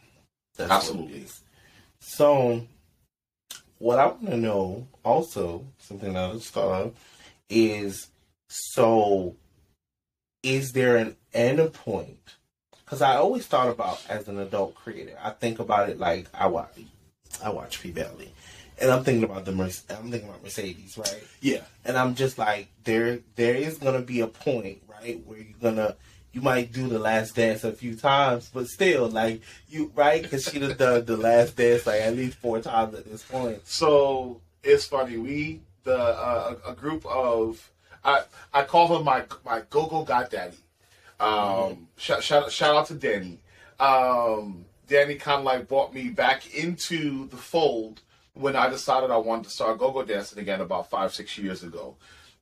That's 0.56 0.70
it 0.70 0.74
Absolutely. 0.74 1.26
So, 2.00 2.66
what 3.78 3.98
I 3.98 4.06
want 4.06 4.26
to 4.26 4.36
know 4.36 4.86
also, 5.04 5.66
something 5.78 6.12
that 6.12 6.30
I 6.30 6.32
just 6.34 6.50
thought 6.50 6.82
of, 6.82 6.94
is 7.48 8.08
so, 8.48 9.36
is 10.42 10.72
there 10.72 10.96
an 10.96 11.16
end 11.32 11.72
point? 11.72 12.36
Because 12.94 13.10
I 13.10 13.16
always 13.16 13.44
thought 13.44 13.70
about 13.70 14.00
as 14.08 14.28
an 14.28 14.38
adult 14.38 14.76
creator, 14.76 15.18
I 15.20 15.30
think 15.30 15.58
about 15.58 15.88
it 15.88 15.98
like 15.98 16.28
I 16.32 16.46
watch, 16.46 16.78
I 17.42 17.50
watch 17.50 17.82
P 17.82 17.90
Valley, 17.90 18.32
and 18.80 18.88
I'm 18.88 19.02
thinking 19.02 19.24
about 19.24 19.44
the 19.44 19.50
Merce- 19.50 19.82
I'm 19.90 20.12
thinking 20.12 20.28
about 20.28 20.44
Mercedes, 20.44 20.96
right? 20.96 21.24
Yeah. 21.40 21.62
and 21.84 21.98
I'm 21.98 22.14
just 22.14 22.38
like, 22.38 22.68
there, 22.84 23.18
there 23.34 23.56
is 23.56 23.78
gonna 23.78 24.00
be 24.00 24.20
a 24.20 24.28
point, 24.28 24.82
right, 24.86 25.20
where 25.26 25.38
you're 25.38 25.58
gonna, 25.60 25.96
you 26.32 26.40
might 26.40 26.70
do 26.70 26.86
the 26.86 27.00
last 27.00 27.34
dance 27.34 27.64
a 27.64 27.72
few 27.72 27.96
times, 27.96 28.48
but 28.54 28.68
still, 28.68 29.08
like 29.08 29.40
you, 29.68 29.90
right, 29.96 30.22
because 30.22 30.44
she 30.44 30.60
done 30.60 30.76
done 30.76 31.04
the 31.04 31.16
last 31.16 31.56
dance 31.56 31.88
like 31.88 32.00
at 32.00 32.14
least 32.14 32.36
four 32.36 32.60
times 32.60 32.94
at 32.94 33.10
this 33.10 33.24
point. 33.24 33.66
So 33.66 34.40
it's 34.62 34.86
funny. 34.86 35.16
We 35.16 35.62
the 35.82 35.98
uh, 35.98 36.54
a 36.64 36.74
group 36.74 37.04
of 37.06 37.72
I 38.04 38.22
I 38.52 38.62
call 38.62 38.96
him 38.96 39.04
my 39.04 39.24
my 39.44 39.62
go 39.68 39.86
go 39.86 40.04
god 40.04 40.30
daddy. 40.30 40.58
Um, 41.20 41.88
shout, 41.96 42.22
shout 42.22 42.50
shout 42.50 42.76
out 42.76 42.86
to 42.86 42.94
Danny. 42.94 43.38
Um, 43.78 44.64
Danny 44.88 45.14
kind 45.16 45.40
of 45.40 45.44
like 45.44 45.68
brought 45.68 45.94
me 45.94 46.08
back 46.08 46.54
into 46.54 47.28
the 47.28 47.36
fold 47.36 48.00
when 48.34 48.56
I 48.56 48.68
decided 48.68 49.10
I 49.10 49.16
wanted 49.16 49.44
to 49.44 49.50
start 49.50 49.78
go 49.78 49.90
go 49.90 50.04
dancing 50.04 50.38
again 50.38 50.60
about 50.60 50.90
five 50.90 51.14
six 51.14 51.38
years 51.38 51.62
ago. 51.62 51.96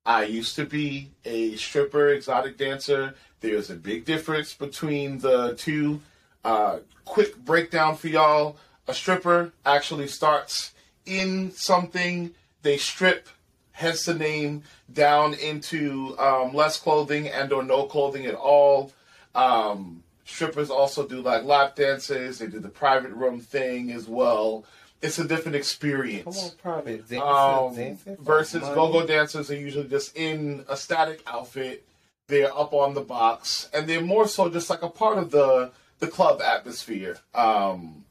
I 0.05 0.25
used 0.25 0.57
to 0.57 0.65
be 0.65 1.11
a 1.25 1.55
stripper, 1.57 2.09
exotic 2.09 2.59
dancer. 2.59 3.15
There's 3.41 3.71
a 3.71 3.77
big 3.77 4.05
difference 4.05 4.53
between 4.53 5.19
the 5.19 5.55
two. 5.55 6.01
Uh, 6.45 6.79
quick 7.05 7.37
breakdown 7.45 7.97
for 7.97 8.09
y'all. 8.09 8.57
A 8.89 8.95
stripper 8.95 9.53
actually 9.65 10.09
starts 10.09 10.73
in 11.07 11.53
something, 11.53 12.35
they 12.63 12.77
strip, 12.77 13.29
hence 13.73 14.05
the 14.05 14.15
name, 14.15 14.63
down 14.93 15.35
into 15.35 16.17
um, 16.19 16.55
less 16.55 16.79
clothing 16.79 17.29
and 17.29 17.53
or 17.53 17.63
no 17.63 17.85
clothing 17.85 18.27
at 18.27 18.35
all. 18.35 18.93
Um, 19.35 20.03
strippers 20.25 20.71
also 20.71 21.07
do 21.07 21.21
like 21.21 21.45
lap 21.45 21.77
dances. 21.77 22.39
They 22.39 22.47
do 22.47 22.61
the 22.61 22.69
private 22.69 23.13
room 23.13 23.41
thing 23.41 23.91
as 23.93 24.07
well. 24.07 24.65
It's 25.01 25.19
a 25.19 25.27
different 25.27 25.57
experience. 25.57 26.37
Come 26.37 26.45
on, 26.45 26.83
private 26.85 27.09
dancing, 27.09 27.23
Um, 27.23 27.75
dancing 27.75 28.17
versus 28.21 28.63
go-go 28.75 29.05
dancers 29.05 29.51
are 29.51 29.57
usually 29.57 29.89
just 29.89 30.17
in 30.17 30.65
a 30.69 30.77
static 30.77 31.23
outfit. 31.27 31.85
They're 32.29 32.57
up 32.57 32.73
on 32.73 32.95
the 32.95 33.01
box, 33.01 33.69
and 33.75 33.89
they're 33.89 34.01
more 34.01 34.29
so 34.29 34.49
just 34.49 34.71
like 34.71 34.83
a 34.83 34.89
part 34.89 35.19
of 35.19 35.31
the 35.33 35.73
the 35.99 36.07
club 36.09 36.41
atmosphere. 36.41 37.19
Um, 37.35 38.05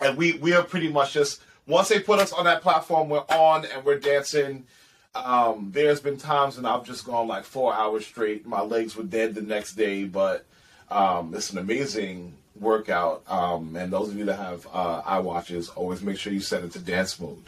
And 0.00 0.16
we 0.16 0.34
we 0.34 0.52
are 0.54 0.62
pretty 0.62 0.88
much 0.88 1.12
just 1.14 1.40
once 1.66 1.88
they 1.88 2.00
put 2.00 2.18
us 2.18 2.32
on 2.32 2.44
that 2.44 2.62
platform, 2.62 3.08
we're 3.08 3.24
on 3.28 3.64
and 3.64 3.84
we're 3.84 3.98
dancing. 3.98 4.66
Um, 5.14 5.70
there's 5.72 6.00
been 6.00 6.18
times 6.18 6.56
when 6.56 6.66
I've 6.66 6.84
just 6.84 7.04
gone 7.06 7.26
like 7.26 7.44
four 7.44 7.74
hours 7.74 8.06
straight. 8.06 8.46
My 8.46 8.60
legs 8.60 8.94
were 8.96 9.02
dead 9.02 9.34
the 9.34 9.42
next 9.42 9.74
day, 9.74 10.04
but 10.04 10.44
um, 10.90 11.34
it's 11.34 11.50
an 11.50 11.58
amazing 11.58 12.34
workout. 12.54 13.22
Um, 13.26 13.76
and 13.76 13.92
those 13.92 14.10
of 14.10 14.16
you 14.16 14.24
that 14.26 14.36
have 14.36 14.66
uh, 14.72 15.02
iWatches, 15.02 15.70
always 15.74 16.02
make 16.02 16.18
sure 16.18 16.32
you 16.32 16.40
set 16.40 16.64
it 16.64 16.72
to 16.72 16.78
dance 16.78 17.18
mode. 17.18 17.42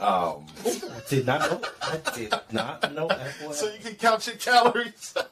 Um, 0.00 0.46
I 0.64 1.00
did 1.08 1.26
not 1.26 1.40
know. 1.40 1.62
I 1.80 2.16
did 2.16 2.34
not 2.50 2.94
know 2.94 3.08
so 3.52 3.72
you 3.72 3.78
can 3.78 3.94
count 3.94 4.26
your 4.26 4.36
calories. 4.36 5.14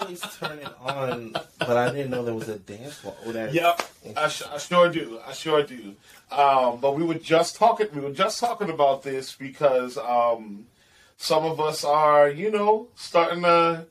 Always 0.00 0.20
turn 0.38 0.58
it 0.58 0.68
on, 0.80 1.32
but 1.58 1.76
I 1.76 1.90
didn't 1.92 2.10
know 2.10 2.24
there 2.24 2.34
was 2.34 2.48
a 2.48 2.58
dance 2.58 3.02
wall. 3.04 3.16
Oh, 3.26 3.30
Yep, 3.30 3.82
I, 4.16 4.28
sh- 4.28 4.42
I 4.50 4.58
sure 4.58 4.88
do. 4.88 5.20
I 5.26 5.32
sure 5.32 5.62
do. 5.62 5.94
Um, 6.30 6.80
but 6.80 6.96
we 6.96 7.04
were 7.04 7.14
just 7.14 7.56
talking. 7.56 7.88
We 7.94 8.00
were 8.00 8.12
just 8.12 8.40
talking 8.40 8.70
about 8.70 9.02
this 9.02 9.34
because 9.34 9.98
um, 9.98 10.66
some 11.16 11.44
of 11.44 11.60
us 11.60 11.84
are, 11.84 12.28
you 12.28 12.50
know, 12.50 12.88
starting 12.94 13.42
to 13.42 13.86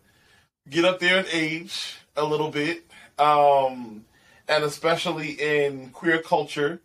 get 0.69 0.85
up 0.85 0.99
there 0.99 1.19
in 1.19 1.25
age 1.31 1.97
a 2.15 2.25
little 2.25 2.49
bit, 2.49 2.85
um, 3.19 4.05
and 4.47 4.63
especially 4.63 5.31
in 5.33 5.89
queer 5.91 6.21
culture, 6.21 6.81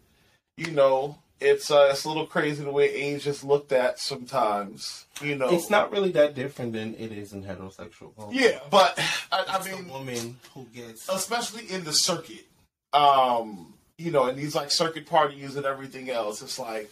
you 0.56 0.70
know, 0.70 1.18
it's 1.40 1.70
uh, 1.70 1.88
it's 1.90 2.04
a 2.04 2.08
little 2.08 2.26
crazy 2.26 2.64
the 2.64 2.70
way 2.70 2.92
age 2.92 3.26
is 3.26 3.44
looked 3.44 3.72
at 3.72 3.98
sometimes. 3.98 5.04
You 5.20 5.36
know, 5.36 5.48
It's 5.50 5.70
not 5.70 5.90
really 5.92 6.10
that 6.12 6.34
different 6.34 6.72
than 6.72 6.94
it 6.94 7.12
is 7.12 7.32
in 7.32 7.42
heterosexual. 7.44 8.12
Yeah, 8.30 8.60
but 8.70 8.98
I, 9.32 9.44
I 9.48 9.64
mean, 9.64 9.88
woman 9.88 10.38
who 10.54 10.66
gets 10.74 11.08
especially 11.08 11.70
in 11.70 11.84
the 11.84 11.92
circuit, 11.92 12.46
um, 12.92 13.74
you 13.98 14.10
know, 14.10 14.26
in 14.26 14.36
these 14.36 14.54
like 14.54 14.70
circuit 14.70 15.06
parties 15.06 15.56
and 15.56 15.66
everything 15.66 16.10
else, 16.10 16.42
it's 16.42 16.58
like 16.58 16.90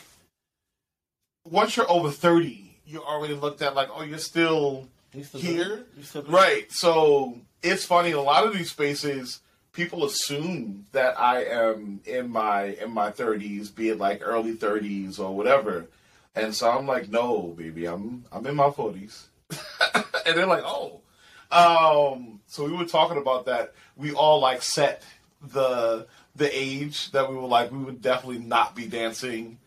once 1.49 1.77
you're 1.77 1.91
over 1.91 2.11
thirty, 2.11 2.77
you're 2.87 3.05
already 3.05 3.35
looked 3.35 3.63
at 3.63 3.75
like, 3.75 3.89
oh, 3.95 4.03
you're 4.03 4.19
still 4.19 4.89
you 5.13 5.25
still 5.25 5.41
here, 5.41 5.85
You 5.97 6.03
still 6.03 6.23
right? 6.25 6.71
So 6.73 7.39
it's 7.63 7.85
funny. 7.85 8.13
A 8.13 8.21
lot 8.21 8.47
of 8.47 8.55
these 8.55 8.71
spaces, 8.71 9.41
people 9.75 10.05
assume 10.05 10.87
that 10.93 11.21
I 11.21 11.45
am 11.45 12.01
in 12.07 12.31
my 12.31 12.77
in 12.81 12.93
my 12.93 13.11
thirties, 13.11 13.71
be 13.71 13.91
it 13.91 13.99
like 13.99 14.23
early 14.25 14.55
thirties 14.55 15.19
or 15.19 15.37
whatever, 15.37 15.87
and 16.35 16.55
so 16.55 16.71
I'm 16.71 16.87
like, 16.87 17.11
no, 17.11 17.55
baby, 17.59 17.85
I'm 17.85 18.25
I'm 18.33 18.47
in 18.47 18.55
my 18.55 18.71
forties, 18.71 19.29
and 19.95 20.37
they're 20.37 20.47
like, 20.47 20.65
oh. 20.65 21.03
Um, 21.51 22.41
so 22.47 22.65
we 22.65 22.73
were 22.73 22.87
talking 22.87 23.19
about 23.19 23.47
that. 23.47 23.75
We 23.97 24.13
all 24.13 24.41
like 24.41 24.63
set 24.63 25.05
the 25.41 26.07
the 26.35 26.51
age 26.53 27.13
that 27.13 27.29
we 27.29 27.37
were 27.37 27.43
like 27.43 27.71
we 27.71 27.79
would 27.79 28.01
definitely 28.01 28.41
not 28.41 28.75
be 28.75 28.87
dancing 28.87 29.59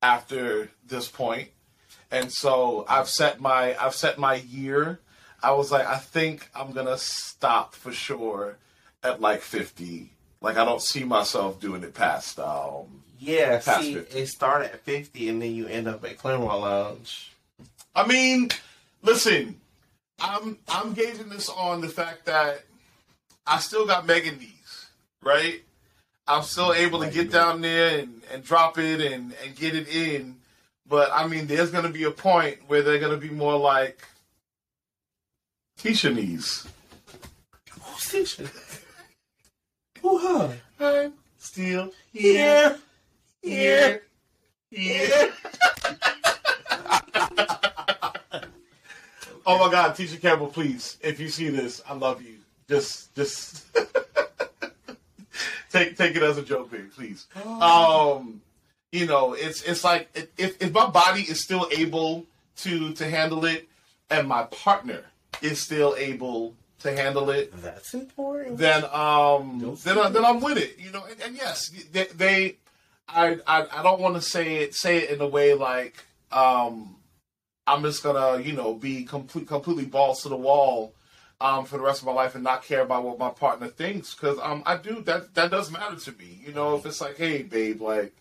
after 0.00 0.70
this 0.86 1.08
point. 1.08 1.48
And 2.10 2.32
so 2.32 2.86
I've 2.88 3.08
set 3.08 3.40
my 3.40 3.76
I've 3.78 3.94
set 3.94 4.18
my 4.18 4.36
year. 4.36 5.00
I 5.42 5.52
was 5.52 5.70
like, 5.70 5.86
I 5.86 5.98
think 5.98 6.48
I'm 6.54 6.72
gonna 6.72 6.96
stop 6.96 7.74
for 7.74 7.92
sure 7.92 8.56
at 9.04 9.20
like 9.20 9.40
50. 9.40 10.10
Like 10.40 10.56
I 10.56 10.64
don't 10.64 10.82
see 10.82 11.04
myself 11.04 11.60
doing 11.60 11.82
it 11.84 11.94
past 11.94 12.38
um 12.40 13.02
Yeah, 13.18 13.60
Past 13.60 13.82
see, 13.82 13.94
50. 13.94 14.18
it 14.18 14.26
started 14.28 14.72
at 14.72 14.80
50 14.80 15.28
and 15.28 15.40
then 15.42 15.54
you 15.54 15.66
end 15.66 15.86
up 15.88 16.04
at 16.04 16.18
Clermont 16.18 16.60
Lounge. 16.60 17.32
I 17.94 18.06
mean, 18.06 18.50
listen, 19.02 19.60
I'm 20.18 20.58
I'm 20.68 20.92
gauging 20.94 21.28
this 21.28 21.48
on 21.48 21.80
the 21.80 21.88
fact 21.88 22.24
that 22.26 22.62
I 23.46 23.58
still 23.60 23.86
got 23.86 24.06
Megan 24.06 24.38
knees, 24.38 24.86
right? 25.22 25.62
I'm 26.26 26.42
still 26.42 26.72
able 26.72 27.00
to 27.00 27.10
get 27.10 27.30
down 27.30 27.60
there 27.60 27.98
and, 27.98 28.22
and 28.32 28.42
drop 28.42 28.78
it 28.78 29.00
and, 29.02 29.34
and 29.44 29.54
get 29.54 29.74
it 29.76 29.88
in. 29.88 30.36
But 30.88 31.10
I 31.12 31.26
mean, 31.28 31.46
there's 31.46 31.70
gonna 31.70 31.90
be 31.90 32.04
a 32.04 32.10
point 32.10 32.58
where 32.66 32.82
they're 32.82 32.98
gonna 32.98 33.16
be 33.18 33.30
more 33.30 33.56
like 33.58 34.02
Tisha 35.78 36.14
knees. 36.14 36.66
Who's 37.82 38.08
teaching? 38.10 38.48
Her? 40.04 40.60
I'm 40.78 41.14
still 41.38 41.90
here, 42.12 42.78
here, 43.42 44.02
here. 44.70 45.32
oh 49.46 49.58
my 49.58 49.70
God, 49.70 49.96
Tisha 49.96 50.20
Campbell, 50.20 50.48
please, 50.48 50.98
if 51.00 51.18
you 51.18 51.30
see 51.30 51.48
this, 51.48 51.80
I 51.88 51.94
love 51.94 52.20
you. 52.20 52.34
Just, 52.68 53.14
just 53.14 53.64
take 55.70 55.96
take 55.96 56.16
it 56.16 56.22
as 56.22 56.36
a 56.36 56.42
joke, 56.42 56.70
babe, 56.70 56.92
please. 56.94 57.26
Um, 57.46 58.42
you 58.92 59.06
know, 59.06 59.32
it's 59.32 59.62
it's 59.62 59.84
like 59.84 60.10
if 60.36 60.62
if 60.62 60.70
my 60.72 60.86
body 60.86 61.22
is 61.22 61.40
still 61.40 61.66
able 61.74 62.26
to 62.58 62.92
to 62.92 63.08
handle 63.08 63.46
it, 63.46 63.66
and 64.10 64.28
my 64.28 64.42
partner 64.44 65.02
is 65.40 65.60
still 65.60 65.94
able 65.96 66.54
to 66.84 66.94
handle 66.94 67.30
it, 67.30 67.52
That's 67.62 67.92
important. 67.94 68.58
then 68.58 68.84
um 68.92 69.76
then 69.84 69.98
I, 69.98 70.08
then 70.10 70.24
I'm 70.24 70.40
with 70.40 70.58
it. 70.58 70.78
You 70.78 70.92
know, 70.92 71.04
and, 71.10 71.20
and 71.20 71.36
yes, 71.36 71.70
they, 71.92 72.04
they 72.14 72.56
I, 73.08 73.38
I 73.46 73.66
I 73.80 73.82
don't 73.82 74.00
want 74.00 74.14
to 74.14 74.20
say 74.22 74.56
it 74.56 74.74
say 74.74 74.98
it 74.98 75.10
in 75.10 75.20
a 75.20 75.26
way 75.26 75.54
like 75.54 76.04
um 76.30 76.96
I'm 77.66 77.82
just 77.82 78.02
gonna 78.02 78.40
you 78.42 78.52
know 78.52 78.74
be 78.74 79.04
complete 79.04 79.48
completely 79.48 79.86
balls 79.86 80.22
to 80.22 80.28
the 80.28 80.36
wall 80.36 80.94
um 81.40 81.64
for 81.64 81.76
the 81.78 81.82
rest 81.82 82.00
of 82.00 82.06
my 82.06 82.12
life 82.12 82.34
and 82.34 82.44
not 82.44 82.64
care 82.64 82.82
about 82.82 83.04
what 83.04 83.18
my 83.18 83.30
partner 83.30 83.68
thinks 83.68 84.14
because 84.14 84.38
um 84.40 84.62
I 84.66 84.76
do 84.76 85.00
that 85.02 85.34
that 85.34 85.50
does 85.50 85.70
matter 85.70 85.96
to 85.96 86.12
me. 86.12 86.40
You 86.46 86.52
know, 86.52 86.76
if 86.76 86.86
it's 86.86 87.00
like 87.00 87.16
hey 87.16 87.42
babe 87.42 87.80
like 87.80 88.14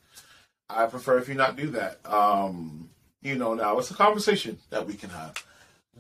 I 0.70 0.86
prefer 0.88 1.18
if 1.20 1.28
you 1.28 1.36
not 1.36 1.56
do 1.58 1.70
that. 1.72 2.00
Um 2.06 2.90
you 3.22 3.36
know 3.36 3.54
now 3.54 3.78
it's 3.78 3.92
a 3.92 3.96
conversation 3.96 4.58
that 4.70 4.88
we 4.88 4.96
can 4.96 5.10
have. 5.10 5.36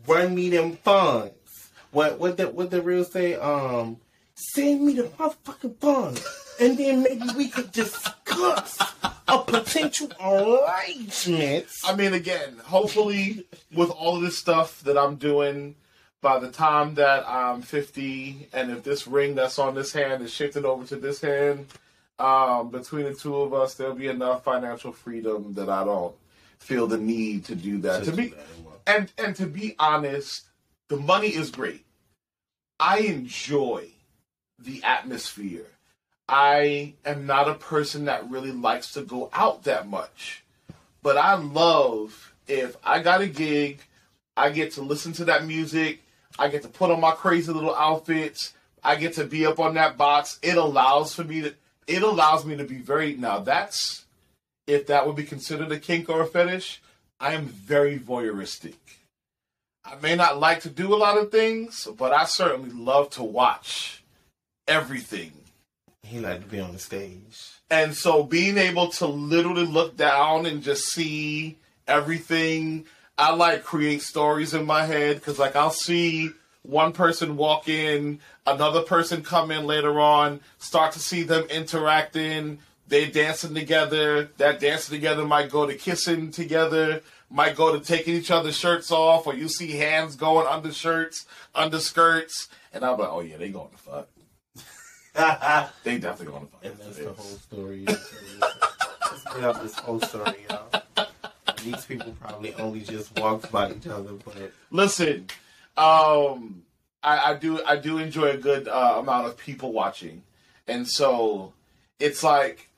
Run 0.07 0.33
me 0.33 0.49
them 0.49 0.77
funds. 0.77 1.33
What 1.93 2.19
what 2.19 2.37
the 2.37 2.49
what 2.49 2.71
the 2.71 2.81
real 2.81 3.03
say? 3.03 3.35
Um, 3.35 3.97
send 4.33 4.81
me 4.83 4.93
the 4.93 5.03
motherfucking 5.03 5.77
funds, 5.77 6.25
and 6.59 6.77
then 6.77 7.03
maybe 7.03 7.25
we 7.37 7.47
could 7.47 7.71
discuss 7.71 8.79
a 9.27 9.39
potential 9.39 10.11
arrangement. 10.19 11.67
I 11.85 11.95
mean, 11.95 12.13
again, 12.13 12.57
hopefully, 12.65 13.45
with 13.73 13.91
all 13.91 14.17
of 14.17 14.23
this 14.23 14.37
stuff 14.37 14.81
that 14.81 14.97
I'm 14.97 15.15
doing, 15.17 15.75
by 16.19 16.39
the 16.39 16.49
time 16.49 16.95
that 16.95 17.27
I'm 17.27 17.61
50, 17.61 18.49
and 18.53 18.71
if 18.71 18.83
this 18.83 19.07
ring 19.07 19.35
that's 19.35 19.59
on 19.59 19.75
this 19.75 19.93
hand 19.93 20.23
is 20.23 20.33
shifted 20.33 20.65
over 20.65 20.85
to 20.87 20.95
this 20.95 21.21
hand, 21.21 21.67
um, 22.17 22.69
between 22.69 23.05
the 23.05 23.13
two 23.13 23.35
of 23.35 23.53
us, 23.53 23.75
there'll 23.75 23.93
be 23.93 24.07
enough 24.07 24.43
financial 24.43 24.93
freedom 24.93 25.53
that 25.53 25.69
I 25.69 25.83
don't 25.83 26.15
feel 26.57 26.87
the 26.87 26.97
need 26.97 27.45
to 27.45 27.55
do 27.55 27.77
that. 27.79 28.05
To 28.05 28.11
be, 28.11 28.33
and 28.87 29.11
and 29.19 29.35
to 29.35 29.45
be 29.45 29.75
honest, 29.77 30.45
the 30.93 30.99
money 30.99 31.29
is 31.29 31.49
great. 31.49 31.83
I 32.79 32.99
enjoy 32.99 33.87
the 34.59 34.83
atmosphere. 34.83 35.65
I 36.29 36.93
am 37.03 37.25
not 37.25 37.49
a 37.49 37.55
person 37.55 38.05
that 38.05 38.29
really 38.29 38.51
likes 38.51 38.93
to 38.93 39.01
go 39.01 39.31
out 39.33 39.63
that 39.63 39.87
much. 39.87 40.43
But 41.01 41.17
I 41.17 41.33
love 41.33 42.35
if 42.47 42.77
I 42.83 42.99
got 42.99 43.21
a 43.21 43.27
gig, 43.27 43.81
I 44.37 44.51
get 44.51 44.73
to 44.73 44.83
listen 44.83 45.13
to 45.13 45.25
that 45.25 45.47
music, 45.47 46.03
I 46.37 46.49
get 46.49 46.61
to 46.61 46.67
put 46.67 46.91
on 46.91 47.01
my 47.01 47.13
crazy 47.13 47.51
little 47.51 47.73
outfits, 47.73 48.53
I 48.83 48.95
get 48.95 49.13
to 49.13 49.25
be 49.25 49.47
up 49.47 49.59
on 49.59 49.73
that 49.73 49.97
box. 49.97 50.37
It 50.43 50.57
allows 50.57 51.15
for 51.15 51.23
me 51.23 51.41
to 51.41 51.55
it 51.87 52.03
allows 52.03 52.45
me 52.45 52.55
to 52.57 52.65
be 52.65 52.77
very 52.77 53.15
now 53.15 53.39
that's 53.39 54.05
if 54.67 54.85
that 54.87 55.07
would 55.07 55.15
be 55.15 55.23
considered 55.23 55.71
a 55.71 55.79
kink 55.79 56.07
or 56.07 56.21
a 56.21 56.27
fetish, 56.27 56.83
I 57.19 57.33
am 57.33 57.45
very 57.45 57.97
voyeuristic. 57.97 58.75
I 59.85 59.95
may 60.01 60.15
not 60.15 60.39
like 60.39 60.61
to 60.61 60.69
do 60.69 60.93
a 60.93 60.97
lot 60.97 61.17
of 61.17 61.31
things, 61.31 61.87
but 61.97 62.13
I 62.13 62.25
certainly 62.25 62.71
love 62.71 63.09
to 63.11 63.23
watch 63.23 64.03
everything. 64.67 65.33
He 66.03 66.19
liked 66.19 66.43
to 66.43 66.47
be 66.47 66.59
on 66.59 66.71
the 66.73 66.79
stage. 66.79 67.51
And 67.69 67.95
so 67.95 68.23
being 68.23 68.57
able 68.57 68.89
to 68.89 69.07
literally 69.07 69.65
look 69.65 69.97
down 69.97 70.45
and 70.45 70.63
just 70.63 70.85
see 70.85 71.57
everything, 71.87 72.85
I 73.17 73.33
like 73.33 73.63
create 73.63 74.01
stories 74.01 74.53
in 74.53 74.65
my 74.65 74.85
head 74.85 75.17
because 75.17 75.39
like 75.39 75.55
I'll 75.55 75.69
see 75.69 76.31
one 76.61 76.93
person 76.93 77.35
walk 77.35 77.67
in, 77.67 78.19
another 78.47 78.81
person 78.81 79.21
come 79.21 79.51
in 79.51 79.65
later 79.65 79.99
on, 79.99 80.39
start 80.59 80.93
to 80.93 80.99
see 80.99 81.23
them 81.23 81.43
interacting, 81.49 82.59
They're 82.87 83.07
dancing 83.07 83.53
together. 83.53 84.29
That 84.37 84.59
dancing 84.59 84.95
together 84.95 85.25
might 85.25 85.49
go 85.49 85.65
to 85.65 85.75
kissing 85.75 86.31
together, 86.31 87.01
might 87.33 87.55
go 87.55 87.77
to 87.77 87.83
taking 87.83 88.13
each 88.13 88.29
other's 88.29 88.55
shirts 88.55 88.91
off, 88.91 89.25
or 89.25 89.33
you 89.33 89.49
see 89.49 89.71
hands 89.71 90.15
going 90.15 90.45
under 90.45 90.71
shirts, 90.71 91.25
under 91.55 91.79
skirts, 91.79 92.47
and 92.71 92.85
I'm 92.85 92.99
like, 92.99 93.09
oh 93.09 93.21
yeah, 93.21 93.37
they 93.37 93.49
going 93.49 93.71
to 93.71 93.77
fuck. 93.77 94.07
They 95.83 95.97
definitely 95.97 96.27
going 96.27 96.45
to 96.45 96.51
fuck. 96.51 96.65
And 96.65 96.77
that's 96.77 96.97
the 96.97 97.03
this. 97.05 97.17
whole 97.17 97.37
story. 97.37 97.85
Let's 97.85 99.23
bring 99.31 99.45
up 99.45 99.61
this 99.61 99.75
whole 99.75 99.99
story, 99.99 100.45
y'all. 100.49 100.83
These 101.63 101.85
people 101.85 102.15
probably 102.19 102.53
only 102.55 102.81
just 102.81 103.17
walked 103.19 103.51
by 103.51 103.71
each 103.71 103.87
other, 103.87 104.13
but 104.13 104.51
Listen, 104.69 105.27
um, 105.75 106.63
I, 107.01 107.31
I 107.31 107.33
do 107.39 107.63
I 107.65 107.77
do 107.77 107.97
enjoy 107.97 108.29
a 108.29 108.37
good 108.37 108.67
uh, 108.67 108.97
amount 108.99 109.27
of 109.27 109.37
people 109.37 109.71
watching, 109.71 110.23
and 110.67 110.87
so 110.87 111.53
it's 111.99 112.23
like 112.23 112.69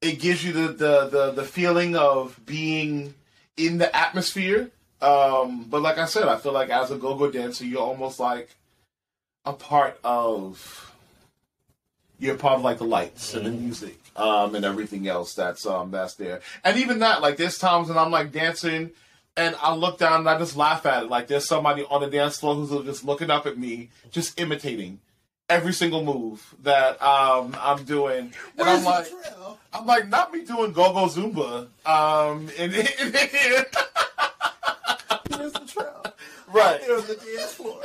it 0.00 0.18
gives 0.20 0.44
you 0.44 0.52
the 0.52 0.68
the 0.68 1.08
the, 1.08 1.30
the 1.32 1.44
feeling 1.44 1.96
of 1.96 2.40
being 2.44 3.14
in 3.56 3.78
the 3.78 3.94
atmosphere. 3.94 4.70
Um, 5.00 5.66
but 5.68 5.82
like 5.82 5.98
I 5.98 6.06
said, 6.06 6.28
I 6.28 6.36
feel 6.36 6.52
like 6.52 6.70
as 6.70 6.90
a 6.90 6.96
go-go 6.96 7.30
dancer, 7.30 7.64
you're 7.64 7.82
almost 7.82 8.18
like 8.18 8.48
a 9.44 9.52
part 9.52 9.98
of 10.02 10.92
you're 12.18 12.36
part 12.36 12.54
of 12.54 12.62
like 12.62 12.78
the 12.78 12.84
lights 12.84 13.34
and 13.34 13.44
the 13.44 13.50
music 13.50 13.98
um, 14.16 14.54
and 14.54 14.64
everything 14.64 15.08
else 15.08 15.34
that's 15.34 15.66
um, 15.66 15.90
that's 15.90 16.14
there. 16.14 16.40
And 16.64 16.78
even 16.78 17.00
that, 17.00 17.20
like 17.20 17.36
there's 17.36 17.58
times 17.58 17.88
when 17.88 17.98
I'm 17.98 18.10
like 18.10 18.32
dancing 18.32 18.92
and 19.36 19.56
I 19.60 19.74
look 19.74 19.98
down 19.98 20.20
and 20.20 20.28
I 20.28 20.38
just 20.38 20.56
laugh 20.56 20.86
at 20.86 21.04
it. 21.04 21.10
Like 21.10 21.26
there's 21.26 21.46
somebody 21.46 21.84
on 21.90 22.00
the 22.00 22.06
dance 22.08 22.38
floor 22.38 22.54
who's 22.54 22.84
just 22.84 23.04
looking 23.04 23.30
up 23.30 23.46
at 23.46 23.58
me, 23.58 23.90
just 24.10 24.40
imitating 24.40 25.00
every 25.54 25.72
single 25.72 26.04
move 26.04 26.54
that 26.62 27.00
um, 27.00 27.56
I'm 27.60 27.84
doing. 27.84 28.32
And 28.58 28.68
I'm 28.68 28.84
like, 28.84 29.06
I'm 29.72 29.86
like, 29.86 30.08
not 30.08 30.32
me 30.32 30.44
doing 30.44 30.72
go-go 30.72 31.06
Zumba. 31.06 31.68
Um, 31.86 32.50
and, 32.58 32.72
Where's 35.30 35.52
the 35.52 35.64
trail? 35.66 36.04
right. 36.48 36.82
Here 36.82 36.96
on 36.96 37.06
the 37.06 37.14
dance 37.14 37.54
floor. 37.54 37.80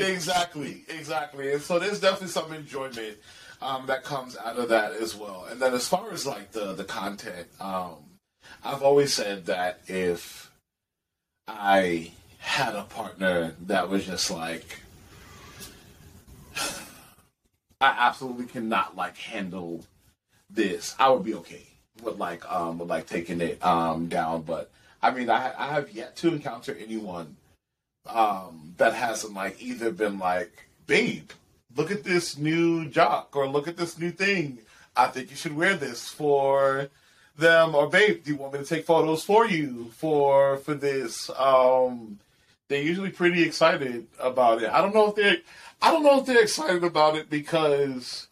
exactly, 0.08 0.84
exactly. 0.88 1.52
And 1.52 1.62
so 1.62 1.78
there's 1.78 2.00
definitely 2.00 2.28
some 2.28 2.52
enjoyment 2.52 3.18
um, 3.60 3.86
that 3.86 4.04
comes 4.04 4.36
out 4.36 4.56
of 4.56 4.68
that 4.70 4.92
as 4.92 5.14
well. 5.14 5.46
And 5.50 5.60
then 5.60 5.74
as 5.74 5.86
far 5.86 6.10
as 6.12 6.26
like 6.26 6.52
the 6.52 6.72
the 6.72 6.84
content, 6.84 7.48
um, 7.60 7.96
I've 8.62 8.82
always 8.82 9.12
said 9.12 9.46
that 9.46 9.80
if 9.86 10.50
I 11.46 12.12
had 12.38 12.74
a 12.74 12.84
partner 12.84 13.54
that 13.66 13.88
was 13.88 14.06
just 14.06 14.30
like 14.30 14.80
I 17.80 17.94
absolutely 17.98 18.46
cannot 18.46 18.96
like 18.96 19.16
handle 19.16 19.84
this, 20.50 20.94
I 20.98 21.10
would 21.10 21.24
be 21.24 21.34
okay 21.34 21.66
with 22.02 22.18
like 22.18 22.50
um 22.50 22.78
with 22.78 22.88
like 22.88 23.06
taking 23.06 23.40
it 23.40 23.64
um 23.64 24.08
down. 24.08 24.42
But 24.42 24.70
I 25.02 25.10
mean 25.10 25.30
I 25.30 25.52
I 25.56 25.68
have 25.74 25.90
yet 25.90 26.16
to 26.16 26.28
encounter 26.28 26.76
anyone 26.78 27.36
um 28.06 28.74
that 28.76 28.94
hasn't 28.94 29.34
like 29.34 29.62
either 29.62 29.90
been 29.90 30.18
like, 30.18 30.68
babe, 30.86 31.30
look 31.76 31.90
at 31.90 32.04
this 32.04 32.36
new 32.38 32.88
jock 32.88 33.34
or 33.36 33.48
look 33.48 33.68
at 33.68 33.76
this 33.76 33.98
new 33.98 34.10
thing. 34.10 34.58
I 34.96 35.08
think 35.08 35.30
you 35.30 35.36
should 35.36 35.56
wear 35.56 35.76
this 35.76 36.08
for 36.08 36.88
them 37.36 37.74
or 37.74 37.88
babe, 37.88 38.22
do 38.24 38.30
you 38.30 38.36
want 38.36 38.52
me 38.52 38.60
to 38.60 38.64
take 38.64 38.86
photos 38.86 39.24
for 39.24 39.46
you 39.46 39.90
for 39.96 40.56
for 40.58 40.74
this? 40.74 41.30
Um 41.36 42.18
they're 42.68 42.82
usually 42.82 43.10
pretty 43.10 43.42
excited 43.42 44.06
about 44.18 44.62
it. 44.62 44.70
I 44.70 44.80
don't 44.80 44.94
know 44.94 45.10
if 45.10 45.16
they're 45.16 45.36
I 45.84 45.90
don't 45.90 46.02
know 46.02 46.18
if 46.20 46.26
they're 46.26 46.42
excited 46.42 46.82
about 46.82 47.14
it 47.14 47.28
because 47.28 48.28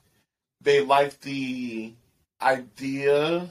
they 0.62 0.80
like 0.82 1.20
the 1.20 1.92
idea 2.40 3.50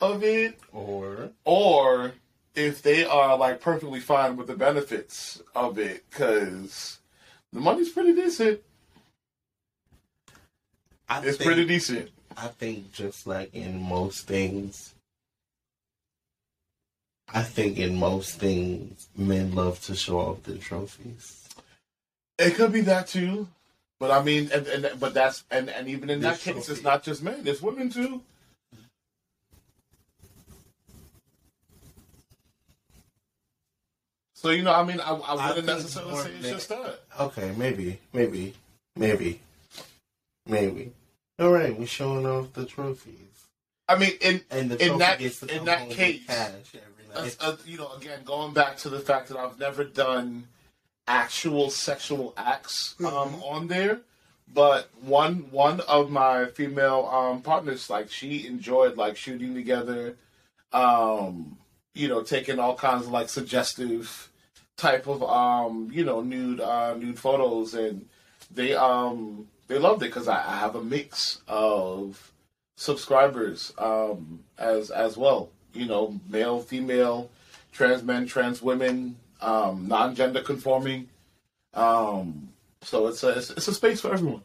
of 0.00 0.22
it 0.22 0.60
Or 0.72 1.30
or 1.44 2.12
if 2.54 2.80
they 2.82 3.04
are 3.04 3.36
like 3.36 3.60
perfectly 3.60 3.98
fine 4.00 4.36
with 4.36 4.46
the 4.46 4.54
benefits 4.54 5.42
of 5.54 5.78
it 5.78 6.04
because 6.10 7.00
the 7.52 7.60
money's 7.60 7.90
pretty 7.90 8.14
decent. 8.14 8.60
I 11.08 11.18
It's 11.24 11.38
think, 11.38 11.40
pretty 11.48 11.66
decent. 11.66 12.10
I 12.36 12.48
think 12.48 12.92
just 12.92 13.26
like 13.26 13.52
in 13.52 13.82
most 13.82 14.28
things, 14.28 14.94
I 17.32 17.42
think 17.42 17.78
in 17.78 17.98
most 17.98 18.38
things, 18.38 19.08
men 19.16 19.54
love 19.56 19.80
to 19.86 19.96
show 19.96 20.20
off 20.20 20.44
their 20.44 20.58
trophies. 20.58 21.39
It 22.40 22.54
could 22.54 22.72
be 22.72 22.80
that 22.82 23.06
too, 23.06 23.46
but 23.98 24.10
I 24.10 24.22
mean, 24.22 24.50
and, 24.52 24.66
and 24.66 24.98
but 24.98 25.12
that's 25.12 25.44
and 25.50 25.68
and 25.68 25.88
even 25.88 26.08
in 26.08 26.20
that 26.20 26.40
This 26.40 26.44
case, 26.44 26.68
it's 26.70 26.82
not 26.82 27.02
just 27.02 27.22
men; 27.22 27.42
it's 27.46 27.60
women 27.60 27.90
too. 27.90 28.22
So 34.34 34.50
you 34.50 34.62
know, 34.62 34.72
I 34.72 34.84
mean, 34.84 35.00
I, 35.00 35.12
I 35.12 35.34
I 35.34 35.48
wouldn't 35.48 35.66
think 35.66 35.78
necessarily 35.78 36.22
say 36.22 36.30
it's 36.38 36.48
just 36.48 36.68
that. 36.70 37.00
Okay, 37.20 37.52
maybe, 37.58 37.98
maybe, 38.14 38.54
maybe, 38.96 39.40
maybe. 40.46 40.92
All 41.38 41.50
right, 41.50 41.78
we're 41.78 41.86
showing 41.86 42.24
off 42.26 42.52
the 42.54 42.64
trophies, 42.64 43.46
I 43.88 43.96
mean, 43.98 44.12
in 44.20 44.40
and 44.50 44.70
the 44.70 44.82
In 44.92 44.98
that- 44.98 45.20
in 45.20 45.64
that 45.66 45.90
case, 45.90 46.24
cash 46.26 46.52
every 46.74 47.22
night. 47.24 47.36
uh, 47.40 47.56
you 47.66 47.76
know, 47.76 47.92
again, 47.92 48.20
going 48.24 48.54
back 48.54 48.76
to 48.78 48.88
the 48.88 49.00
fact 49.00 49.28
that 49.28 49.36
I've 49.36 49.58
never 49.58 49.84
done 49.84 50.46
actual 51.10 51.70
sexual 51.70 52.32
acts 52.36 52.94
um, 53.00 53.06
Mhm. 53.34 53.42
on 53.54 53.68
there, 53.68 54.00
but 54.54 54.88
one 55.02 55.34
one 55.50 55.80
of 55.96 56.10
my 56.10 56.46
female 56.46 57.00
um, 57.18 57.42
partners, 57.42 57.90
like 57.90 58.10
she 58.10 58.46
enjoyed 58.46 58.96
like 58.96 59.16
shooting 59.16 59.54
together, 59.54 60.16
um, 60.72 61.58
you 61.94 62.08
know, 62.08 62.22
taking 62.22 62.58
all 62.58 62.76
kinds 62.76 63.06
of 63.06 63.10
like 63.12 63.28
suggestive 63.28 64.30
type 64.76 65.06
of 65.08 65.22
um, 65.22 65.90
you 65.92 66.04
know 66.04 66.20
nude 66.20 66.60
uh, 66.60 66.94
nude 66.94 67.18
photos, 67.18 67.74
and 67.74 68.06
they 68.50 68.74
um 68.74 69.48
they 69.68 69.78
loved 69.78 70.02
it 70.02 70.06
because 70.06 70.28
I, 70.28 70.38
I 70.54 70.56
have 70.64 70.74
a 70.76 70.82
mix 70.82 71.40
of 71.48 72.32
subscribers 72.76 73.72
um, 73.78 74.40
as 74.58 74.90
as 74.90 75.16
well. 75.16 75.50
You 75.72 75.86
know, 75.86 76.18
male, 76.28 76.60
female, 76.60 77.30
trans 77.72 78.02
men, 78.02 78.26
trans 78.26 78.60
women, 78.62 79.16
um, 79.40 79.88
non-gender 79.88 80.42
conforming. 80.42 81.08
Um, 81.74 82.48
so 82.82 83.08
it's 83.08 83.22
a 83.22 83.30
it's, 83.30 83.50
it's 83.50 83.68
a 83.68 83.74
space 83.74 84.00
for 84.00 84.12
everyone. 84.12 84.42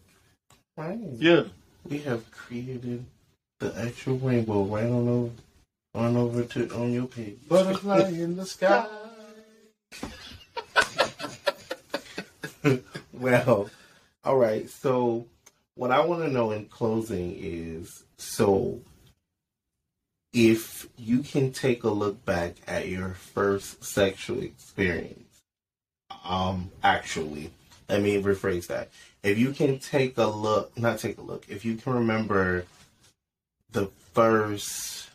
right. 0.77 0.99
Yeah. 1.17 1.43
We 1.87 1.99
have 1.99 2.29
created 2.31 3.05
the 3.59 3.75
actual 3.79 4.17
rainbow 4.17 4.63
right 4.63 4.85
on 4.85 5.07
over, 5.07 5.31
on 5.93 6.17
over 6.17 6.43
to 6.43 6.75
on 6.75 6.91
your 6.93 7.07
page. 7.07 7.37
Butterfly 7.47 7.99
in 8.09 8.35
the 8.35 8.45
sky. 8.45 8.87
Well, 13.13 13.69
all 14.23 14.37
right. 14.37 14.69
So, 14.69 15.25
what 15.75 15.91
I 15.91 16.01
want 16.05 16.21
to 16.23 16.29
know 16.29 16.51
in 16.51 16.65
closing 16.65 17.35
is 17.39 18.03
so 18.17 18.81
if 20.36 20.89
you 20.97 21.19
can 21.19 21.53
take 21.53 21.86
a 21.86 21.89
look 21.89 22.25
back 22.25 22.55
at 22.67 22.89
your 22.89 23.11
first 23.13 23.81
sexual 23.86 24.43
experience, 24.43 25.41
um, 26.25 26.71
actually, 26.83 27.51
let 27.88 28.01
me 28.01 28.21
rephrase 28.21 28.67
that. 28.67 28.89
If 29.23 29.38
you 29.38 29.53
can 29.53 29.79
take 29.79 30.17
a 30.17 30.27
look, 30.27 30.77
not 30.77 30.99
take 30.99 31.17
a 31.17 31.21
look, 31.21 31.45
if 31.47 31.63
you 31.63 31.77
can 31.77 31.93
remember 31.93 32.65
the 33.71 33.88
first 34.13 35.09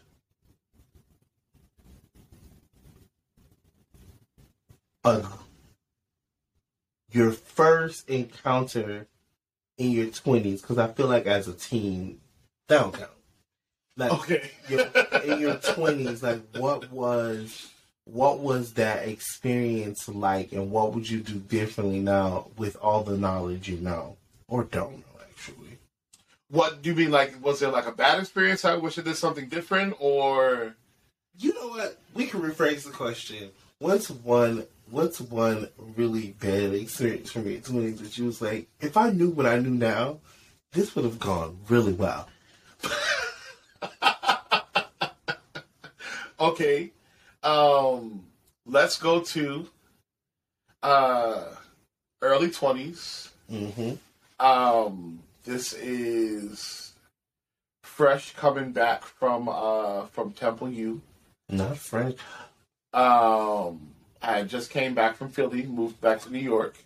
uh, 5.05 5.23
your 7.13 7.33
first 7.33 8.09
encounter 8.09 9.07
in 9.77 9.91
your 9.91 10.07
twenties, 10.07 10.63
because 10.63 10.79
I 10.79 10.89
feel 10.89 11.09
like 11.09 11.27
as 11.27 11.47
a 11.47 11.53
teen, 11.53 12.21
that 12.69 12.81
don't 12.81 12.95
count. 12.95 13.11
Like 13.97 14.13
Okay. 14.13 14.51
your, 14.69 14.87
in 15.25 15.41
your 15.41 15.55
twenties, 15.57 16.23
like 16.23 16.41
what 16.57 16.91
was 16.91 17.69
what 18.05 18.41
was 18.41 18.73
that 18.75 19.07
experience 19.07 20.09
like, 20.09 20.53
and 20.53 20.71
what 20.71 20.95
would 20.95 21.09
you 21.09 21.21
do 21.21 21.35
differently 21.35 22.01
now 22.01 22.49
with 22.57 22.77
all 22.81 23.03
the 23.05 23.17
knowledge 23.17 23.69
you 23.69 23.77
know 23.79 24.17
or 24.49 24.65
don't 24.65 24.99
know? 24.99 25.05
Actually, 25.31 25.79
What 26.51 26.83
do 26.83 26.91
you 26.91 26.97
mean? 26.97 27.11
Like, 27.11 27.35
was 27.45 27.61
there 27.61 27.71
like 27.71 27.87
a 27.87 27.93
bad 27.93 28.19
experience? 28.21 28.65
I 28.65 28.75
wish 28.77 28.99
I 28.99 29.03
did 29.03 29.17
something 29.17 29.49
different, 29.49 29.95
or 30.01 30.75
you 31.39 31.55
know 31.55 31.69
what? 31.69 31.99
We 32.15 32.27
can 32.27 32.41
rephrase 32.41 32.85
the 32.85 32.91
question. 32.91 33.51
What's 33.79 34.11
one? 34.11 34.67
What's 34.91 35.21
one 35.21 35.69
really 35.97 36.35
bad 36.41 36.75
experience 36.75 37.31
from 37.31 37.49
your 37.49 37.61
twenties 37.61 38.01
that 38.01 38.19
you 38.19 38.25
was 38.27 38.43
like, 38.43 38.67
if 38.81 38.97
I 38.97 39.11
knew 39.11 39.31
what 39.31 39.47
I 39.47 39.59
knew 39.61 39.71
now, 39.71 40.19
this 40.73 40.97
would 40.97 41.05
have 41.05 41.21
gone 41.21 41.59
really 41.69 41.93
well. 41.93 42.29
okay. 46.41 46.91
Um, 47.43 48.25
let's 48.67 48.99
go 48.99 49.21
to 49.21 49.69
uh, 50.83 51.45
early 52.23 52.51
twenties. 52.51 53.31
Mm-hmm. 53.51 53.95
Um, 54.45 55.21
this 55.45 55.73
is 55.73 56.93
fresh 57.83 58.35
coming 58.35 58.73
back 58.73 59.05
from 59.05 59.49
uh 59.49 60.07
from 60.07 60.33
Temple 60.33 60.71
U. 60.71 61.01
Not 61.49 61.77
French. 61.77 62.19
Um, 62.93 63.91
I 64.23 64.43
just 64.43 64.71
came 64.71 64.95
back 64.95 65.17
from 65.17 65.31
Philly, 65.31 65.65
moved 65.65 66.01
back 66.01 66.21
to 66.23 66.33
New 66.33 66.39
York, 66.39 66.77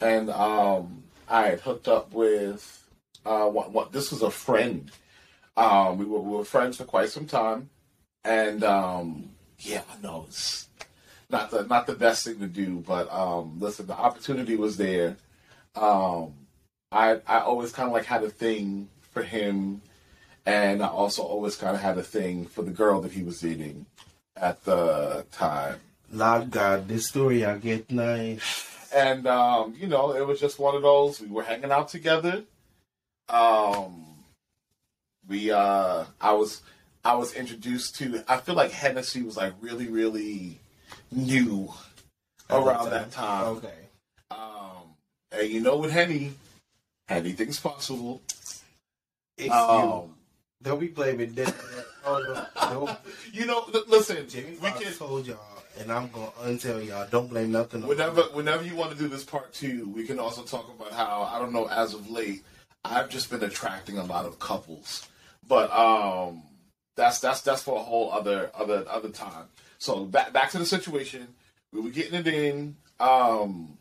and 0.00 0.30
um, 0.30 1.02
I 1.28 1.48
had 1.48 1.60
hooked 1.60 1.88
up 1.88 2.12
with 2.12 2.88
uh, 3.24 3.46
what, 3.46 3.72
what 3.72 3.92
this 3.92 4.10
was 4.10 4.22
a 4.22 4.30
friend. 4.30 4.90
Um, 5.56 5.98
we 5.98 6.04
were, 6.04 6.20
we 6.20 6.36
were 6.36 6.44
friends 6.44 6.76
for 6.76 6.84
quite 6.84 7.10
some 7.10 7.26
time, 7.26 7.70
and 8.24 8.62
um, 8.64 9.30
yeah, 9.58 9.82
I 9.92 10.00
know 10.02 10.24
it's 10.28 10.68
not 11.28 11.50
the 11.50 11.64
not 11.64 11.86
the 11.86 11.94
best 11.94 12.24
thing 12.24 12.38
to 12.40 12.46
do. 12.46 12.82
But 12.86 13.12
um, 13.12 13.58
listen, 13.58 13.86
the 13.86 13.96
opportunity 13.96 14.56
was 14.56 14.76
there. 14.76 15.16
Um, 15.74 16.34
I 16.92 17.20
I 17.26 17.40
always 17.40 17.72
kind 17.72 17.88
of 17.88 17.92
like 17.92 18.06
had 18.06 18.24
a 18.24 18.30
thing 18.30 18.88
for 19.10 19.22
him, 19.22 19.82
and 20.46 20.82
I 20.82 20.88
also 20.88 21.22
always 21.22 21.56
kind 21.56 21.74
of 21.74 21.82
had 21.82 21.98
a 21.98 22.02
thing 22.02 22.46
for 22.46 22.62
the 22.62 22.70
girl 22.70 23.00
that 23.02 23.12
he 23.12 23.22
was 23.22 23.40
dating 23.40 23.86
at 24.36 24.64
the 24.64 25.24
time. 25.32 25.80
Lord 26.12 26.50
God, 26.50 26.88
this 26.88 27.08
story 27.08 27.44
I 27.44 27.58
get 27.58 27.90
nice. 27.90 28.66
And 28.94 29.26
um, 29.26 29.74
you 29.78 29.86
know, 29.86 30.12
it 30.16 30.26
was 30.26 30.40
just 30.40 30.58
one 30.58 30.74
of 30.74 30.82
those. 30.82 31.20
We 31.20 31.28
were 31.28 31.44
hanging 31.44 31.70
out 31.70 31.88
together. 31.88 32.42
Um, 33.28 34.09
we 35.30 35.50
uh, 35.50 36.04
I 36.20 36.32
was 36.32 36.60
I 37.04 37.14
was 37.14 37.32
introduced 37.32 37.94
to. 37.96 38.22
I 38.28 38.36
feel 38.38 38.54
like 38.54 38.72
Hennessy 38.72 39.22
was 39.22 39.36
like 39.38 39.54
really 39.62 39.88
really 39.88 40.58
new 41.10 41.72
around 42.50 42.90
that 42.90 43.10
time. 43.12 43.44
Okay. 43.56 43.74
Um, 44.30 44.94
and 45.32 45.48
you 45.48 45.60
know, 45.60 45.76
with 45.78 45.92
Henny, 45.92 46.32
anything's 47.08 47.58
possible. 47.60 48.20
It's 49.38 49.54
Um, 49.54 49.78
you. 49.80 50.14
Don't 50.62 50.78
be 50.80 50.88
blaming 50.88 51.32
that. 51.34 51.54
Oh, 52.04 52.44
no. 52.58 52.96
You 53.32 53.46
know, 53.46 53.64
l- 53.72 53.84
listen, 53.88 54.28
Jimmy 54.28 54.56
we 54.62 54.70
can. 54.72 54.92
told 54.92 55.26
y'all, 55.26 55.38
and 55.78 55.90
I'm 55.90 56.10
gonna 56.10 56.30
untell 56.42 56.84
y'all. 56.86 57.06
Don't 57.10 57.28
blame 57.30 57.50
nothing. 57.52 57.86
Whenever, 57.86 58.22
whenever 58.34 58.62
you 58.64 58.74
want 58.76 58.90
to 58.92 58.98
do 58.98 59.08
this 59.08 59.24
part 59.24 59.52
two, 59.54 59.88
we 59.94 60.04
can 60.06 60.18
also 60.18 60.42
talk 60.42 60.68
about 60.68 60.92
how 60.92 61.22
I 61.32 61.38
don't 61.38 61.52
know. 61.52 61.66
As 61.68 61.94
of 61.94 62.10
late, 62.10 62.42
I've 62.84 63.08
just 63.08 63.30
been 63.30 63.42
attracting 63.42 63.96
a 63.98 64.04
lot 64.04 64.26
of 64.26 64.38
couples, 64.38 65.08
but 65.50 65.70
um, 65.72 66.42
that's 66.96 67.18
that's 67.18 67.40
that's 67.42 67.62
for 67.64 67.76
a 67.76 67.82
whole 67.82 68.10
other 68.12 68.50
other 68.54 68.84
other 68.88 69.08
time. 69.10 69.46
So 69.78 70.04
back 70.04 70.32
back 70.32 70.50
to 70.52 70.58
the 70.58 70.64
situation, 70.64 71.26
we 71.72 71.80
were 71.80 71.90
getting 71.90 72.14
it 72.14 72.26
in. 72.28 72.76
Um, 73.00 73.76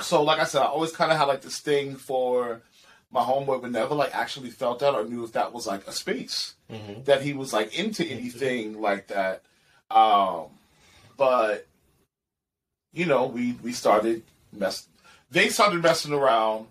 so 0.00 0.22
like 0.22 0.38
I 0.38 0.44
said, 0.44 0.62
I 0.62 0.66
always 0.66 0.92
kind 0.92 1.10
of 1.12 1.18
had 1.18 1.24
like 1.24 1.42
this 1.42 1.58
thing 1.58 1.96
for 1.96 2.62
my 3.10 3.20
homeboy, 3.20 3.62
but 3.62 3.70
never 3.72 3.94
like 3.94 4.14
actually 4.14 4.50
felt 4.50 4.78
that 4.78 4.94
or 4.94 5.04
knew 5.04 5.24
if 5.24 5.32
that 5.32 5.52
was 5.52 5.66
like 5.66 5.86
a 5.88 5.92
space 5.92 6.54
Mhm. 6.70 7.04
that 7.04 7.22
he 7.22 7.32
was 7.32 7.52
like 7.52 7.78
into 7.78 8.04
anything 8.06 8.80
like 8.80 9.08
that. 9.08 9.42
Um, 9.90 10.46
but 11.16 11.66
you 12.92 13.06
know, 13.06 13.26
we 13.26 13.52
we 13.62 13.72
started 13.72 14.22
mess. 14.52 14.86
They 15.30 15.48
started 15.48 15.82
messing 15.82 16.12
around, 16.12 16.68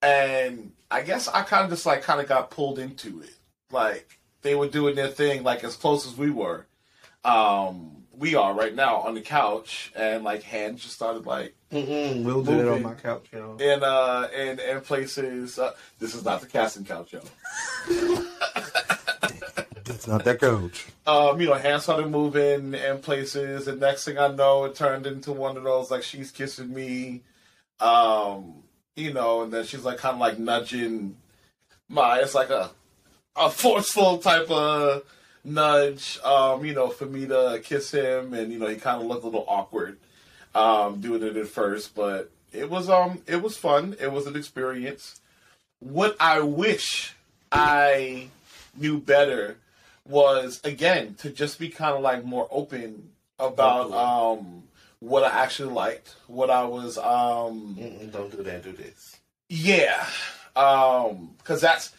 and 0.00 0.72
I 0.90 1.02
guess 1.02 1.28
I 1.28 1.42
kind 1.42 1.64
of 1.64 1.70
just 1.70 1.86
like 1.86 2.02
kind 2.02 2.20
of 2.20 2.28
got 2.28 2.50
pulled 2.50 2.78
into 2.78 3.20
it. 3.22 3.34
Like 3.70 4.18
they 4.42 4.54
were 4.54 4.68
doing 4.68 4.94
their 4.96 5.08
thing, 5.08 5.42
like 5.42 5.62
as 5.64 5.76
close 5.76 6.06
as 6.06 6.16
we 6.16 6.30
were. 6.30 6.66
Um, 7.24 7.96
we 8.12 8.34
are 8.34 8.52
right 8.54 8.74
now 8.74 8.96
on 8.96 9.14
the 9.14 9.20
couch, 9.20 9.92
and 9.94 10.24
like 10.24 10.42
hands 10.42 10.82
just 10.82 10.94
started 10.94 11.26
like 11.26 11.54
Mm-mm, 11.72 12.24
we'll 12.24 12.42
do 12.42 12.58
it 12.60 12.68
on 12.68 12.82
my 12.82 12.94
couch, 12.94 13.26
y'all. 13.32 13.56
in 13.60 13.82
uh 13.82 14.28
and 14.34 14.58
in 14.60 14.80
places. 14.80 15.58
Uh, 15.58 15.72
this 15.98 16.14
is 16.14 16.24
not 16.24 16.40
the 16.40 16.46
casting 16.46 16.84
couch, 16.84 17.12
yo. 17.12 17.20
That's 19.84 20.06
not 20.06 20.24
that 20.24 20.38
couch. 20.40 20.86
um, 21.06 21.40
you 21.40 21.48
know, 21.48 21.54
hands 21.54 21.82
started 21.84 22.08
moving 22.10 22.74
in 22.74 22.98
places, 23.00 23.66
and 23.66 23.80
next 23.80 24.04
thing 24.04 24.18
I 24.18 24.28
know, 24.28 24.64
it 24.64 24.74
turned 24.76 25.06
into 25.06 25.32
one 25.32 25.56
of 25.56 25.64
those 25.64 25.90
like 25.90 26.02
she's 26.04 26.30
kissing 26.30 26.72
me, 26.72 27.22
um, 27.80 28.62
you 29.00 29.12
know, 29.12 29.42
and 29.42 29.52
then 29.52 29.64
she's 29.64 29.84
like 29.84 29.98
kind 29.98 30.14
of 30.14 30.20
like 30.20 30.38
nudging 30.38 31.16
my. 31.88 32.20
It's 32.20 32.34
like 32.34 32.50
a 32.50 32.70
a 33.36 33.50
forceful 33.50 34.18
type 34.18 34.50
of 34.50 35.02
nudge, 35.44 36.18
um, 36.24 36.64
you 36.64 36.74
know, 36.74 36.88
for 36.88 37.06
me 37.06 37.26
to 37.26 37.60
kiss 37.64 37.90
him, 37.90 38.34
and 38.34 38.52
you 38.52 38.58
know, 38.58 38.66
he 38.66 38.76
kind 38.76 39.00
of 39.00 39.06
looked 39.06 39.22
a 39.22 39.26
little 39.26 39.46
awkward, 39.48 39.98
um, 40.54 41.00
doing 41.00 41.22
it 41.22 41.36
at 41.36 41.48
first, 41.48 41.94
but 41.94 42.30
it 42.52 42.68
was 42.68 42.88
um, 42.88 43.22
it 43.26 43.42
was 43.42 43.56
fun. 43.56 43.96
It 44.00 44.12
was 44.12 44.26
an 44.26 44.36
experience. 44.36 45.20
What 45.78 46.16
I 46.20 46.40
wish 46.40 47.14
I 47.50 48.28
knew 48.76 48.98
better 48.98 49.56
was 50.06 50.60
again 50.64 51.14
to 51.14 51.30
just 51.30 51.58
be 51.58 51.68
kind 51.68 51.94
of 51.94 52.02
like 52.02 52.24
more 52.24 52.48
open 52.50 53.10
about 53.38 53.92
um 53.92 54.64
what 55.00 55.24
I 55.24 55.42
actually 55.42 55.72
liked, 55.72 56.14
what 56.26 56.50
I 56.50 56.64
was 56.64 56.96
um 56.98 57.76
Mm-mm, 57.78 58.12
don't 58.12 58.30
do 58.30 58.42
that. 58.42 58.62
Do 58.62 58.72
this. 58.72 59.18
yeah, 59.48 60.06
um 60.56 61.30
because 61.38 61.60
that's 61.60 61.92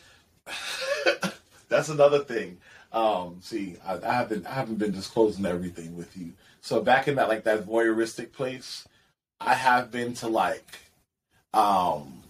that's 1.70 1.90
another 1.90 2.20
thing. 2.20 2.58
Um, 2.94 3.38
see, 3.42 3.78
I, 3.86 3.98
I 4.06 4.14
haven't 4.14 4.46
I 4.46 4.54
haven't 4.54 4.78
been 4.78 4.92
disclosing 4.92 5.46
everything 5.46 5.96
with 5.96 6.16
you. 6.18 6.34
So 6.62 6.82
back 6.82 7.08
in 7.08 7.16
that 7.16 7.28
like 7.30 7.44
that 7.46 7.66
voyeuristic 7.66 8.34
place, 8.34 8.88
I 9.40 9.54
have 9.54 9.92
been 9.92 10.14
to 10.16 10.28
like 10.28 10.80
um 11.54 12.22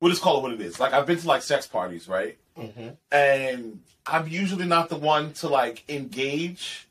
we'll 0.00 0.10
just 0.10 0.22
call 0.22 0.38
it 0.38 0.42
what 0.42 0.52
it 0.52 0.60
is. 0.60 0.80
Like 0.80 0.92
I've 0.92 1.06
been 1.06 1.18
to 1.18 1.26
like 1.28 1.42
sex 1.42 1.66
parties, 1.66 2.08
right? 2.08 2.38
Mm-hmm. 2.58 2.88
and 3.12 3.80
I'm 4.06 4.28
usually 4.28 4.64
not 4.64 4.88
the 4.88 4.96
one 4.96 5.34
to 5.34 5.48
like 5.48 5.84
engage 5.90 6.88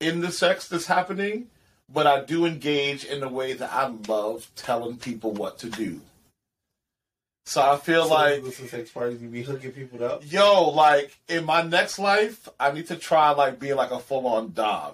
in 0.00 0.20
the 0.22 0.32
sex 0.32 0.66
that's 0.66 0.86
happening, 0.86 1.46
but 1.92 2.06
I 2.06 2.24
do 2.24 2.44
engage 2.44 3.04
in 3.04 3.20
the 3.20 3.28
way 3.28 3.52
that 3.52 3.72
I 3.72 3.92
love 4.08 4.50
telling 4.56 4.96
people 4.96 5.32
what 5.32 5.58
to 5.58 5.70
do. 5.70 6.00
So 7.46 7.60
I 7.60 7.76
feel 7.76 8.08
like, 8.08 8.42
with 8.42 8.56
some 8.56 8.68
sex 8.68 8.90
parties, 8.90 9.20
you 9.20 9.28
be 9.28 9.42
hooking 9.42 9.72
people 9.72 10.02
up. 10.02 10.22
yo, 10.24 10.70
like 10.70 11.18
in 11.28 11.44
my 11.44 11.62
next 11.62 11.98
life, 11.98 12.48
I 12.58 12.72
need 12.72 12.86
to 12.86 12.96
try 12.96 13.30
like 13.30 13.60
being 13.60 13.76
like 13.76 13.90
a 13.90 13.98
full 13.98 14.26
on 14.26 14.52
dom 14.52 14.92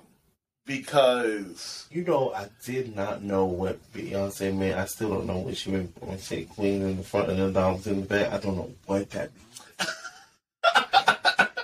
because 0.66 1.86
You 1.90 2.04
know, 2.04 2.32
I 2.32 2.48
did 2.64 2.94
not 2.94 3.22
know 3.22 3.44
what 3.44 3.78
Beyonce 3.92 4.56
meant. 4.56 4.78
I 4.78 4.84
still 4.86 5.10
don't 5.10 5.26
know 5.26 5.38
what 5.38 5.56
she 5.56 5.70
meant 5.70 5.92
when 6.00 6.18
she 6.18 6.24
said 6.24 6.48
queen 6.50 6.82
in 6.82 6.96
the 6.96 7.02
front 7.02 7.30
and 7.30 7.40
the 7.40 7.50
dogs 7.50 7.86
in 7.86 8.00
the 8.00 8.06
back. 8.06 8.32
I 8.32 8.38
don't 8.38 8.56
know 8.56 8.70
what 8.86 9.10
that 9.10 9.30
means. 9.34 9.49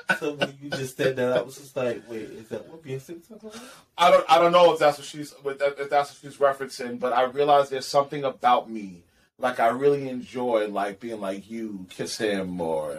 so 0.21 0.35
when 0.35 0.55
you 0.63 0.71
just 0.71 0.97
said 0.97 1.17
that, 1.17 1.37
I 1.37 1.43
was 1.43 1.57
just 1.57 1.77
like, 1.77 2.03
wait, 2.09 2.23
is 2.23 2.49
that 2.49 2.69
what 2.69 2.83
Beyonce 2.85 3.19
was 3.19 3.27
talking 3.27 3.49
about? 3.49 3.61
I 3.99 4.11
don't 4.11 4.25
I 4.29 4.39
don't 4.39 4.53
know 4.53 4.73
if 4.73 4.79
that's 4.79 4.99
what 4.99 5.07
she's 5.07 5.35
if 5.45 5.79
if 5.81 5.91
that's 5.91 6.11
what 6.11 6.19
she's 6.21 6.41
referencing, 6.41 7.01
but 7.01 7.13
I 7.13 7.25
realize 7.25 7.71
there's 7.71 7.87
something 7.87 8.25
about 8.25 8.71
me 8.71 9.03
like 9.39 9.61
I 9.61 9.69
really 9.69 10.09
enjoy 10.09 10.69
like 10.69 11.01
being 11.01 11.21
like 11.21 11.51
you 11.51 11.87
kiss 11.91 12.19
him 12.19 12.61
or 12.61 12.99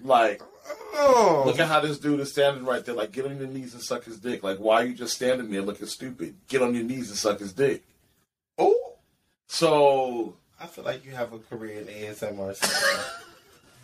like 0.00 0.42
Oh, 1.00 1.44
look 1.46 1.58
at 1.60 1.68
how 1.68 1.80
this 1.80 1.98
dude 1.98 2.20
is 2.20 2.32
standing 2.32 2.64
right 2.64 2.84
there 2.84 2.94
like 2.94 3.12
get 3.12 3.24
on 3.24 3.38
your 3.38 3.46
knees 3.46 3.72
and 3.72 3.82
suck 3.82 4.04
his 4.04 4.18
dick 4.18 4.42
like 4.42 4.58
why 4.58 4.82
are 4.82 4.84
you 4.84 4.94
just 4.94 5.14
standing 5.14 5.50
there 5.50 5.62
looking 5.62 5.86
stupid 5.86 6.34
get 6.48 6.60
on 6.60 6.74
your 6.74 6.84
knees 6.84 7.08
and 7.08 7.18
suck 7.18 7.38
his 7.38 7.52
dick 7.52 7.84
oh! 8.58 8.94
so 9.46 10.34
I 10.60 10.66
feel 10.66 10.84
like 10.84 11.04
you 11.04 11.12
have 11.12 11.32
a 11.32 11.38
career 11.38 11.80
in 11.80 11.86
ASMR. 11.86 12.56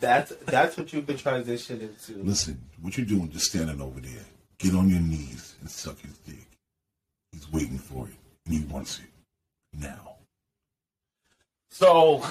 somewhere. 0.01 0.21
that's 0.27 0.33
that's 0.47 0.77
what 0.77 0.93
you 0.93 1.03
could 1.03 1.19
transition 1.19 1.81
into. 1.81 2.23
Listen, 2.23 2.61
what 2.81 2.97
you're 2.97 3.07
doing 3.07 3.31
just 3.31 3.47
standing 3.47 3.81
over 3.81 4.01
there? 4.01 4.25
Get 4.59 4.75
on 4.75 4.89
your 4.89 5.01
knees 5.01 5.57
and 5.61 5.71
suck 5.71 5.99
his 6.01 6.17
dick. 6.19 6.47
He's 7.33 7.51
waiting 7.53 7.79
for 7.79 8.07
it, 8.07 8.15
and 8.47 8.55
he 8.55 8.65
wants 8.67 8.99
it 9.01 9.07
now. 9.79 10.17
so 11.71 12.23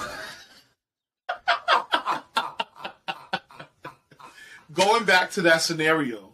going 4.72 5.04
back 5.04 5.30
to 5.30 5.42
that 5.42 5.60
scenario 5.60 6.30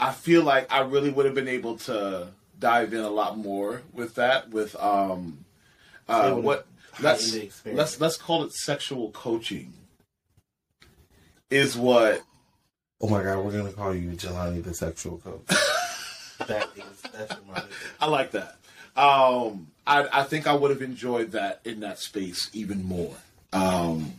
I 0.00 0.12
feel 0.12 0.42
like 0.42 0.72
I 0.72 0.80
really 0.80 1.10
would 1.10 1.26
have 1.26 1.34
been 1.34 1.48
able 1.48 1.76
to 1.78 2.28
dive 2.58 2.92
in 2.92 3.00
a 3.00 3.10
lot 3.10 3.36
more 3.38 3.82
with 3.92 4.14
that 4.16 4.50
with 4.50 4.74
um 4.76 5.44
uh, 6.08 6.32
what 6.32 6.66
let's 7.00 7.36
let's 7.66 8.00
let's 8.00 8.16
call 8.16 8.44
it 8.44 8.52
sexual 8.52 9.10
coaching 9.10 9.72
is 11.50 11.76
what 11.76 12.22
Oh 13.00 13.08
my 13.08 13.22
god, 13.22 13.44
we're 13.44 13.52
gonna 13.52 13.72
call 13.72 13.94
you 13.94 14.10
Jelani 14.10 14.62
the 14.62 14.74
sexual 14.74 15.18
coach. 15.18 15.46
that 16.46 16.68
is 16.76 17.02
that's 17.12 17.36
my 17.48 17.62
I 18.00 18.06
like 18.06 18.32
that. 18.32 18.56
Um, 18.96 19.68
I, 19.86 20.08
I 20.12 20.22
think 20.24 20.48
I 20.48 20.54
would 20.54 20.70
have 20.70 20.82
enjoyed 20.82 21.30
that 21.32 21.60
in 21.64 21.80
that 21.80 22.00
space 22.00 22.50
even 22.52 22.84
more. 22.84 23.14
Um, 23.52 24.14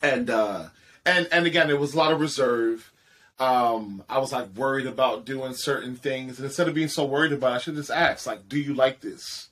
and 0.00 0.30
uh, 0.30 0.68
and 1.04 1.28
and 1.30 1.46
again, 1.46 1.70
it 1.70 1.78
was 1.78 1.94
a 1.94 1.98
lot 1.98 2.12
of 2.12 2.20
reserve. 2.20 2.90
Um, 3.38 4.02
I 4.08 4.18
was 4.18 4.32
like 4.32 4.48
worried 4.56 4.86
about 4.86 5.24
doing 5.24 5.54
certain 5.54 5.96
things, 5.96 6.38
and 6.38 6.46
instead 6.46 6.68
of 6.68 6.74
being 6.74 6.88
so 6.88 7.04
worried 7.04 7.32
about, 7.32 7.52
it, 7.52 7.54
I 7.56 7.58
should 7.58 7.76
just 7.76 7.90
ask, 7.90 8.26
like, 8.26 8.48
"Do 8.48 8.58
you 8.58 8.74
like 8.74 9.00
this?" 9.00 9.48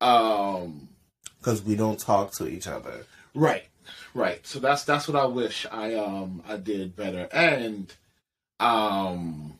Um, 0.00 0.88
because 1.38 1.62
we 1.62 1.76
don't 1.76 1.98
talk 1.98 2.32
to 2.34 2.48
each 2.48 2.66
other. 2.66 3.06
Right, 3.34 3.66
right. 4.16 4.46
So 4.46 4.58
that's 4.58 4.84
that's 4.84 5.08
what 5.08 5.16
I 5.16 5.26
wish 5.26 5.66
I 5.70 5.94
um 5.94 6.42
I 6.48 6.56
did 6.56 6.96
better. 6.96 7.28
And 7.32 7.92
um 8.58 9.54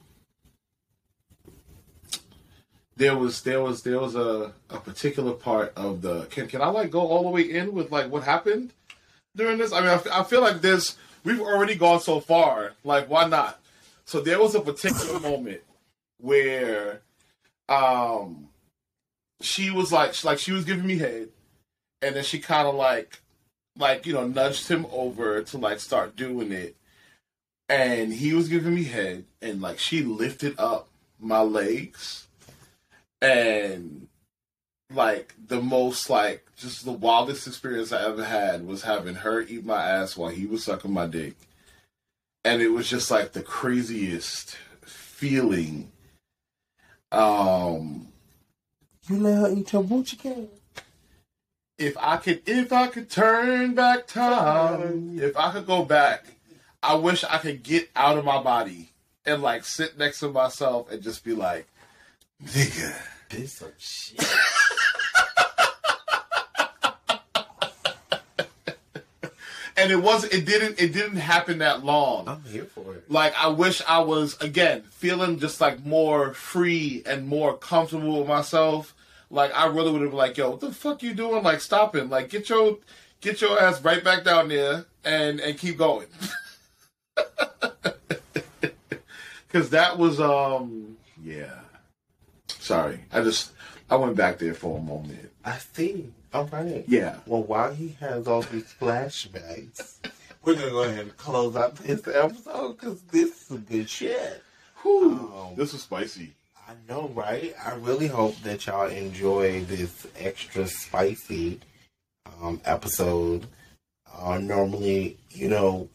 there 2.97 3.17
was 3.17 3.43
there 3.43 3.61
was 3.61 3.83
there 3.83 4.01
was 4.01 4.15
a, 4.15 4.53
a 4.71 4.79
particular 4.79 5.33
part 5.33 5.73
of 5.77 6.03
the 6.03 6.25
can 6.27 6.49
can 6.49 6.63
I 6.63 6.69
like 6.69 6.91
go 6.91 7.01
all 7.01 7.25
the 7.25 7.31
way 7.31 7.43
in 7.43 7.73
with 7.73 7.93
like 7.93 8.11
what 8.11 8.23
happened 8.23 8.73
during 9.35 9.59
this? 9.59 9.73
I 9.73 9.81
mean 9.81 9.91
I, 9.91 9.95
f- 9.95 10.11
I 10.11 10.23
feel 10.23 10.41
like 10.41 10.61
this 10.61 10.97
we've 11.25 11.41
already 11.41 11.75
gone 11.75 12.01
so 12.01 12.21
far. 12.21 12.73
Like 12.85 13.09
why 13.09 13.29
not? 13.29 13.61
So 14.07 14.21
there 14.21 14.41
was 14.41 14.55
a 14.55 14.61
particular 14.61 15.19
moment 15.21 15.63
where 16.19 17.03
um, 17.69 18.49
she 19.41 19.71
was 19.71 19.93
like, 19.93 20.23
like 20.25 20.39
she 20.39 20.53
was 20.53 20.65
giving 20.65 20.87
me 20.87 20.99
head, 20.99 21.29
and 22.03 22.17
then 22.17 22.25
she 22.25 22.39
kind 22.39 22.69
of 22.69 22.75
like, 22.75 23.21
like 23.79 24.07
you 24.07 24.13
know, 24.13 24.27
nudged 24.27 24.69
him 24.69 24.87
over 24.93 25.43
to 25.43 25.59
like 25.59 25.81
start 25.81 26.17
doing 26.17 26.53
it, 26.53 26.77
and 27.69 28.13
he 28.13 28.33
was 28.35 28.49
giving 28.49 28.75
me 28.75 28.85
head, 28.85 29.25
and 29.43 29.61
like 29.61 29.79
she 29.79 30.03
lifted 30.03 30.59
up 30.59 30.89
my 31.19 31.41
legs, 31.41 32.29
and 33.21 34.09
like 34.93 35.35
the 35.49 35.61
most 35.61 36.09
like 36.09 36.47
just 36.57 36.85
the 36.85 36.93
wildest 36.93 37.47
experience 37.47 37.93
I 37.93 38.05
ever 38.05 38.25
had 38.25 38.67
was 38.67 38.83
having 38.83 39.17
her 39.17 39.43
eat 39.43 39.65
my 39.65 39.83
ass 39.83 40.17
while 40.17 40.31
he 40.31 40.47
was 40.47 40.65
sucking 40.65 40.93
my 40.93 41.07
dick. 41.07 41.35
And 42.45 42.63
it 42.63 42.69
was 42.69 42.89
just 42.89 43.11
like 43.11 43.33
the 43.33 43.43
craziest 43.43 44.57
feeling. 44.83 45.91
Um 47.11 48.09
You 49.09 49.19
let 49.19 49.39
her 49.39 49.53
eat 49.57 49.73
your 49.73 49.83
booty 49.83 50.17
cat. 50.17 50.49
If 51.79 51.97
I 51.99 52.17
could 52.17 52.43
if 52.47 52.73
I 52.73 52.89
could 52.89 53.11
turn 53.11 53.75
back 53.75 54.07
time, 54.07 55.19
if 55.21 55.37
I 55.37 55.53
could 55.53 55.67
go 55.67 55.85
back, 55.85 56.25
I 56.83 56.95
wish 56.95 57.25
I 57.25 57.39
could 57.39 57.63
get 57.63 57.91
out 57.95 58.19
of 58.19 58.25
my 58.25 58.43
body 58.43 58.91
and 59.25 59.43
like 59.43 59.65
sit 59.65 59.99
next 59.99 60.21
to 60.21 60.29
myself 60.29 60.91
and 60.91 61.03
just 61.03 61.25
be 61.25 61.35
like, 61.35 61.67
nigga. 62.43 62.95
This 63.29 63.55
some 63.55 63.73
shit. 63.77 64.25
And 69.79 69.93
it 69.93 69.97
wasn't 69.97 70.33
it 70.33 70.47
didn't 70.47 70.81
it 70.81 70.95
didn't 70.95 71.19
happen 71.19 71.59
that 71.59 71.85
long. 71.85 72.27
I'm 72.29 72.43
here 72.45 72.65
for 72.65 72.95
it. 72.95 73.11
Like 73.11 73.35
I 73.39 73.49
wish 73.49 73.83
I 73.87 73.99
was 73.99 74.41
again 74.41 74.83
feeling 74.91 75.39
just 75.39 75.61
like 75.61 75.85
more 75.85 76.33
free 76.33 77.03
and 77.05 77.29
more 77.29 77.57
comfortable 77.57 78.21
with 78.21 78.29
myself. 78.29 78.95
Like 79.31 79.55
I 79.55 79.67
really 79.67 79.91
would 79.91 80.03
have 80.03 80.11
been 80.11 80.19
like, 80.19 80.37
yo, 80.37 80.51
what 80.51 80.61
the 80.61 80.73
fuck 80.73 81.03
you 81.03 81.15
doing? 81.15 81.43
Like 81.43 81.61
stopping. 81.61 82.09
Like 82.09 82.29
get 82.31 82.49
your 82.49 82.79
get 83.21 83.41
your 83.41 83.61
ass 83.61 83.83
right 83.83 84.03
back 84.03 84.25
down 84.25 84.49
there 84.49 84.87
and 85.05 85.41
and 85.41 85.59
keep 85.59 85.79
going. 85.79 86.07
Cause 89.53 89.71
that 89.71 89.99
was 89.99 90.21
um 90.21 90.97
yeah. 91.23 91.61
Sorry. 92.49 93.01
I 93.13 93.23
just 93.23 93.53
I 93.91 93.97
went 93.97 94.17
back 94.17 94.39
there 94.39 94.55
for 94.55 94.79
a 94.79 94.83
moment. 94.83 95.31
I 95.45 95.59
see. 95.59 96.13
All 96.35 96.47
right. 96.47 96.85
Yeah. 96.87 97.17
Well, 97.27 97.43
while 97.45 97.73
he 97.73 97.97
has 98.01 98.27
all 98.27 98.43
these 98.43 98.75
flashbacks, 98.81 99.99
we're 100.45 100.55
gonna 100.55 100.71
go 100.71 100.83
ahead 100.83 100.99
and 101.01 101.17
close 101.17 101.57
out 101.57 101.77
this 101.77 102.07
episode 102.07 102.79
because 102.79 103.01
this 103.03 103.31
is 103.31 103.37
some 103.37 103.59
good 103.61 103.89
shit. 103.89 104.43
Whew. 104.83 105.33
Um, 105.35 105.55
this 105.57 105.73
was 105.73 105.83
spicy. 105.83 106.35
I 106.69 106.75
know, 106.89 107.09
right? 107.15 107.55
I 107.65 107.75
really 107.75 108.09
hope 108.09 108.37
that 108.43 108.67
y'all 108.67 108.89
enjoy 108.89 109.65
this 109.65 110.07
extra 110.19 110.67
spicy 110.67 111.61
um, 112.43 112.61
episode. 112.65 113.47
Uh, 114.13 114.39
normally, 114.39 115.17
you 115.31 115.49
know, 115.49 115.89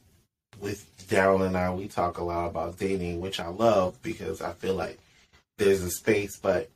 with 0.62 0.86
Daryl 1.10 1.46
and 1.46 1.58
I, 1.58 1.74
we 1.74 1.88
talk 1.88 2.20
a 2.20 2.24
lot 2.24 2.48
about 2.48 2.80
dating, 2.80 3.20
which 3.20 3.40
I 3.40 3.48
love 3.48 4.02
because 4.02 4.42
I 4.42 4.54
feel 4.54 4.76
like 4.76 4.98
there's 5.58 5.82
a 5.82 5.92
space, 5.92 6.38
but 6.38 6.70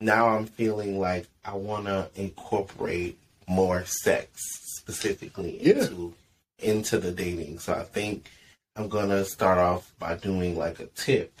now 0.00 0.28
I'm 0.28 0.46
feeling 0.46 1.00
like 1.00 1.26
I 1.44 1.54
want 1.54 1.86
to 1.86 2.08
incorporate 2.14 3.18
more 3.48 3.84
sex 3.84 4.28
specifically 4.78 5.58
Yeah. 5.60 5.74
into 5.74 6.14
into 6.60 6.98
the 6.98 7.10
dating. 7.10 7.58
So 7.58 7.72
I 7.72 7.82
think 7.82 8.30
I'm 8.76 8.88
gonna 8.88 9.24
start 9.24 9.58
off 9.58 9.92
by 9.98 10.14
doing 10.14 10.56
like 10.56 10.78
a 10.78 10.86
tip. 10.86 11.32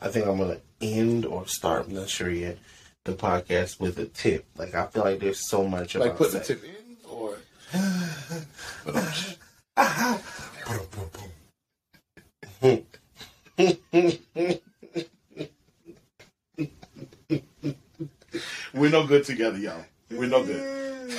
I 0.00 0.08
think 0.08 0.26
I'm 0.26 0.38
gonna 0.38 0.58
end 0.80 1.24
or 1.24 1.46
start. 1.46 1.86
I'm 1.86 1.94
not 1.94 2.08
sure 2.08 2.30
yet. 2.30 2.58
The 3.04 3.12
podcast 3.12 3.78
with 3.80 3.96
a 3.98 4.06
tip. 4.06 4.44
Like 4.56 4.74
I 4.74 4.86
feel 4.86 5.04
like 5.04 5.20
there's 5.20 5.48
so 5.48 5.66
much 5.66 5.94
about 5.94 6.06
it. 6.06 6.08
Like 6.10 6.20
about 6.20 6.32
putting 6.32 6.40
the 6.40 6.46
tip 6.46 6.64
in 6.64 6.96
or 7.08 7.36
We're 18.74 18.90
no 18.90 19.06
good 19.06 19.24
together, 19.24 19.56
y'all. 19.58 19.84
We're 20.10 20.28
no 20.28 20.44
good. 20.44 21.18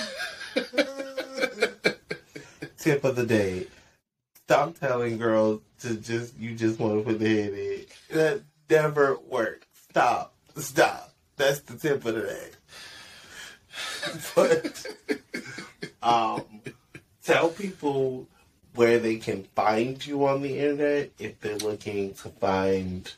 tip 2.77 3.03
of 3.03 3.15
the 3.15 3.25
day. 3.25 3.65
Stop 4.45 4.77
telling 4.79 5.17
girls 5.17 5.61
to 5.81 5.95
just 5.95 6.37
you 6.37 6.53
just 6.55 6.79
want 6.79 6.97
to 6.97 7.03
put 7.03 7.19
the 7.19 7.27
head 7.27 7.53
in. 7.53 7.81
That 8.11 8.41
never 8.69 9.17
work. 9.27 9.67
Stop. 9.89 10.35
Stop. 10.57 11.13
That's 11.37 11.61
the 11.61 11.77
tip 11.77 12.05
of 12.05 12.15
the 12.15 12.21
day. 12.21 12.49
But 14.35 14.85
um 16.01 16.43
tell 17.23 17.49
people 17.49 18.27
where 18.75 18.99
they 18.99 19.17
can 19.17 19.43
find 19.55 20.05
you 20.05 20.25
on 20.25 20.41
the 20.41 20.57
internet 20.57 21.11
if 21.19 21.39
they're 21.39 21.57
looking 21.57 22.13
to 22.13 22.29
find 22.29 23.11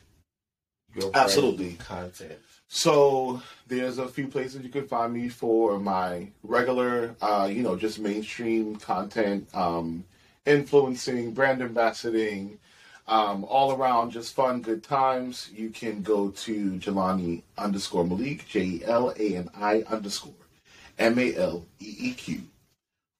your 0.94 1.10
Absolutely. 1.14 1.74
content. 1.74 2.38
So 2.68 3.42
there's 3.66 3.98
a 3.98 4.08
few 4.08 4.28
places 4.28 4.62
you 4.62 4.70
can 4.70 4.88
find 4.88 5.12
me 5.12 5.28
for 5.28 5.78
my 5.78 6.28
regular, 6.42 7.14
uh, 7.20 7.48
you 7.52 7.62
know, 7.62 7.76
just 7.76 7.98
mainstream 7.98 8.76
content, 8.76 9.48
um, 9.54 10.04
influencing, 10.46 11.32
brand 11.32 11.60
ambassadoring, 11.60 12.56
um, 13.06 13.44
all 13.44 13.72
around 13.72 14.10
just 14.12 14.34
fun, 14.34 14.60
good 14.60 14.82
times. 14.82 15.50
You 15.54 15.70
can 15.70 16.02
go 16.02 16.30
to 16.30 16.70
Jelani 16.72 17.42
underscore 17.58 18.04
Maleeq, 18.04 18.46
J 18.46 18.60
E 18.60 18.82
L 18.84 19.12
A 19.18 19.36
N 19.36 19.48
I 19.54 19.82
underscore 19.88 20.32
M 20.98 21.18
A 21.18 21.34
L 21.36 21.66
E 21.80 21.96
E 21.98 22.14
Q. 22.14 22.42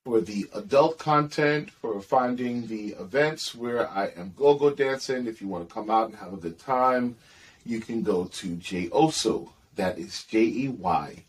For 0.04 0.20
the 0.20 0.48
adult 0.54 0.98
content, 0.98 1.70
for 1.70 2.00
finding 2.00 2.66
the 2.66 2.88
events 2.98 3.54
where 3.54 3.88
I 3.88 4.06
am 4.16 4.34
go-go 4.36 4.70
dancing, 4.70 5.28
if 5.28 5.40
you 5.40 5.46
want 5.46 5.68
to 5.68 5.72
come 5.72 5.90
out 5.90 6.08
and 6.08 6.18
have 6.18 6.32
a 6.32 6.38
good 6.38 6.58
time, 6.58 7.16
you 7.64 7.80
can 7.80 8.02
go 8.02 8.24
to 8.24 8.56
Jey 8.56 8.88
Oso. 8.88 9.50
That 9.76 9.98
is 9.98 10.24
J 10.24 10.40
E 10.40 10.68
Y 10.68 11.24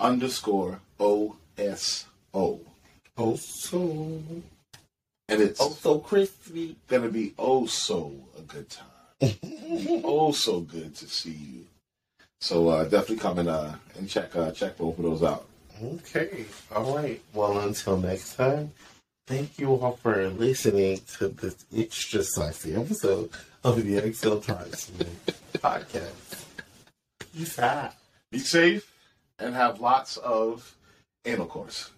underscore 0.00 0.80
O 0.98 1.36
S 1.56 2.06
O. 2.34 2.60
Oh 3.16 3.36
so 3.36 4.22
And 5.28 5.42
it's 5.42 5.60
oh 5.60 5.70
so 5.70 5.98
crispy. 5.98 6.76
gonna 6.88 7.08
be 7.08 7.34
oh 7.38 7.66
so 7.66 8.14
a 8.36 8.42
good 8.42 8.68
time. 8.70 8.84
oh 10.04 10.32
so 10.32 10.60
good 10.60 10.94
to 10.96 11.06
see 11.06 11.30
you. 11.32 11.66
So 12.40 12.68
uh, 12.68 12.84
definitely 12.84 13.16
come 13.16 13.38
and 13.38 13.48
uh, 13.48 13.72
and 13.96 14.08
check 14.08 14.34
uh, 14.36 14.50
check 14.52 14.78
both 14.78 14.98
of 14.98 15.04
those 15.04 15.22
out. 15.22 15.46
Okay. 15.82 16.46
All 16.74 16.96
right. 16.96 17.20
Well, 17.34 17.58
until 17.60 17.98
next 17.98 18.36
time, 18.36 18.72
thank 19.26 19.58
you 19.58 19.74
all 19.74 19.96
for 20.02 20.28
listening 20.30 21.00
to 21.18 21.28
this 21.28 21.64
extra 21.76 22.22
spicy 22.22 22.74
episode 22.74 23.30
of 23.64 23.84
the 23.84 24.12
XL 24.12 24.38
Tribesman 24.38 25.08
podcast. 25.54 26.44
Peace 27.32 27.58
out. 27.58 27.92
Be 28.30 28.38
safe 28.38 28.92
and 29.38 29.54
have 29.54 29.80
lots 29.80 30.16
of 30.16 30.76
anal 31.24 31.46
course. 31.46 31.90